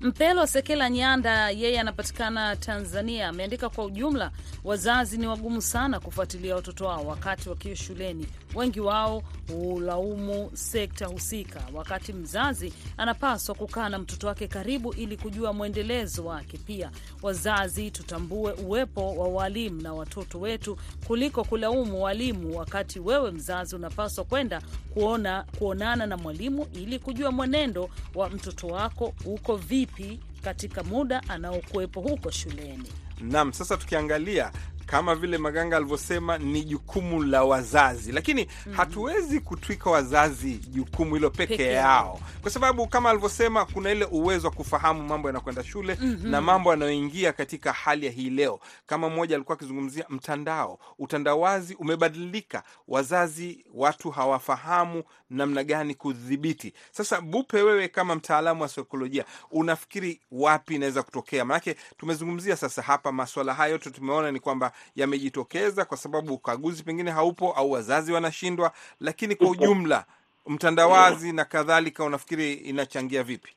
Mpelo 0.00 0.46
Sekela 0.46 0.90
Nyanda 0.90 1.50
yeye 1.50 1.80
anapatikana 1.80 2.56
Tanzania, 2.56 3.28
ameandika 3.28 3.68
kwa 3.68 3.84
ujumla, 3.84 4.30
wazazi 4.64 5.18
ni 5.18 5.26
wagumu 5.26 5.62
sana 5.62 6.00
kufuatilia 6.00 6.54
watoto 6.56 6.84
wao 6.86 7.06
wakati 7.06 7.48
wakiwa 7.48 7.76
shuleni. 7.76 8.26
Wengi 8.54 8.80
wao 8.80 9.22
hulaumu 9.52 10.50
sekta 10.54 11.06
husika, 11.06 11.60
wakati 11.74 12.12
mzazi 12.12 12.72
anapaswa 12.96 13.54
kukaa 13.54 13.88
na 13.88 13.98
mtoto 13.98 14.26
wake 14.26 14.48
karibu 14.48 14.92
ili 14.94 15.16
kujua 15.16 15.52
mwendelezo 15.52 16.24
wake. 16.24 16.58
Pia 16.58 16.90
wazazi 17.22 17.90
tutambue 17.90 18.52
uwepo 18.52 19.16
wa 19.16 19.28
walimu 19.28 19.82
na 19.82 19.92
watoto 19.94 20.40
wetu 20.40 20.78
kuliko 21.06 21.44
kulaumu 21.44 22.02
walimu, 22.02 22.58
wakati 22.58 23.00
wewe 23.00 23.30
mzazi 23.30 23.76
unapaswa 23.76 24.24
kwenda 24.24 24.62
kuona, 24.94 25.44
kuonana 25.58 26.06
na 26.06 26.16
mwalimu 26.16 26.66
ili 26.72 26.98
kujua 26.98 27.32
mwenendo 27.32 27.90
wa 28.14 28.30
mtoto 28.30 28.66
wako 28.66 29.14
uko 29.24 29.56
vipi 29.56 30.20
katika 30.42 30.82
muda 30.82 31.22
anaokuwepo 31.28 32.00
huko 32.00 32.30
shuleni. 32.30 32.92
Naam, 33.20 33.52
sasa 33.52 33.76
tukiangalia 33.76 34.52
kama 34.86 35.14
vile 35.14 35.38
Maganga 35.38 35.76
alivyosema 35.76 36.38
ni 36.38 36.64
jukumu 36.64 37.22
la 37.22 37.44
wazazi, 37.44 38.12
lakini 38.12 38.44
mm 38.66 38.72
-hmm. 38.72 38.76
hatuwezi 38.76 39.40
kutwika 39.40 39.90
wazazi 39.90 40.52
jukumu 40.70 41.14
hilo 41.14 41.30
peke, 41.30 41.46
peke 41.56 41.72
yao, 41.72 42.20
kwa 42.42 42.50
sababu 42.50 42.86
kama 42.86 43.10
alivyosema 43.10 43.64
kuna 43.64 43.90
ile 43.90 44.04
uwezo 44.04 44.48
wa 44.48 44.54
kufahamu 44.54 45.02
mambo 45.02 45.28
yanakwenda 45.28 45.64
shule 45.64 45.98
mm 46.00 46.18
-hmm. 46.22 46.28
na 46.30 46.40
mambo 46.40 46.70
yanayoingia 46.70 47.32
katika 47.32 47.72
hali 47.72 48.06
ya 48.06 48.12
hii 48.12 48.30
leo. 48.30 48.60
Kama 48.86 49.08
mmoja 49.10 49.36
alikuwa 49.36 49.56
akizungumzia 49.56 50.04
mtandao, 50.08 50.78
utandawazi 50.98 51.74
umebadilika, 51.74 52.62
wazazi 52.88 53.64
watu 53.74 54.10
hawafahamu 54.10 55.02
namna 55.30 55.64
gani 55.64 55.94
kudhibiti. 55.94 56.72
Sasa 56.90 57.20
Bupe, 57.20 57.62
wewe 57.62 57.88
kama 57.88 58.14
mtaalamu 58.14 58.62
wa 58.62 58.68
saikolojia, 58.68 59.24
unafikiri 59.50 60.20
wapi 60.32 60.74
inaweza 60.74 61.02
kutokea? 61.02 61.44
Maanake 61.44 61.76
tumezungumzia 61.98 62.56
sasa 62.56 62.82
hapa 62.82 63.12
maswala 63.12 63.54
haya 63.54 63.72
yote, 63.72 63.90
tumeona 63.90 64.32
ni 64.32 64.40
kwamba 64.40 64.72
yamejitokeza 64.96 65.84
kwa 65.84 65.96
sababu 65.96 66.34
ukaguzi 66.34 66.82
pengine 66.82 67.10
haupo 67.10 67.52
au 67.52 67.70
wazazi 67.72 68.12
wanashindwa, 68.12 68.72
lakini 69.00 69.34
kwa 69.36 69.50
ujumla 69.50 70.04
mtandawazi 70.46 71.32
na 71.32 71.44
kadhalika, 71.44 72.04
unafikiri 72.04 72.52
inachangia 72.54 73.22
vipi? 73.22 73.54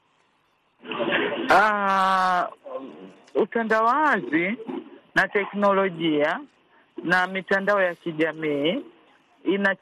Uh, 1.50 2.44
utandawazi 3.42 4.58
na 5.16 5.28
teknolojia 5.28 6.40
na 7.04 7.28
mitandao 7.28 7.82
ya 7.82 7.96
kijamii 7.96 8.84
ina, 9.48 9.76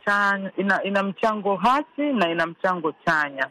ina, 0.57 0.83
ina 0.83 1.03
mchango 1.03 1.55
hasi 1.55 2.13
na 2.13 2.29
ina 2.31 2.45
mchango 2.45 2.93
chanya. 3.05 3.49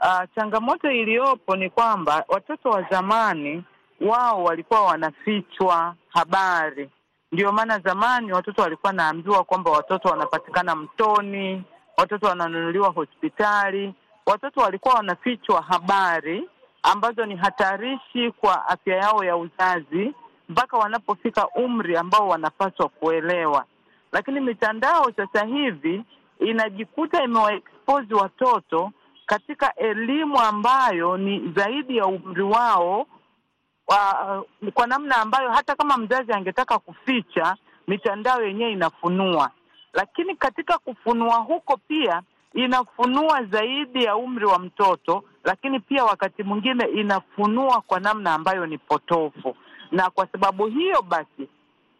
Uh, 0.00 0.20
changamoto 0.36 0.90
iliyopo 0.90 1.56
ni 1.56 1.70
kwamba 1.70 2.24
watoto 2.28 2.70
wa 2.70 2.82
zamani 2.90 3.64
wao 4.00 4.44
walikuwa 4.44 4.82
wanafichwa 4.82 5.94
habari. 6.08 6.90
Ndio 7.32 7.52
maana 7.52 7.78
zamani 7.78 8.32
watoto 8.32 8.62
walikuwa 8.62 8.88
wanaambiwa 8.90 9.44
kwamba 9.44 9.70
watoto 9.70 10.08
wanapatikana 10.08 10.76
mtoni, 10.76 11.62
watoto 11.96 12.26
wananunuliwa 12.26 12.88
hospitali. 12.90 13.94
Watoto 14.26 14.60
walikuwa 14.60 14.94
wanafichwa 14.94 15.62
habari 15.62 16.48
ambazo 16.82 17.26
ni 17.26 17.36
hatarishi 17.36 18.30
kwa 18.30 18.66
afya 18.68 18.96
yao 18.96 19.24
ya 19.24 19.36
uzazi 19.36 20.14
mpaka 20.48 20.76
wanapofika 20.76 21.48
umri 21.48 21.96
ambao 21.96 22.28
wanapaswa 22.28 22.88
kuelewa. 22.88 23.64
Lakini 24.12 24.40
mitandao 24.40 25.12
sasa 25.16 25.44
hivi 25.44 26.04
inajikuta 26.40 27.22
imewaexpose 27.24 28.14
watoto 28.14 28.92
katika 29.26 29.74
elimu 29.74 30.40
ambayo 30.40 31.16
ni 31.16 31.52
zaidi 31.56 31.96
ya 31.96 32.06
umri 32.06 32.42
wao 32.42 33.06
wa, 33.86 34.44
kwa 34.74 34.86
namna 34.86 35.16
ambayo 35.16 35.50
hata 35.50 35.74
kama 35.76 35.96
mzazi 35.96 36.32
angetaka 36.32 36.78
kuficha, 36.78 37.56
mitandao 37.88 38.42
yenyewe 38.42 38.72
inafunua. 38.72 39.50
Lakini 39.92 40.36
katika 40.36 40.78
kufunua 40.78 41.34
huko 41.36 41.76
pia 41.88 42.22
inafunua 42.54 43.44
zaidi 43.44 44.04
ya 44.04 44.16
umri 44.16 44.44
wa 44.46 44.58
mtoto, 44.58 45.24
lakini 45.44 45.80
pia 45.80 46.04
wakati 46.04 46.42
mwingine 46.42 46.84
inafunua 46.84 47.80
kwa 47.80 48.00
namna 48.00 48.34
ambayo 48.34 48.66
ni 48.66 48.78
potofu, 48.78 49.56
na 49.90 50.10
kwa 50.10 50.26
sababu 50.26 50.66
hiyo 50.66 51.02
basi 51.02 51.48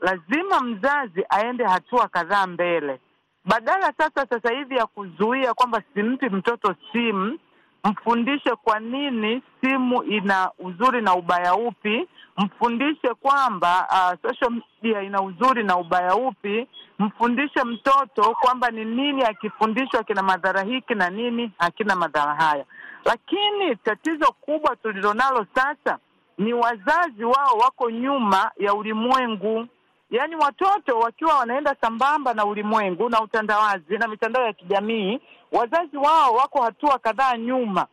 lazima 0.03 0.61
mzazi 0.61 1.25
aende 1.29 1.65
hatua 1.65 2.09
kadhaa 2.09 2.47
mbele, 2.47 3.01
badala 3.45 3.93
sasa 3.99 4.27
sasa 4.31 4.53
hivi 4.55 4.77
ya 4.77 4.87
kuzuia 4.87 5.55
kwamba 5.55 5.83
simpi 5.95 6.27
mtoto 6.29 6.75
simu, 6.93 7.39
mfundishe 7.85 8.51
kwa 8.57 8.81
nini 8.81 9.43
simu 9.61 10.03
ina 10.03 10.51
uzuri 10.59 11.03
na 11.03 11.15
ubaya 11.15 11.55
upi, 11.55 12.09
mfundishe 12.37 13.15
kwamba 13.15 13.87
uh, 13.91 14.29
social 14.31 14.51
media 14.83 15.03
ina 15.03 15.23
uzuri 15.23 15.65
na 15.65 15.77
ubaya 15.77 16.15
upi, 16.17 16.67
mfundishe 16.99 17.65
mtoto 17.65 18.35
kwamba 18.41 18.71
ni 18.71 18.85
nini 18.85 19.23
akifundishwa 19.25 20.05
kina 20.05 20.23
madhara 20.23 20.63
hiki 20.63 20.95
na 20.95 21.11
nini 21.11 21.51
hakina 21.59 21.97
madhara 21.97 22.35
haya. 22.35 22.65
Lakini 23.05 23.77
tatizo 23.77 24.27
kubwa 24.41 24.77
tulilonalo 24.77 25.47
sasa 25.55 25.99
ni 26.39 26.53
wazazi 26.53 27.25
wao 27.25 27.57
wako 27.59 27.91
nyuma 27.91 28.51
ya 28.59 28.75
ulimwengu. 28.75 29.67
Yaani 30.13 30.37
watoto 30.37 30.99
wakiwa 30.99 31.39
wanaenda 31.39 31.77
sambamba 31.81 32.35
na 32.35 32.45
ulimwengu 32.45 33.09
na 33.09 33.21
utandawazi 33.23 33.99
na 33.99 34.09
mitandao 34.09 34.45
ya 34.47 34.53
kijamii, 34.53 35.21
wazazi 35.53 35.97
wao 35.97 36.35
wako 36.35 36.63
hatua 36.63 36.99
kadhaa 36.99 37.37
nyuma 37.37 37.87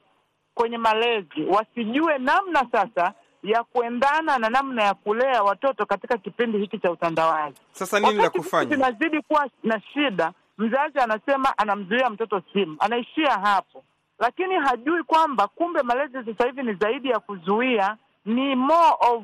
kwenye 0.53 0.77
malezi, 0.77 1.45
wasijue 1.49 2.17
namna 2.17 2.65
sasa 2.71 3.13
ya 3.43 3.63
kuendana 3.63 4.37
na 4.37 4.49
namna 4.49 4.83
ya 4.83 4.93
kulea 4.93 5.43
watoto 5.43 5.85
katika 5.85 6.17
kipindi 6.17 6.57
hiki 6.57 6.79
cha 6.79 6.91
utandawazi. 6.91 7.57
Sasa 7.71 7.99
nini 7.99 8.13
la 8.21 8.29
kufanya? 8.29 8.75
vinazidi 8.75 9.21
kuwa 9.21 9.49
na 9.63 9.81
shida, 9.93 10.31
mzazi 10.57 10.99
anasema 10.99 11.57
anamzuia 11.57 12.09
mtoto 12.09 12.41
simu, 12.53 12.75
anaishia 12.79 13.31
hapo, 13.31 13.83
lakini 14.19 14.55
hajui 14.55 15.03
kwamba 15.03 15.47
kumbe 15.47 15.81
malezi 15.81 16.13
sasa 16.25 16.45
hivi 16.45 16.63
ni 16.63 16.73
zaidi 16.73 17.09
ya 17.09 17.19
kuzuia, 17.19 17.97
ni 18.25 18.55
more 18.55 18.95
of 18.99 19.23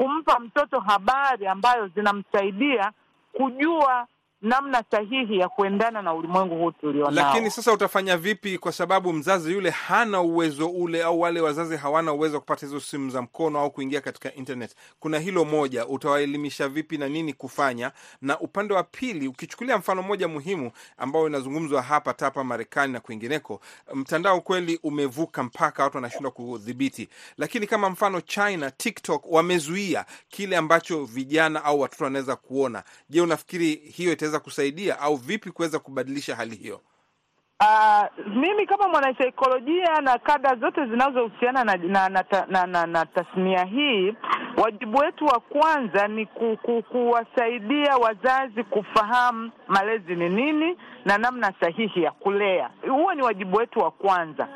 kumpa 0.00 0.40
mtoto 0.40 0.80
habari 0.80 1.46
ambayo 1.46 1.88
zinamsaidia 1.88 2.92
kujua 3.32 4.06
namna 4.42 4.84
sahihi 4.90 5.38
ya 5.38 5.48
kuendana 5.48 6.02
na 6.02 6.14
ulimwengu 6.14 6.54
huu 6.58 6.70
tulionao. 6.70 7.10
Lakini 7.10 7.50
sasa 7.50 7.72
utafanya 7.72 8.16
vipi? 8.16 8.58
Kwa 8.58 8.72
sababu 8.72 9.12
mzazi 9.12 9.52
yule 9.52 9.70
hana 9.70 10.20
uwezo 10.20 10.68
ule, 10.68 11.02
au 11.02 11.20
wale 11.20 11.40
wazazi 11.40 11.76
hawana 11.76 12.12
uwezo 12.12 12.34
wa 12.34 12.40
kupata 12.40 12.66
hizo 12.66 12.80
simu 12.80 13.10
za 13.10 13.22
mkono 13.22 13.60
au 13.60 13.70
kuingia 13.70 14.00
katika 14.00 14.34
internet. 14.34 14.74
Kuna 15.00 15.18
hilo 15.18 15.44
moja, 15.44 15.86
utawaelimisha 15.86 16.68
vipi 16.68 16.98
na 16.98 17.08
nini 17.08 17.32
kufanya? 17.32 17.92
Na 18.22 18.40
upande 18.40 18.74
wa 18.74 18.82
pili, 18.82 19.28
ukichukulia 19.28 19.78
mfano 19.78 20.02
moja 20.02 20.28
muhimu 20.28 20.70
ambao 20.98 21.26
inazungumzwa 21.28 21.82
hapa 21.82 22.14
tapa 22.14 22.44
Marekani 22.44 22.92
na 22.92 23.00
kwingineko, 23.00 23.60
mtandao 23.94 24.40
kweli 24.40 24.80
umevuka 24.82 25.42
mpaka, 25.42 25.82
watu 25.84 25.96
wanashindwa 25.96 26.30
kudhibiti. 26.30 27.08
Lakini 27.38 27.66
kama 27.66 27.90
mfano 27.90 28.20
China, 28.20 28.70
TikTok 28.70 29.24
wamezuia 29.32 30.04
kile 30.28 30.56
ambacho 30.56 31.04
vijana 31.04 31.64
au 31.64 31.80
watoto 31.80 32.04
wanaweza 32.04 32.36
kuona. 32.36 32.82
Je, 33.10 33.20
unafikiri 33.20 33.74
hiyo 33.74 34.12
itaweza 34.30 34.40
kusaidia 34.44 34.98
au 35.00 35.16
vipi 35.16 35.50
kuweza 35.50 35.78
kubadilisha 35.78 36.36
hali 36.36 36.56
hiyo? 36.56 36.80
Uh, 37.60 38.26
mimi 38.36 38.66
kama 38.66 38.88
mwanasaikolojia 38.88 40.00
na 40.00 40.18
kada 40.18 40.54
zote 40.56 40.86
zinazohusiana 40.86 41.64
na 41.64 41.76
na, 41.76 42.08
na, 42.08 42.24
na, 42.30 42.46
na, 42.48 42.66
na, 42.66 42.86
na 42.86 43.06
tasnia 43.06 43.64
hii, 43.64 44.14
wajibu 44.62 44.98
wetu 44.98 45.24
wa 45.26 45.40
kwanza 45.40 46.08
ni 46.08 46.26
ku, 46.26 46.56
ku, 46.62 46.82
kuwasaidia 46.82 47.96
wazazi 47.96 48.64
kufahamu 48.64 49.50
malezi 49.68 50.16
ni 50.16 50.28
nini 50.28 50.76
na 51.04 51.18
namna 51.18 51.52
sahihi 51.60 52.02
ya 52.02 52.10
kulea. 52.10 52.70
Huo 52.90 53.14
ni 53.14 53.22
wajibu 53.22 53.56
wetu 53.56 53.78
wa 53.78 53.90
kwanza. 53.90 54.48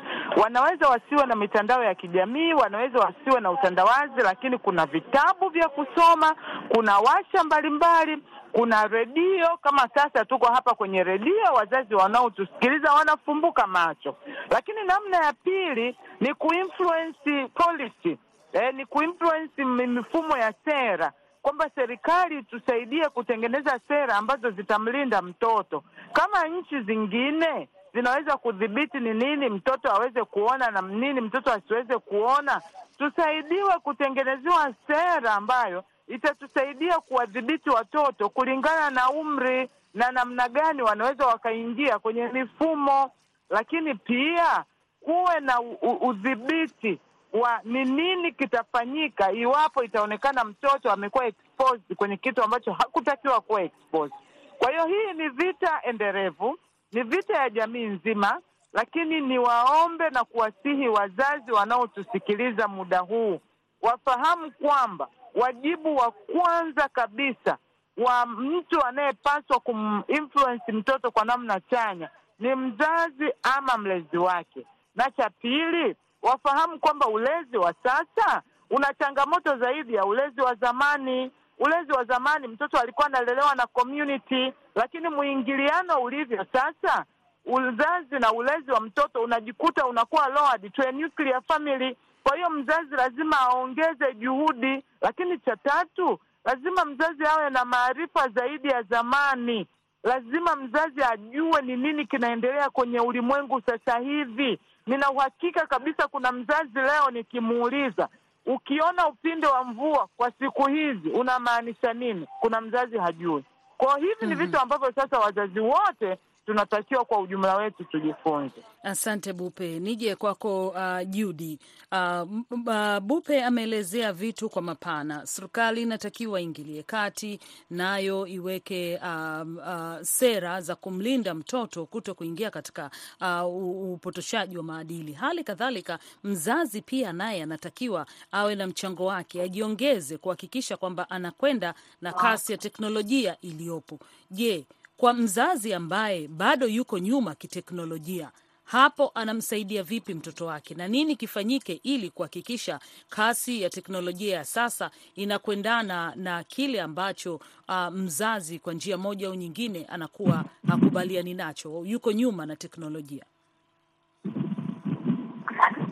Wanaweza 0.43 0.89
wasiwe 0.89 1.25
na 1.25 1.35
mitandao 1.35 1.83
ya 1.83 1.95
kijamii, 1.95 2.53
wanaweza 2.53 2.99
wasiwe 2.99 3.39
na 3.41 3.51
utandawazi, 3.51 4.21
lakini 4.23 4.57
kuna 4.57 4.85
vitabu 4.85 5.49
vya 5.49 5.69
kusoma, 5.69 6.35
kuna 6.69 6.97
washa 6.99 7.43
mbalimbali 7.43 8.23
kuna 8.51 8.87
redio 8.87 9.57
kama 9.61 9.89
sasa 9.95 10.25
tuko 10.25 10.45
hapa 10.53 10.73
kwenye 10.75 11.03
redio, 11.03 11.53
wazazi 11.55 11.95
wanaotusikiliza 11.95 12.93
wanafumbuka 12.93 13.67
macho. 13.67 14.15
Lakini 14.49 14.83
namna 14.83 15.17
ya 15.25 15.33
pili 15.33 15.97
ni 16.19 16.33
kuinfluence 16.33 17.47
policy, 17.53 18.17
eh, 18.55 18.73
ni 18.73 18.85
kuinfluence 18.85 19.65
mifumo 19.65 20.37
ya 20.37 20.53
sera, 20.65 21.11
kwamba 21.41 21.69
serikali 21.75 22.43
tusaidie 22.43 23.09
kutengeneza 23.09 23.79
sera 23.87 24.15
ambazo 24.17 24.51
zitamlinda 24.51 25.21
mtoto, 25.21 25.83
kama 26.13 26.47
nchi 26.47 26.81
zingine 26.81 27.69
zinaweza 27.93 28.37
kudhibiti 28.37 28.99
ni 28.99 29.13
nini 29.13 29.49
mtoto 29.49 29.91
aweze 29.95 30.23
kuona 30.23 30.71
na 30.71 30.81
nini 30.81 31.21
mtoto 31.21 31.51
asiweze 31.53 31.97
kuona. 31.97 32.61
Tusaidiwe 32.97 33.73
kutengenezewa 33.83 34.73
sera 34.87 35.33
ambayo 35.33 35.83
itatusaidia 36.07 36.99
kuwadhibiti 36.99 37.69
watoto 37.69 38.29
kulingana 38.29 38.89
na 38.89 39.09
umri 39.09 39.69
na 39.93 40.11
namna 40.11 40.49
gani 40.49 40.81
wanaweza 40.81 41.25
wakaingia 41.27 41.99
kwenye 41.99 42.27
mifumo, 42.27 43.11
lakini 43.49 43.95
pia 43.95 44.63
kuwe 45.01 45.39
na 45.39 45.61
udhibiti 46.01 46.99
wa 47.41 47.59
ni 47.63 47.85
nini 47.85 48.31
kitafanyika 48.31 49.31
iwapo 49.31 49.83
itaonekana 49.83 50.43
mtoto 50.43 50.91
amekuwa 50.91 51.25
exposed 51.25 51.95
kwenye 51.95 52.17
kitu 52.17 52.43
ambacho 52.43 52.73
hakutakiwa 52.73 53.41
kuwa 53.41 53.61
exposed. 53.61 54.17
Kwa 54.57 54.71
hiyo 54.71 54.85
hii 54.85 55.13
ni 55.13 55.29
vita 55.29 55.81
endelevu, 55.83 56.57
ni 56.91 57.03
vita 57.03 57.37
ya 57.37 57.49
jamii 57.49 57.85
nzima, 57.85 58.41
lakini 58.73 59.21
niwaombe 59.21 60.09
na 60.09 60.23
kuwasihi 60.23 60.87
wazazi 60.87 61.51
wanaotusikiliza 61.51 62.67
muda 62.67 62.99
huu 62.99 63.39
wafahamu 63.81 64.51
kwamba 64.51 65.07
wajibu 65.35 65.95
wa 65.95 66.11
kwanza 66.11 66.89
kabisa 66.89 67.57
wa 67.97 68.25
mtu 68.25 68.85
anayepaswa 68.85 69.59
kuminfluence 69.59 70.71
mtoto 70.71 71.11
kwa 71.11 71.25
namna 71.25 71.59
chanya 71.59 72.09
ni 72.39 72.55
mzazi 72.55 73.33
ama 73.43 73.77
mlezi 73.77 74.17
wake, 74.17 74.65
na 74.95 75.11
cha 75.11 75.29
pili 75.29 75.95
wafahamu 76.25 76.79
kwamba 76.79 77.07
ulezi 77.07 77.57
wa 77.57 77.73
sasa 77.83 78.41
una 78.69 78.93
changamoto 78.93 79.57
zaidi 79.57 79.93
ya 79.93 80.05
ulezi 80.05 80.41
wa 80.41 80.55
zamani. 80.55 81.31
Ulezi 81.59 81.91
wa 81.91 82.03
zamani 82.03 82.47
mtoto 82.47 82.77
alikuwa 82.79 83.07
analelewa 83.07 83.55
na 83.55 83.67
community, 83.67 84.53
lakini 84.75 85.09
mwingiliano 85.09 86.01
ulivyo 86.01 86.45
sasa, 86.53 87.05
uzazi 87.45 88.19
na 88.19 88.31
ulezi 88.31 88.71
wa 88.71 88.79
mtoto 88.81 89.21
unajikuta 89.23 89.85
unakuwa 89.85 90.27
lowered 90.29 90.73
to 90.73 90.83
a 90.89 90.91
nuclear 90.91 91.41
family. 91.47 91.97
Kwa 92.23 92.35
hiyo 92.35 92.49
mzazi 92.49 92.95
lazima 92.95 93.39
aongeze 93.39 94.13
juhudi, 94.13 94.83
lakini 95.01 95.39
cha 95.39 95.55
tatu, 95.55 96.19
lazima 96.45 96.85
mzazi 96.85 97.23
awe 97.25 97.49
na 97.49 97.65
maarifa 97.65 98.29
zaidi 98.29 98.67
ya 98.67 98.81
zamani. 98.83 99.67
Lazima 100.03 100.55
mzazi 100.55 101.03
ajue 101.03 101.61
ni 101.61 101.77
nini 101.77 102.05
kinaendelea 102.05 102.69
kwenye 102.69 102.99
ulimwengu 102.99 103.61
sasa 103.65 103.99
hivi. 103.99 104.59
Nina 104.87 105.11
uhakika 105.11 105.65
kabisa 105.67 106.07
kuna 106.07 106.31
mzazi 106.31 106.79
leo 106.79 107.11
nikimuuliza, 107.11 108.07
ukiona 108.45 109.07
upinde 109.07 109.47
wa 109.47 109.63
mvua 109.63 110.07
kwa 110.17 110.31
siku 110.39 110.67
hizi 110.67 111.09
unamaanisha 111.09 111.93
nini? 111.93 112.27
Kuna 112.39 112.61
mzazi 112.61 112.97
hajui. 112.97 113.43
Kwa 113.77 113.97
hivi 113.97 114.07
mm 114.09 114.15
-hmm. 114.21 114.29
ni 114.29 114.35
vitu 114.35 114.59
ambavyo 114.59 114.91
sasa 114.95 115.19
wazazi 115.19 115.59
wote 115.59 116.17
tunatakiwa 116.45 117.05
kwa 117.05 117.19
ujumla 117.21 117.55
wetu 117.57 117.83
tujifunze. 117.83 118.63
Asante 118.83 119.33
Bupe. 119.33 119.79
Nije 119.79 120.15
kwako 120.15 120.67
uh, 120.67 121.09
Judi. 121.09 121.59
Uh, 121.91 122.31
uh, 122.67 122.99
Bupe 122.99 123.43
ameelezea 123.43 124.13
vitu 124.13 124.49
kwa 124.49 124.61
mapana. 124.61 125.25
Serikali 125.25 125.81
inatakiwa 125.81 126.41
ingilie 126.41 126.83
kati, 126.83 127.39
nayo 127.69 128.27
iweke 128.27 128.99
uh, 129.03 129.47
uh, 129.57 130.01
sera 130.01 130.61
za 130.61 130.75
kumlinda 130.75 131.33
mtoto 131.33 131.85
kuto 131.85 132.13
kuingia 132.15 132.51
katika 132.51 132.89
uh, 133.21 133.91
upotoshaji 133.93 134.57
wa 134.57 134.63
maadili. 134.63 135.13
Hali 135.13 135.43
kadhalika, 135.43 135.99
mzazi 136.23 136.81
pia 136.81 137.13
naye 137.13 137.43
anatakiwa 137.43 138.05
awe 138.31 138.55
na 138.55 138.67
mchango 138.67 139.05
wake, 139.05 139.41
ajiongeze 139.41 140.17
kuhakikisha 140.17 140.77
kwamba 140.77 141.09
anakwenda 141.09 141.73
na 142.01 142.13
kasi 142.13 142.51
ya 142.51 142.57
teknolojia 142.57 143.37
iliyopo. 143.41 143.99
Je, 144.31 144.65
kwa 144.97 145.13
mzazi 145.13 145.73
ambaye 145.73 146.27
bado 146.27 146.67
yuko 146.67 146.99
nyuma 146.99 147.35
kiteknolojia, 147.35 148.31
hapo 148.63 149.11
anamsaidia 149.15 149.83
vipi 149.83 150.13
mtoto 150.13 150.45
wake, 150.45 150.75
na 150.75 150.87
nini 150.87 151.15
kifanyike 151.15 151.79
ili 151.83 152.09
kuhakikisha 152.09 152.79
kasi 153.09 153.61
ya 153.61 153.69
teknolojia 153.69 154.35
ya 154.37 154.43
sasa 154.45 154.91
inakwendana 155.15 156.13
na 156.15 156.43
kile 156.43 156.81
ambacho 156.81 157.35
uh, 157.69 157.87
mzazi 157.91 158.59
kwa 158.59 158.73
njia 158.73 158.97
moja 158.97 159.27
au 159.27 159.35
nyingine 159.35 159.85
anakuwa 159.85 160.43
hakubaliani 160.67 161.33
nacho, 161.33 161.81
yuko 161.85 162.11
nyuma 162.11 162.45
na 162.45 162.55
teknolojia? 162.55 163.23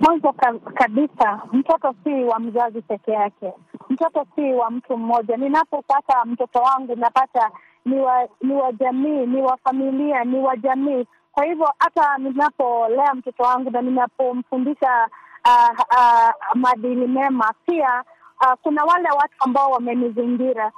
Mwanzo 0.02 0.34
kabisa, 0.76 1.42
mtoto 1.54 1.96
si 2.04 2.10
wa 2.10 2.40
mzazi 2.40 2.82
peke 2.82 3.12
yake, 3.12 3.54
mtoto 3.90 4.26
si 4.36 4.42
wa 4.42 4.72
mtu 4.72 4.98
mmoja. 4.98 5.38
Ninapopata 5.38 6.26
mtoto 6.26 6.60
wangu 6.60 6.96
napata 6.96 7.52
ni 7.86 8.00
wa 8.00 8.28
ni 8.42 8.54
wa 8.54 8.72
jamii, 8.72 9.26
ni 9.26 9.42
wa 9.42 9.58
familia, 9.58 10.24
ni 10.24 10.40
wa 10.40 10.56
jamii. 10.58 11.06
Kwa 11.32 11.46
hivyo 11.46 11.70
hata 11.80 12.18
ninapolea 12.18 13.14
mtoto 13.14 13.44
wangu 13.44 13.72
na 13.72 13.82
ninapomfundisha 13.82 15.08
uh, 15.46 15.80
uh, 15.80 16.56
maadili 16.56 17.08
mema, 17.08 17.54
pia 17.66 18.04
uh, 18.42 18.54
kuna 18.62 18.84
wale 18.84 19.10
watu 19.10 19.36
ambao 19.40 19.72
wamenizingira. 19.72 20.72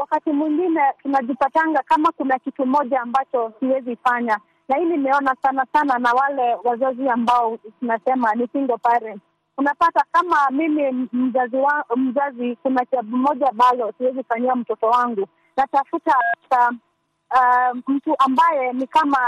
wakati 0.00 0.30
mwingine 0.32 0.80
tunajipatanga 1.02 1.82
kama 1.82 2.12
kuna 2.12 2.38
kitu 2.38 2.66
moja 2.66 3.00
ambacho 3.00 3.52
siwezi 3.60 3.96
fanya, 3.96 4.38
na 4.68 4.76
hii 4.76 4.84
nimeona 4.84 5.34
sana 5.42 5.66
sana 5.72 5.98
na 5.98 6.12
wale 6.12 6.54
wazazi 6.64 7.08
ambao 7.08 7.58
tunasema 7.80 8.34
ni 8.34 8.48
single 8.52 8.76
parents. 8.78 9.22
Unapata 9.58 10.04
kama 10.12 10.36
mimi 10.50 11.08
mzazi 11.12 11.56
wa, 11.56 11.84
mzazi 11.96 12.56
kuna 12.62 12.86
jambo 12.92 13.16
moja 13.16 13.48
ambalo 13.48 13.92
siwezi 13.98 14.24
fanyia 14.24 14.54
mtoto 14.56 14.86
wangu, 14.86 15.26
natafuta 15.58 16.14
uh, 17.30 17.78
mtu 17.88 18.14
ambaye 18.18 18.72
ni 18.72 18.86
kama 18.86 19.18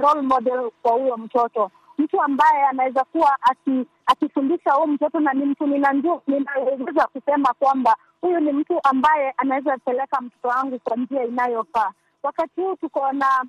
role 0.00 0.22
model 0.22 0.70
kwa 0.82 0.92
huyo 0.92 1.16
mtoto, 1.16 1.70
mtu 1.98 2.22
ambaye 2.22 2.62
anaweza 2.66 3.04
kuwa 3.04 3.38
akifundisha 4.06 4.72
huyo 4.72 4.86
mtoto, 4.86 5.20
na 5.20 5.32
ni 5.32 5.44
mtu 5.44 5.66
ninaweza 5.66 7.06
kusema 7.12 7.54
kwamba 7.58 7.96
huyu 8.20 8.40
ni 8.40 8.52
mtu 8.52 8.80
ambaye 8.82 9.34
anaweza 9.36 9.78
peleka 9.78 10.20
mtoto 10.20 10.48
wangu 10.48 10.78
kwa 10.78 10.96
njia 10.96 11.24
inayofaa. 11.24 11.90
Wakati 12.22 12.60
huu 12.60 12.76
tuko 12.76 13.12
na 13.12 13.44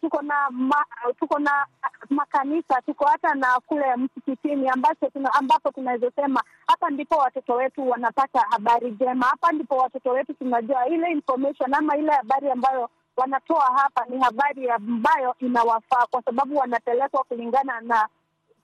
tuko 0.00 0.22
na 0.22 0.50
ma, 0.50 0.84
tuko 1.20 1.38
na 1.38 1.66
makanisa, 2.10 2.82
tuko 2.82 3.04
hata 3.04 3.34
na 3.34 3.60
kule 3.66 3.96
msikitini 3.96 4.68
ambacho 4.68 5.06
tuna, 5.10 5.34
ambapo 5.34 5.70
tunaweza 5.70 6.10
sema 6.10 6.42
hapa 6.66 6.90
ndipo 6.90 7.16
watoto 7.16 7.54
wetu 7.54 7.88
wanapata 7.90 8.40
habari 8.50 8.90
njema, 8.90 9.26
hapa 9.26 9.52
ndipo 9.52 9.76
watoto 9.76 10.10
wetu 10.10 10.34
tunajua 10.34 10.86
ile 10.88 11.10
information 11.12 11.74
ama 11.74 11.96
ile 11.96 12.12
habari 12.12 12.50
ambayo 12.50 12.90
wanatoa 13.16 13.64
hapa 13.76 14.04
ni 14.08 14.18
habari 14.22 14.70
ambayo 14.70 15.34
inawafaa, 15.38 16.06
kwa 16.10 16.22
sababu 16.22 16.56
wanapelekwa 16.56 17.24
kulingana 17.24 17.80
na 17.80 18.08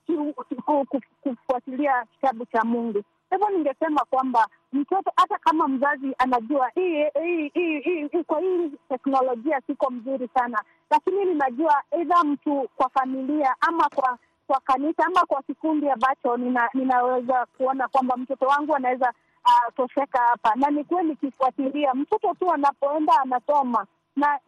ku- 0.06 0.34
ku- 0.34 0.84
ku- 0.86 1.00
kufuatilia 1.22 2.04
kitabu 2.14 2.46
cha 2.46 2.64
Mungu. 2.64 3.02
Hivyo 3.32 3.50
ningesema 3.50 4.04
kwamba 4.10 4.48
mtoto 4.72 5.12
hata 5.16 5.38
kama 5.38 5.68
mzazi 5.68 6.14
anajua 6.18 6.68
hii 6.74 7.04
hii 7.22 7.48
hii 7.54 7.80
hii 8.12 8.24
kwa 8.26 8.40
hii 8.40 8.70
teknolojia 8.88 9.60
siko 9.66 9.90
mzuri 9.90 10.28
sana, 10.34 10.62
lakini 10.90 11.24
ninajua 11.24 11.82
eidha 11.90 12.24
mtu 12.24 12.68
kwa 12.76 12.88
familia 12.88 13.54
ama 13.60 13.88
kwa 13.94 14.18
kwa 14.46 14.60
kanisa 14.60 15.06
ama 15.06 15.20
kwa 15.26 15.42
kikundi 15.42 15.90
ambacho 15.90 16.36
nina, 16.36 16.68
ninaweza 16.74 17.46
kuona 17.56 17.88
kwamba 17.88 18.16
mtoto 18.16 18.46
wangu 18.46 18.76
anaweza 18.76 19.12
uh, 19.44 19.74
tosheka 19.76 20.18
hapa, 20.18 20.54
na 20.54 20.70
nikuwe 20.70 21.02
nikifuatilia 21.02 21.94
mtoto 21.94 22.34
tu 22.34 22.52
anapoenda 22.52 23.12
anasoma. 23.22 23.86
Na 24.16 24.38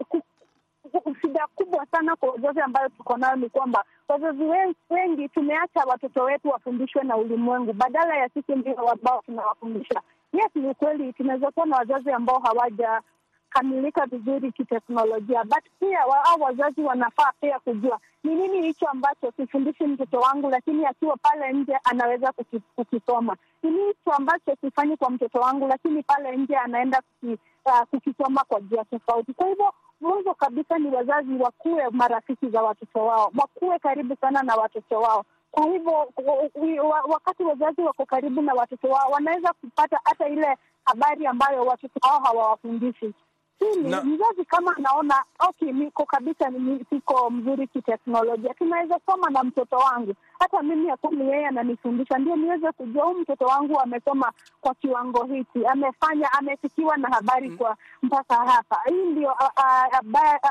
shida 1.22 1.46
kubwa 1.54 1.86
sana 1.86 2.16
kwa 2.16 2.34
uzazi 2.34 2.60
ambayo 2.60 2.88
tuko 2.88 3.16
nayo 3.16 3.36
ni 3.36 3.48
kwamba 3.48 3.84
wazazi 4.08 4.42
wengi 4.90 5.28
tumeacha 5.28 5.80
watoto 5.86 6.22
wetu 6.24 6.48
wafundishwe 6.48 7.02
na 7.04 7.16
ulimwengu 7.16 7.72
badala 7.72 8.16
ya 8.16 8.28
sisi 8.28 8.54
ndio 8.54 8.90
ambao 8.90 9.22
tunawafundisha. 9.26 10.00
Yes, 10.32 10.48
ni 10.54 10.68
ukweli 10.68 11.12
tunaweza 11.12 11.50
kuwa 11.50 11.66
na 11.66 11.76
wazazi 11.76 12.10
ambao 12.10 12.38
hawajakamilika 12.38 14.06
vizuri 14.06 14.52
kiteknolojia, 14.52 15.44
but 15.44 15.64
pia 15.80 15.98
hao 16.00 16.36
wazazi 16.40 16.80
wanafaa 16.80 17.32
pia 17.40 17.58
kujua 17.58 18.00
ni 18.24 18.34
nini 18.34 18.62
hicho 18.66 18.86
ambacho 18.88 19.32
sifundishi 19.36 19.84
mtoto 19.86 20.18
wangu, 20.20 20.50
lakini 20.50 20.86
akiwa 20.86 21.16
pale 21.16 21.52
nje 21.52 21.78
anaweza 21.84 22.32
kukisoma. 22.76 23.36
Ni 23.62 23.70
nini 23.70 23.86
hicho 23.86 24.12
ambacho 24.12 24.56
sifanyi 24.60 24.96
kwa 24.96 25.10
mtoto 25.10 25.38
wangu, 25.38 25.68
lakini 25.68 26.02
pale 26.02 26.36
nje 26.36 26.56
anaenda 26.56 27.02
uh, 27.22 27.80
kukisoma 27.90 28.44
kwa 28.48 28.60
njia 28.60 28.84
tofauti. 28.84 29.32
Kwa 29.34 29.46
hivyo 29.48 29.72
mwanzo 30.04 30.34
kabisa 30.34 30.78
ni 30.78 30.88
wazazi 30.96 31.32
wakuwe 31.40 31.88
marafiki 31.90 32.48
za 32.48 32.62
watoto 32.62 33.06
wao, 33.06 33.32
wakuwe 33.38 33.78
karibu 33.78 34.16
sana 34.20 34.42
na 34.42 34.54
watoto 34.56 35.00
wao. 35.00 35.24
Kwa 35.50 35.66
hivyo 35.66 35.92
wa- 35.92 36.88
wa- 36.88 37.02
wakati 37.08 37.42
wazazi 37.42 37.80
wako 37.82 38.06
karibu 38.06 38.42
na 38.42 38.54
watoto 38.54 38.88
wao, 38.88 39.10
wanaweza 39.10 39.52
kupata 39.52 39.98
hata 40.04 40.28
ile 40.28 40.56
habari 40.84 41.26
ambayo 41.26 41.64
watoto 41.66 42.00
wao 42.08 42.20
hawawafundishi. 42.20 43.14
Pili, 43.58 43.88
Na- 43.90 44.04
mzazi 44.04 44.44
kama 44.44 44.76
anaona 44.76 45.14
okay, 45.48 45.72
niko 45.72 46.04
kabisa 46.06 46.52
siko 46.90 47.30
mzuri 47.30 47.66
kiteknolojia, 47.66 48.54
tunaweza 48.54 49.00
soma 49.06 49.30
na 49.30 49.42
mtoto 49.44 49.76
wangu. 49.76 50.14
Hata 50.38 50.62
mimi 50.62 50.86
yakumi 50.88 51.28
yeye 51.30 51.46
ananifundisha, 51.46 52.18
ndio 52.18 52.36
niweze 52.36 52.72
kujua 52.72 53.04
huu 53.04 53.14
mtoto 53.14 53.44
wangu 53.44 53.80
amesoma 53.80 54.32
kwa 54.60 54.74
kiwango 54.74 55.24
hiki, 55.24 55.66
amefanya 55.66 56.32
amefikiwa 56.32 56.96
na 56.96 57.08
habari 57.08 57.50
kwa 57.50 57.76
mpaka 58.02 58.34
hapa. 58.36 58.80
Hii 58.88 59.04
ndio 59.06 59.34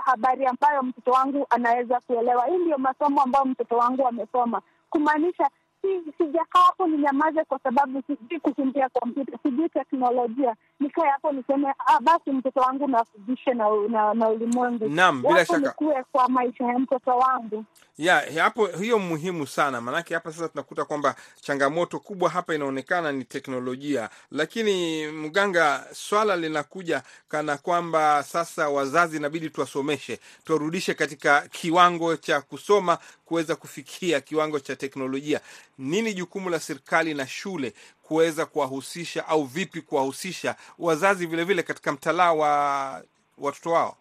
habari 0.06 0.46
ambayo 0.46 0.84
mtoto 0.84 1.12
wangu 1.12 1.48
anaweza 1.50 2.00
kuelewa. 2.00 2.46
Hii 2.46 2.58
ndio 2.58 2.78
masomo 2.78 3.22
ambayo 3.22 3.46
mtoto 3.46 3.78
wangu 3.78 4.08
amesoma, 4.08 4.62
kumaanisha 4.90 5.50
si- 5.84 6.14
sijakaa 6.18 6.60
hapo 6.66 6.88
ninyamaze 6.88 7.44
kwa 7.44 7.60
sababu 7.60 8.04
sijui 8.08 8.40
kutumia 8.40 8.90
kompyuta, 8.90 9.38
sijui 9.44 9.70
teknolojia. 9.70 10.56
Nikae 10.80 11.10
hapo 11.10 11.32
niseme 11.32 11.74
ah, 11.88 12.00
basi 12.00 12.32
mtoto 12.32 12.60
wangu 12.60 12.88
nafundishe 12.88 13.54
na, 13.54 13.66
na, 13.90 14.14
na 14.14 14.30
ulimwengu. 14.30 14.90
Naam, 14.90 15.22
bila 15.22 15.46
shaka. 15.46 15.60
nikuwe 15.60 16.04
kwa 16.12 16.30
maisha 16.30 16.64
ya 16.66 16.80
mtoto 16.80 17.12
wangu. 17.18 17.66
ya 17.98 18.44
hapo 18.44 18.66
hiyo 18.68 19.00
muhimu 19.00 19.48
sana 19.48 19.82
maanake 19.82 20.14
hapa 20.14 20.32
sasa 20.32 20.50
tunakuta 20.50 20.86
kwamba 20.86 21.16
changamoto 21.42 22.00
kubwa 22.00 22.30
hapa 22.30 22.56
inaonekana 22.56 23.12
ni 23.12 23.24
teknolojia 23.24 24.10
lakini 24.32 25.08
mganga 25.08 25.86
swala 25.92 26.36
linakuja 26.36 27.04
kana 27.28 27.58
kwamba 27.58 28.24
sasa 28.24 28.70
wazazi 28.70 29.18
inabidi 29.18 29.50
tuwasomeshe 29.50 30.20
tuwarudishe 30.44 30.94
katika 30.94 31.42
kiwango 31.42 32.16
cha 32.18 32.42
kusoma 32.42 32.98
kuweza 33.26 33.56
kufikia 33.56 34.22
kiwango 34.22 34.60
cha 34.60 34.76
teknolojia 34.76 35.40
nini 35.78 36.14
jukumu 36.14 36.50
la 36.50 36.60
serikali 36.60 37.14
na 37.14 37.28
shule 37.28 37.74
kuweza 38.04 38.46
kuwahusisha 38.46 39.28
au 39.28 39.44
vipi 39.44 39.82
kuwahusisha 39.82 40.56
wazazi 40.80 41.26
vilevile 41.26 41.44
vile 41.44 41.64
katika 41.64 41.92
mtalaa 41.92 42.34
wa 42.34 43.02
watoto 43.38 43.72
wao? 43.72 43.98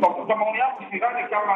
Kwa 0.00 0.14
kwa 0.26 0.36
maoni 0.36 0.58
yangu 0.58 0.82
sidhani 0.90 1.28
kama 1.28 1.54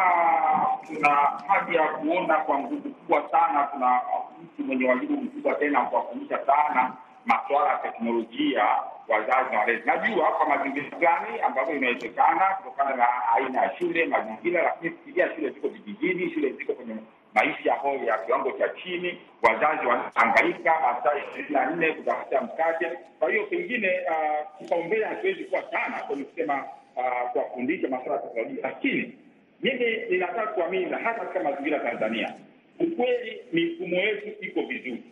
tuna 0.86 1.08
haja 1.48 1.80
ya 1.80 1.88
kuona 1.88 2.36
kwa 2.36 2.58
nguvu 2.58 2.90
kubwa 2.90 3.30
sana 3.30 3.62
kuna 3.64 4.00
mtu 4.42 4.62
mwenye 4.64 4.88
wajibu 4.88 5.16
mkubwa 5.22 5.54
tena 5.54 5.80
kuwafundisha 5.84 6.46
sana 6.46 6.92
masuala 7.26 7.70
ya 7.72 7.78
teknolojia 7.78 8.66
wazazi 9.08 9.50
na 9.52 9.58
walezi. 9.58 9.82
Najua 9.86 10.26
kwa 10.32 10.48
mazingira 10.48 10.90
fulani 10.90 11.40
ambavyo 11.40 11.76
inawezekana 11.76 12.44
kutokana 12.44 12.96
na 12.96 13.06
aina 13.34 13.62
ya 13.62 13.76
shule, 13.78 14.06
mazingira, 14.06 14.62
lakini 14.62 14.90
fikiria 14.90 15.34
shule 15.34 15.50
ziko 15.50 15.68
vijijini, 15.68 16.30
shule 16.30 16.52
ziko 16.52 16.72
kwenye 16.72 16.94
maisha 17.34 17.74
ambayo 17.80 18.04
ya 18.04 18.18
kiwango 18.18 18.52
cha 18.52 18.68
chini, 18.68 19.18
wazazi 19.42 19.86
wanahangaika 19.86 20.74
masaa 20.80 21.18
ishirini 21.18 21.50
na 21.54 21.70
nne 21.70 21.92
kutafuta 21.92 22.40
mkate. 22.40 22.90
Kwa 23.18 23.30
hiyo 23.30 23.46
pengine 23.46 23.88
uh, 24.10 24.58
kipaumbele 24.58 25.04
hakiwezi 25.04 25.44
kuwa 25.44 25.62
sana 25.62 25.98
kwenye 26.06 26.24
kusema 26.24 26.64
uh, 26.96 27.30
kuwafundisha 27.32 27.88
masuala 27.88 28.14
ya 28.14 28.18
teknolojia, 28.22 28.62
lakini 28.62 29.18
mimi 29.62 29.96
ninataka 30.10 30.46
kuamini 30.46 30.86
na 30.86 30.98
hata 30.98 31.20
katika 31.20 31.44
mazingira 31.44 31.76
ya 31.78 31.84
Tanzania, 31.90 32.34
ukweli 32.80 33.42
mifumo 33.52 33.96
yetu 33.96 34.44
iko 34.44 34.62
vizuri 34.62 35.02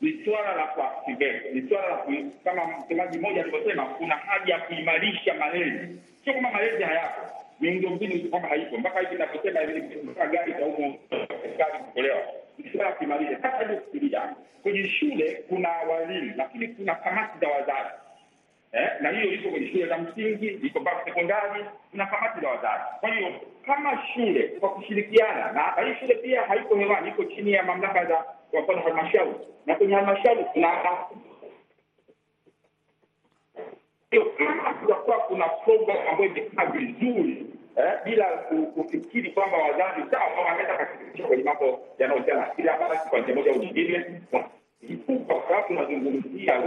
ni 0.00 0.24
swala 0.24 0.54
la 0.54 0.62
kuactivate, 0.66 1.50
ni 1.54 1.68
swala 1.68 1.88
la 1.88 1.96
kama 2.44 2.78
msemaji 2.78 3.18
mmoja 3.18 3.42
alivyosema, 3.42 3.84
kuna 3.86 4.14
haja 4.16 4.54
ya 4.54 4.60
kuimarisha 4.60 5.34
malezi. 5.34 6.00
Sio 6.24 6.32
kama 6.34 6.50
malezi 6.50 6.82
hayapo, 6.82 7.20
miundombinu 7.60 8.30
kama 8.30 8.48
haipo. 8.48 8.78
Mpaka 8.78 9.00
hivi 9.00 9.12
ninavyosema 9.12 10.26
gari 10.26 10.52
za 10.52 10.64
humo 10.64 10.98
serikali 11.42 11.78
kutolewa, 11.84 12.18
ni 12.58 12.70
swala 12.72 12.90
la 12.90 12.96
kuimarisha. 12.96 13.38
Sasa 13.42 13.58
hebu 13.58 13.80
fikiria, 13.84 14.34
kwenye 14.62 14.88
shule 14.88 15.44
kuna 15.48 15.68
walimu, 15.68 16.32
lakini 16.36 16.68
kuna 16.68 16.94
kamati 16.94 17.38
za 17.40 17.48
wazazi 17.48 17.94
eh, 18.72 18.88
na 19.00 19.10
hiyo 19.10 19.32
iko 19.34 19.50
kwenye 19.50 19.68
shule 19.68 19.86
za 19.86 19.98
msingi, 19.98 20.46
iko 20.46 20.80
mpaka 20.80 21.04
sekondari, 21.04 21.64
kuna 21.90 22.06
kamati 22.06 22.40
za 22.40 22.48
wazazi. 22.48 22.84
Kwa 23.00 23.14
hiyo 23.14 23.32
kama 23.66 24.02
shule 24.14 24.42
kwa 24.48 24.70
kushirikiana 24.70 25.52
na 25.52 25.74
na 25.76 25.82
hii 25.88 25.94
shule 26.00 26.14
pia 26.14 26.42
haiko 26.42 26.76
hewani, 26.76 27.08
iko 27.08 27.24
chini 27.24 27.52
ya 27.52 27.62
mamlaka 27.62 28.04
za 28.04 28.24
kwa 28.50 28.60
mfano 28.62 28.80
halmashauri, 28.82 29.34
na 29.66 29.74
kwenye 29.74 29.94
halmashauri 29.94 30.44
kuna 30.52 30.68
hiyo 34.10 34.24
kuna 35.28 35.48
program 35.48 35.98
ambayo 36.10 36.30
imekaa 36.30 36.66
vizuri 36.66 37.46
eh, 37.76 37.92
bila 38.04 38.24
kufikiri 38.74 39.30
kwamba 39.30 39.56
wazazi 39.58 40.10
sawa 40.10 40.24
wanaweza 40.44 40.76
kashirikisha 40.76 41.26
kwenye 41.28 41.42
mambo 41.42 41.80
yanayohusiana 41.98 42.40
na 42.40 42.46
kila 42.54 42.78
basi 42.78 43.08
kwa 43.08 43.20
njia 43.20 43.34
moja 43.34 43.50
au 43.52 43.58
nyingine 43.58 44.20
kikubwa 44.86 45.36
kwa 45.40 45.48
sababu 45.48 45.66
tunazungumzia 45.68 46.60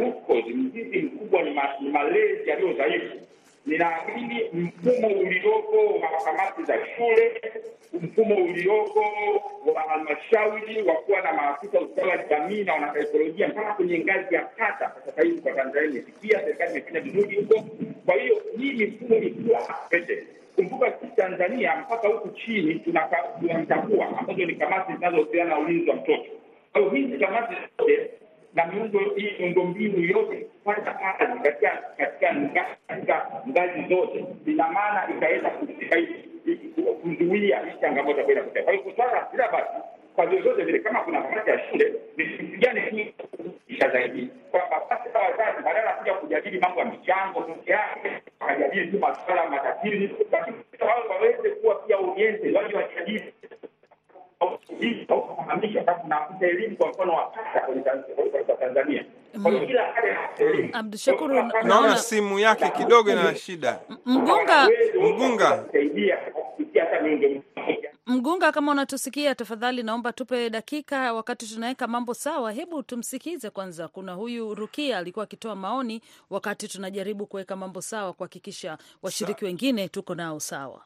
mzizi 0.56 1.02
mkubwa 1.02 1.42
ni 1.82 1.90
malezi 1.92 2.50
yaliyo 2.50 2.74
dhaifu. 2.74 3.18
Ninaamini 3.66 4.43
mfumo 4.53 5.07
ulioko 5.07 5.78
wa 5.88 6.22
kamati 6.26 6.64
za 6.64 6.78
shule, 6.97 7.41
mfumo 8.01 8.36
ulioko 8.36 9.05
wa 9.76 9.82
halmashauri 9.82 10.82
wa 10.82 10.93
kuwa 10.95 11.22
na 11.22 11.34
maafisa 11.34 11.82
ustawi 11.82 12.09
wa 12.09 12.18
jamii 12.18 12.64
na 12.64 12.74
wanasaikolojia 12.74 13.47
mpaka 13.47 13.74
kwenye 13.74 13.99
ngazi 13.99 14.36
ya 14.36 14.41
kata, 14.41 14.88
kwa 14.89 15.01
sasa 15.05 15.22
hivi 15.22 15.41
kwa 15.41 15.51
Tanzania 15.51 15.89
imefikia, 15.91 16.39
serikali 16.39 16.72
imefanya 16.72 16.99
vizuri 16.99 17.36
huko. 17.36 17.66
Kwa 18.05 18.16
hiyo 18.16 18.41
hii 18.57 18.74
mifumo 18.74 19.16
ilikuwa. 19.16 19.62
Kumbuka 20.55 20.91
sisi 20.91 21.16
Tanzania 21.16 21.76
mpaka 21.76 22.07
huku 22.07 22.30
chini 22.30 22.76
tuna 22.76 22.99
ka- 23.07 23.30
tuna 23.39 23.59
mtakua 23.59 24.07
ambazo 24.20 24.45
ni 24.45 24.55
kamati 24.55 24.93
zinazohusiana 24.93 25.49
na 25.49 25.59
ulinzi 25.59 25.89
wa 25.89 25.95
mtoto. 25.95 26.26
Kwa 26.72 26.82
hiyo 26.82 26.93
hizi 26.93 27.18
kamati 27.18 27.55
zote 27.80 28.09
na 28.54 28.66
miundo 28.66 28.99
hii 29.16 29.36
miundombinu 29.39 29.99
yote 30.06 30.38
kufanya 30.64 30.93
kazi 30.93 31.39
katika 31.43 31.82
katika 31.97 32.34
ngazi 33.49 33.89
zote, 33.89 34.26
ina 34.45 34.68
maana 34.68 35.10
itaweza 35.18 35.49
kuzuia 37.02 37.60
hii 37.60 37.72
changamoto 37.82 38.24
kwenda 38.24 38.43
kutea. 38.43 38.64
Kwa 38.64 38.74
hiyo 38.74 38.93
swala 38.95 39.28
bila 39.32 39.52
basi, 39.52 39.70
kwa 40.16 40.26
vyovyote 40.26 40.64
vile, 40.64 40.80
kama 40.80 41.02
kuna 41.02 41.22
kamati 41.22 41.49
ya 41.49 41.60
shule 41.70 41.93
ni 42.18 42.26
kitu 42.26 42.60
gani 42.60 43.14
kisha 43.68 43.89
zaidi, 43.89 44.30
kwamba 44.52 44.82
basi 44.89 45.10
hawa 45.14 45.26
wazazi 45.26 45.64
badala 45.64 45.89
ya 45.89 45.93
kuja 45.95 46.14
kujadili 46.14 46.60
mambo 46.60 46.80
ya 46.80 46.86
michango 46.86 47.41
peke 47.41 47.72
yake, 47.72 48.12
wakajadili 48.39 48.88
tu 48.91 48.99
masuala 48.99 49.49
matatizo, 49.49 50.14
lakini 50.32 50.58
wao 50.82 51.04
waweze 51.10 51.49
kuwa 51.49 51.76
pia 51.76 51.97
oriented, 51.97 52.56
waje 52.56 52.76
wajadili 52.76 53.34
kufahamisha 55.08 55.84
kama 55.84 55.99
tunakuta 55.99 56.47
elimu 56.47 56.78
kwa 56.78 56.89
mfano 56.89 57.14
wa 57.14 57.32
kata 57.32 57.60
kwenye 57.60 57.82
Tanzania- 57.82 58.43
kwa 58.45 58.56
Tanzania. 58.56 58.56
Kwa 58.56 58.56
hiyo 58.56 58.56
kila 58.56 58.56
kata 58.56 58.66
ina 58.66 58.80
elimu. 58.82 59.06
Abdushakuru, 59.06 59.31
Kwa 59.31 59.31
hiyo 59.50 59.80
Naona 61.18 61.64
naona 61.64 61.98
simu 61.98 62.39
yake 62.39 62.70
kidogo 62.70 63.12
ina 63.12 63.36
shida. 63.36 63.80
Mgunga, 64.06 64.68
Mgunga. 65.02 65.66
Mgunga, 68.06 68.52
kama 68.52 68.72
unatusikia 68.72 69.36
tafadhali, 69.36 69.84
naomba 69.84 70.14
tupe 70.14 70.50
dakika 70.50 71.14
wakati 71.14 71.48
tunaweka 71.54 71.88
mambo 71.88 72.14
sawa. 72.14 72.52
Hebu 72.52 72.84
tumsikize 72.84 73.50
kwanza. 73.50 73.88
Kuna 73.88 74.14
huyu 74.14 74.56
Rukia 74.56 74.98
alikuwa 74.98 75.24
akitoa 75.24 75.56
maoni 75.56 76.02
wakati 76.30 76.68
tunajaribu 76.68 77.26
kuweka 77.26 77.56
mambo 77.56 77.82
sawa, 77.82 78.14
kuhakikisha 78.14 78.78
washiriki 79.02 79.46
wengine 79.46 79.88
tuko 79.88 80.16
nao 80.16 80.39
sawa. 80.39 80.84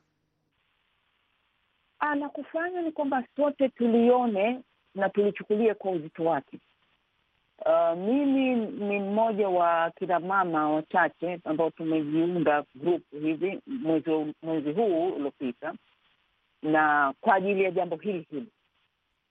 Ah, 1.99 2.15
la 2.15 2.29
kufanya 2.29 2.81
ni 2.81 2.91
kwamba 2.91 3.23
sote 3.35 3.69
tulione 3.69 4.61
na 4.95 5.09
tulichukulie 5.09 5.73
kwa 5.73 5.91
uzito 5.91 6.23
wake. 6.25 6.59
Uh, 7.59 7.97
mimi 7.97 8.55
ni 8.55 8.99
mmoja 8.99 9.47
wa 9.49 9.91
kina 9.91 10.19
mama 10.19 10.69
wachache 10.69 11.39
ambao 11.43 11.69
tumejiunga 11.69 12.63
grupu 12.75 13.15
hivi 13.17 13.59
mwezi 13.67 14.33
mwezi 14.43 14.71
huu 14.71 15.09
uliopita, 15.09 15.73
na 16.61 17.13
kwa 17.21 17.35
ajili 17.35 17.63
ya 17.63 17.71
jambo 17.71 17.95
hili 17.95 18.27
hili, 18.31 18.47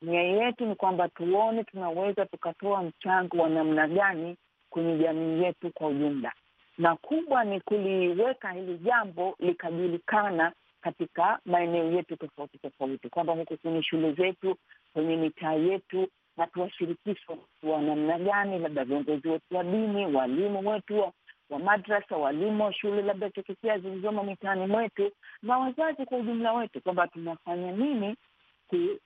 nia 0.02 0.22
yetu 0.22 0.66
ni 0.66 0.74
kwamba 0.74 1.08
tuone 1.08 1.64
tunaweza 1.64 2.26
tukatoa 2.26 2.82
mchango 2.82 3.36
wa 3.38 3.48
namna 3.48 3.88
gani 3.88 4.36
kwenye 4.70 4.98
jamii 4.98 5.42
yetu 5.42 5.70
kwa 5.74 5.88
ujumla, 5.88 6.32
na 6.78 6.96
kubwa 6.96 7.44
ni 7.44 7.60
kuliweka 7.60 8.52
hili 8.52 8.78
jambo 8.78 9.34
likajulikana 9.38 10.52
katika 10.80 11.38
maeneo 11.44 11.92
yetu 11.92 12.16
tofauti 12.16 12.58
tofauti, 12.58 13.08
kwamba 13.08 13.32
huku 13.32 13.56
kwenye 13.56 13.82
shule 13.82 14.12
zetu, 14.12 14.56
kwenye 14.92 15.16
mitaa 15.16 15.52
yetu, 15.52 16.08
na 16.36 16.46
tuwashirikishe 16.46 17.26
wa 17.62 17.82
namna 17.82 18.18
gani, 18.18 18.58
labda 18.58 18.84
viongozi 18.84 19.28
wetu 19.28 19.56
wa 19.56 19.64
dini, 19.64 20.06
walimu 20.06 20.68
wetu 20.70 21.00
wa, 21.00 21.12
wa 21.50 21.58
madrasa, 21.58 22.16
walimu 22.16 22.64
wa 22.64 22.72
shule 22.72 23.02
labda 23.02 23.30
chekechea 23.30 23.78
zilizomo 23.78 24.22
mitaani 24.22 24.66
mwetu, 24.66 25.10
na 25.42 25.58
wazazi 25.58 26.04
kwa 26.06 26.18
ujumla 26.18 26.52
wetu, 26.52 26.80
kwamba 26.80 27.06
tunafanya 27.08 27.72
nini 27.72 28.16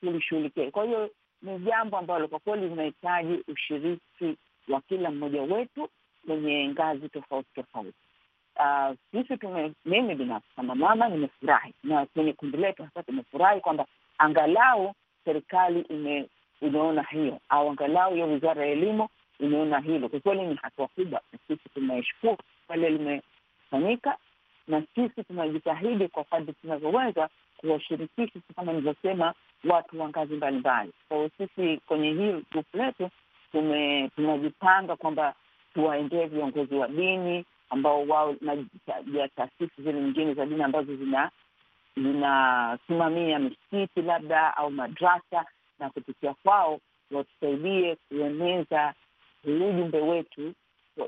kulishughulikia. 0.01 0.71
Kwa 0.71 0.85
hiyo 0.85 1.11
ni 1.43 1.59
jambo 1.59 1.99
ambalo 1.99 2.29
kwa 2.29 2.39
kweli 2.39 2.69
linahitaji 2.69 3.43
ushiriki 3.49 4.37
wa 4.69 4.81
kila 4.81 5.11
mmoja 5.11 5.43
wetu 5.43 5.89
kwenye 6.27 6.69
ngazi 6.69 7.09
tofauti 7.09 7.49
tofauti. 7.55 7.95
Uh, 8.57 8.97
sisi 9.13 9.37
tume, 9.37 9.73
mimi 9.85 10.15
binafsi 10.15 10.49
kama 10.57 10.75
mama 10.75 11.09
nimefurahi, 11.09 11.75
na 11.85 12.07
kwenye 12.07 12.33
kundi 12.33 12.57
letu 12.57 12.83
hasa 12.83 13.03
tumefurahi 13.03 13.61
kwamba 13.61 13.87
angalau 14.19 14.93
serikali 15.25 15.81
ime, 15.81 16.29
imeona 16.63 17.03
hiyo 17.03 17.41
au 17.49 17.71
angalau 17.71 18.15
hiyo 18.15 18.27
wizara 18.27 18.67
ya 18.67 18.73
elimu 18.73 19.09
imeona 19.41 19.81
hilo. 19.81 20.09
Kwa 20.09 20.21
kweli 20.21 20.47
ni 20.47 20.55
hatua 20.63 20.89
kubwa, 20.89 21.21
na 21.33 21.39
sisi 21.49 21.69
tumeshukuru 21.75 22.37
pale 22.69 22.91
limefanyika, 22.91 24.17
na 24.69 24.83
sisi 24.95 25.25
tunajitahidi 25.25 26.09
kwa 26.09 26.25
kadri 26.25 26.53
tunavyoweza 26.63 27.29
kuwashirikisha, 27.57 28.41
kama 28.57 28.73
nilivyosema, 28.73 29.35
watu 29.65 30.01
wa 30.01 30.09
ngazi 30.09 30.35
mbalimbali. 30.35 30.93
Hiyo 31.11 31.31
sisi 31.39 31.81
kwenye 31.87 32.11
hii 32.13 32.45
grupu 32.53 32.77
letu 32.77 33.11
tunajipanga 34.17 34.97
kwamba 34.97 35.35
tuwaendee 35.75 36.27
viongozi 36.27 36.75
wa 36.75 36.89
dini 36.89 37.45
ambao 37.71 38.07
wao 38.07 38.35
na 38.41 38.57
taasisi 39.37 39.83
zile 39.83 40.01
nyingine 40.01 40.35
za 40.35 40.47
dini 40.47 40.63
ambazo 40.63 40.97
zina 40.97 41.31
zinasimamia 41.97 43.39
misikiti 43.39 44.03
labda 44.03 44.57
au 44.57 44.71
madrasa, 44.71 45.45
na 45.79 45.91
kupitia 45.91 46.35
kwao 46.35 46.81
watusaidie 47.11 47.97
kueneza 48.09 48.95
ujumbe 49.45 50.01
wetu 50.01 50.53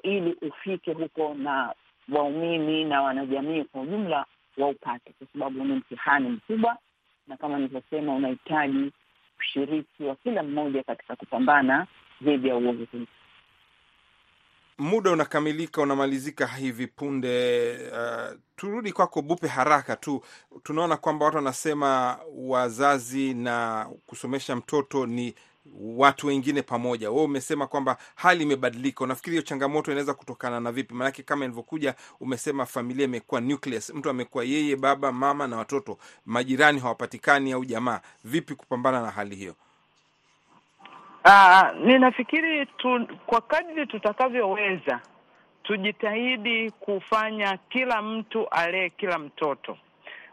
ili 0.03 0.33
ufike 0.49 0.93
huko 0.93 1.35
na 1.35 1.75
waumini 2.13 2.85
na 2.85 3.03
wanajamii 3.03 3.65
kwa 3.65 3.83
ujumla 3.83 4.27
waupate, 4.59 5.13
kwa 5.19 5.27
sababu 5.33 5.65
ni 5.65 5.73
mtihani 5.75 6.29
mkubwa, 6.29 6.77
na 7.27 7.37
kama 7.37 7.57
nilivyosema, 7.59 8.15
unahitaji 8.15 8.93
ushiriki 9.41 10.05
wa 10.05 10.15
kila 10.17 10.43
mmoja 10.43 10.83
katika 10.83 11.17
kupambana 11.17 11.87
dhidi 12.23 12.49
ya 12.49 12.57
uovu 12.57 12.87
huu. 12.93 13.07
Muda 14.81 15.11
unakamilika, 15.11 15.83
unamalizika 15.83 16.47
hivi 16.47 16.87
punde. 16.87 17.73
Uh, 17.93 18.37
turudi 18.57 18.93
kwako 18.93 19.23
Bupe 19.23 19.47
haraka 19.49 19.97
tu. 19.97 20.23
Tunaona 20.63 20.97
kwamba 20.97 21.25
watu 21.25 21.37
wanasema 21.37 22.19
wazazi 22.37 23.35
na 23.35 23.87
kusomesha 24.07 24.57
mtoto 24.57 25.07
ni 25.07 25.35
watu 25.81 26.27
wengine 26.27 26.63
pamoja. 26.63 27.11
Wewe 27.11 27.25
umesema 27.25 27.67
kwamba 27.67 27.97
hali 28.15 28.43
imebadilika, 28.43 29.05
unafikiri 29.05 29.33
hiyo 29.37 29.43
changamoto 29.43 29.91
inaweza 29.93 30.15
kutokana 30.15 30.61
na 30.61 30.73
vipi? 30.73 30.95
Maanake 30.95 31.23
kama 31.23 31.45
ilivyokuja, 31.45 31.95
umesema 32.21 32.67
familia 32.67 33.05
imekuwa 33.05 33.41
nucleus, 33.41 33.91
mtu 33.91 34.11
amekuwa 34.11 34.45
yeye, 34.45 34.77
baba, 34.77 35.13
mama 35.13 35.47
na 35.47 35.57
watoto, 35.57 35.99
majirani 36.27 36.81
hawapatikani 36.81 37.53
au 37.53 37.65
jamaa. 37.65 38.01
Vipi 38.25 38.55
kupambana 38.55 39.03
na 39.03 39.11
hali 39.11 39.37
hiyo? 39.37 39.55
Ah, 41.25 41.73
ninafikiri 41.85 42.67
tu, 42.67 43.07
kwa 43.27 43.41
kadri 43.41 43.87
tutakavyoweza 43.87 45.01
tujitahidi 45.63 46.71
kufanya 46.71 47.57
kila 47.69 48.03
mtu 48.03 48.49
alee 48.49 48.89
kila 48.91 49.19
mtoto 49.19 49.79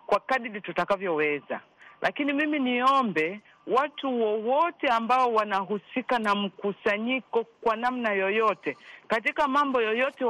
kwa 0.06 0.20
kadri 0.20 0.62
tutakavyoweza, 0.62 1.60
lakini 2.02 2.34
mimi 2.34 2.60
niombe 2.60 3.40
watu 3.68 4.22
wowote 4.22 4.88
ambao 4.88 5.34
wanahusika 5.34 6.20
na 6.20 6.36
mkusanyiko 6.36 7.44
kwa 7.62 7.76
namna 7.76 8.12
yoyote 8.14 8.78
katika 9.08 9.48
mambo 9.48 9.82
yoyote 9.82 10.26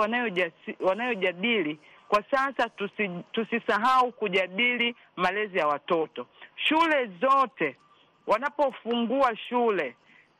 wanayojadili 0.80 1.80
kwa 2.08 2.24
sasa, 2.32 2.70
tusi, 2.70 3.10
tusisahau 3.32 4.12
kujadili 4.12 4.95
malezi 5.16 5.58
ya 5.58 5.68
watoto. 5.68 6.28
Shule 6.55 7.05
zote 7.22 7.76
wanapofungua 8.28 9.36
shule 9.36 9.95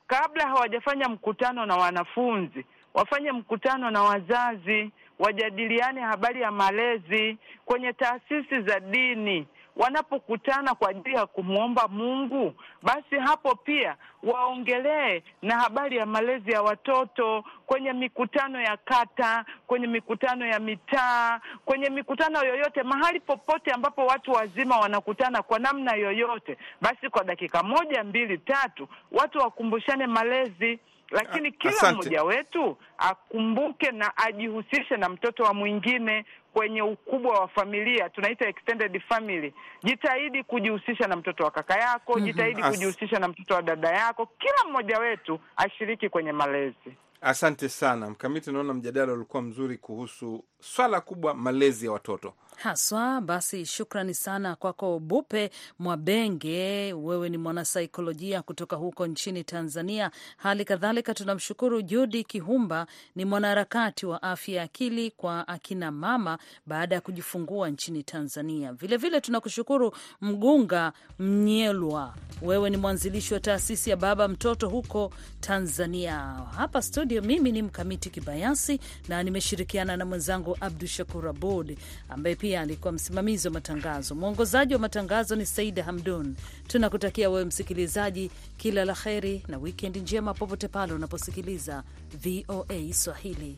kabla 0.08 0.48
hawajafanya 0.48 1.10
mkutano 1.10 1.66
na 1.66 1.76
wanafunzi, 1.76 2.66
wafanye 2.94 3.32
mkutano 3.32 3.92
na 3.92 4.04
wazazi, 4.04 4.92
wajadiliane 5.20 6.02
habari 6.02 6.42
ya 6.42 6.52
malezi. 6.52 7.38
Kwenye 7.66 7.94
taasisi 7.94 8.62
za 8.62 8.80
dini 8.80 9.48
wanapokutana 9.78 10.76
kwa 10.76 10.90
ajili 10.90 11.16
ya 11.16 11.26
kumwomba 11.26 11.88
Mungu, 11.88 12.54
basi 12.84 13.16
hapo 13.16 13.56
pia 13.56 13.96
waongelee 14.24 15.22
na 15.42 15.60
habari 15.60 15.98
ya 15.98 16.06
malezi 16.06 16.52
ya 16.52 16.62
watoto 16.62 17.44
kwenye 17.66 17.94
mikutano 17.94 18.62
ya 18.62 18.78
kata, 18.78 19.46
kwenye 19.68 19.88
mikutano 19.88 20.46
ya 20.48 20.60
mitaa, 20.60 21.40
kwenye 21.66 21.90
mikutano 21.90 22.44
yoyote, 22.46 22.84
mahali 22.84 23.20
popote 23.20 23.72
ambapo 23.72 24.06
watu 24.06 24.32
wazima 24.32 24.78
wanakutana 24.80 25.42
kwa 25.44 25.60
namna 25.60 25.96
yoyote, 25.96 26.58
basi 26.82 27.10
kwa 27.10 27.24
dakika 27.24 27.64
moja, 27.64 28.04
mbili, 28.04 28.38
tatu, 28.38 28.88
watu 29.12 29.38
wakumbushane 29.40 30.08
malezi 30.08 30.80
lakini 31.12 31.52
kila 31.52 31.74
Asante. 31.74 31.94
mmoja 31.96 32.24
wetu 32.24 32.78
akumbuke 32.98 33.92
na 33.92 34.18
ajihusishe 34.18 34.98
na 34.98 35.10
mtoto 35.10 35.44
wa 35.44 35.54
mwingine 35.54 36.26
kwenye 36.54 36.82
ukubwa 36.82 37.40
wa 37.40 37.48
familia, 37.48 38.10
tunaita 38.10 38.48
extended 38.50 39.02
family. 39.02 39.54
Jitahidi 39.84 40.44
kujihusisha 40.44 41.08
na 41.08 41.16
mtoto 41.16 41.44
wa 41.44 41.52
kaka 41.52 41.76
yako, 41.80 42.20
jitahidi 42.20 42.62
As- 42.62 42.70
kujihusisha 42.72 43.20
na 43.20 43.28
mtoto 43.28 43.54
wa 43.54 43.62
dada 43.62 43.90
yako. 43.90 44.26
Kila 44.40 44.70
mmoja 44.70 45.00
wetu 45.00 45.40
ashiriki 45.58 46.10
kwenye 46.10 46.32
malezi. 46.32 46.98
Asante 47.22 47.70
sana 47.70 48.10
Mkamiti, 48.10 48.52
naona 48.52 48.74
mjadala 48.74 49.14
ulikuwa 49.14 49.44
mzuri 49.44 49.78
kuhusu 49.78 50.44
swala 50.60 51.02
kubwa, 51.02 51.34
malezi 51.34 51.86
ya 51.86 51.92
watoto. 51.92 52.34
Haswa. 52.58 53.22
Basi 53.22 53.66
shukrani 53.66 54.14
sana 54.14 54.56
kwako 54.56 55.00
Bupe 55.00 55.50
Mwabenge, 55.80 56.94
wewe 56.94 57.30
ni 57.30 57.38
mwanasaikolojia 57.38 58.42
kutoka 58.42 58.76
huko 58.76 59.08
nchini 59.08 59.44
Tanzania. 59.44 60.12
Hali 60.38 60.66
kadhalika 60.66 61.14
tunamshukuru 61.14 61.82
Judi 61.82 62.24
Kihumba, 62.24 62.88
ni 63.16 63.26
mwanaharakati 63.26 64.06
wa 64.06 64.24
afya 64.24 64.56
ya 64.56 64.64
akili 64.64 65.12
kwa 65.12 65.48
akina 65.48 65.92
mama 65.92 66.38
baada 66.66 66.96
ya 66.96 67.02
kujifungua 67.02 67.70
nchini 67.70 68.04
Tanzania. 68.04 68.74
Vilevile 68.74 68.98
vile 68.98 69.22
tunakushukuru 69.22 69.94
Mgunga 70.22 70.94
Mnyelwa, 71.20 72.14
wewe 72.42 72.70
ni 72.70 72.78
mwanzilishi 72.78 73.34
wa 73.34 73.40
taasisi 73.40 73.90
ya 73.90 73.96
Baba 73.98 74.28
Mtoto 74.28 74.70
huko 74.70 75.12
Tanzania. 75.40 76.18
Hapa 76.56 76.82
studio 76.82 77.22
mimi 77.22 77.52
ni 77.52 77.62
Mkamiti 77.62 78.10
Kibayasi 78.10 78.80
na 79.08 79.24
nimeshirikiana 79.24 79.98
na 79.98 80.06
mwenzangu 80.06 80.58
Abdu 80.62 80.88
Shakur 80.88 81.28
Abud 81.28 81.78
ambaye 82.10 82.36
pia 82.48 82.62
alikuwa 82.62 82.94
msimamizi 82.94 83.48
wa 83.48 83.54
matangazo. 83.54 84.16
Mwongozaji 84.16 84.74
wa 84.74 84.80
matangazo 84.80 85.36
ni 85.36 85.46
Saida 85.46 85.84
Hamdun. 85.84 86.36
Tunakutakia 86.68 87.30
wewe 87.30 87.46
msikilizaji 87.46 88.32
kila 88.58 88.86
la 88.86 88.94
heri 88.94 89.44
na 89.48 89.58
wikendi 89.58 90.00
njema 90.00 90.34
popote 90.34 90.68
pale 90.68 90.94
unaposikiliza 90.94 91.84
VOA 92.24 92.94
Swahili. 92.94 93.58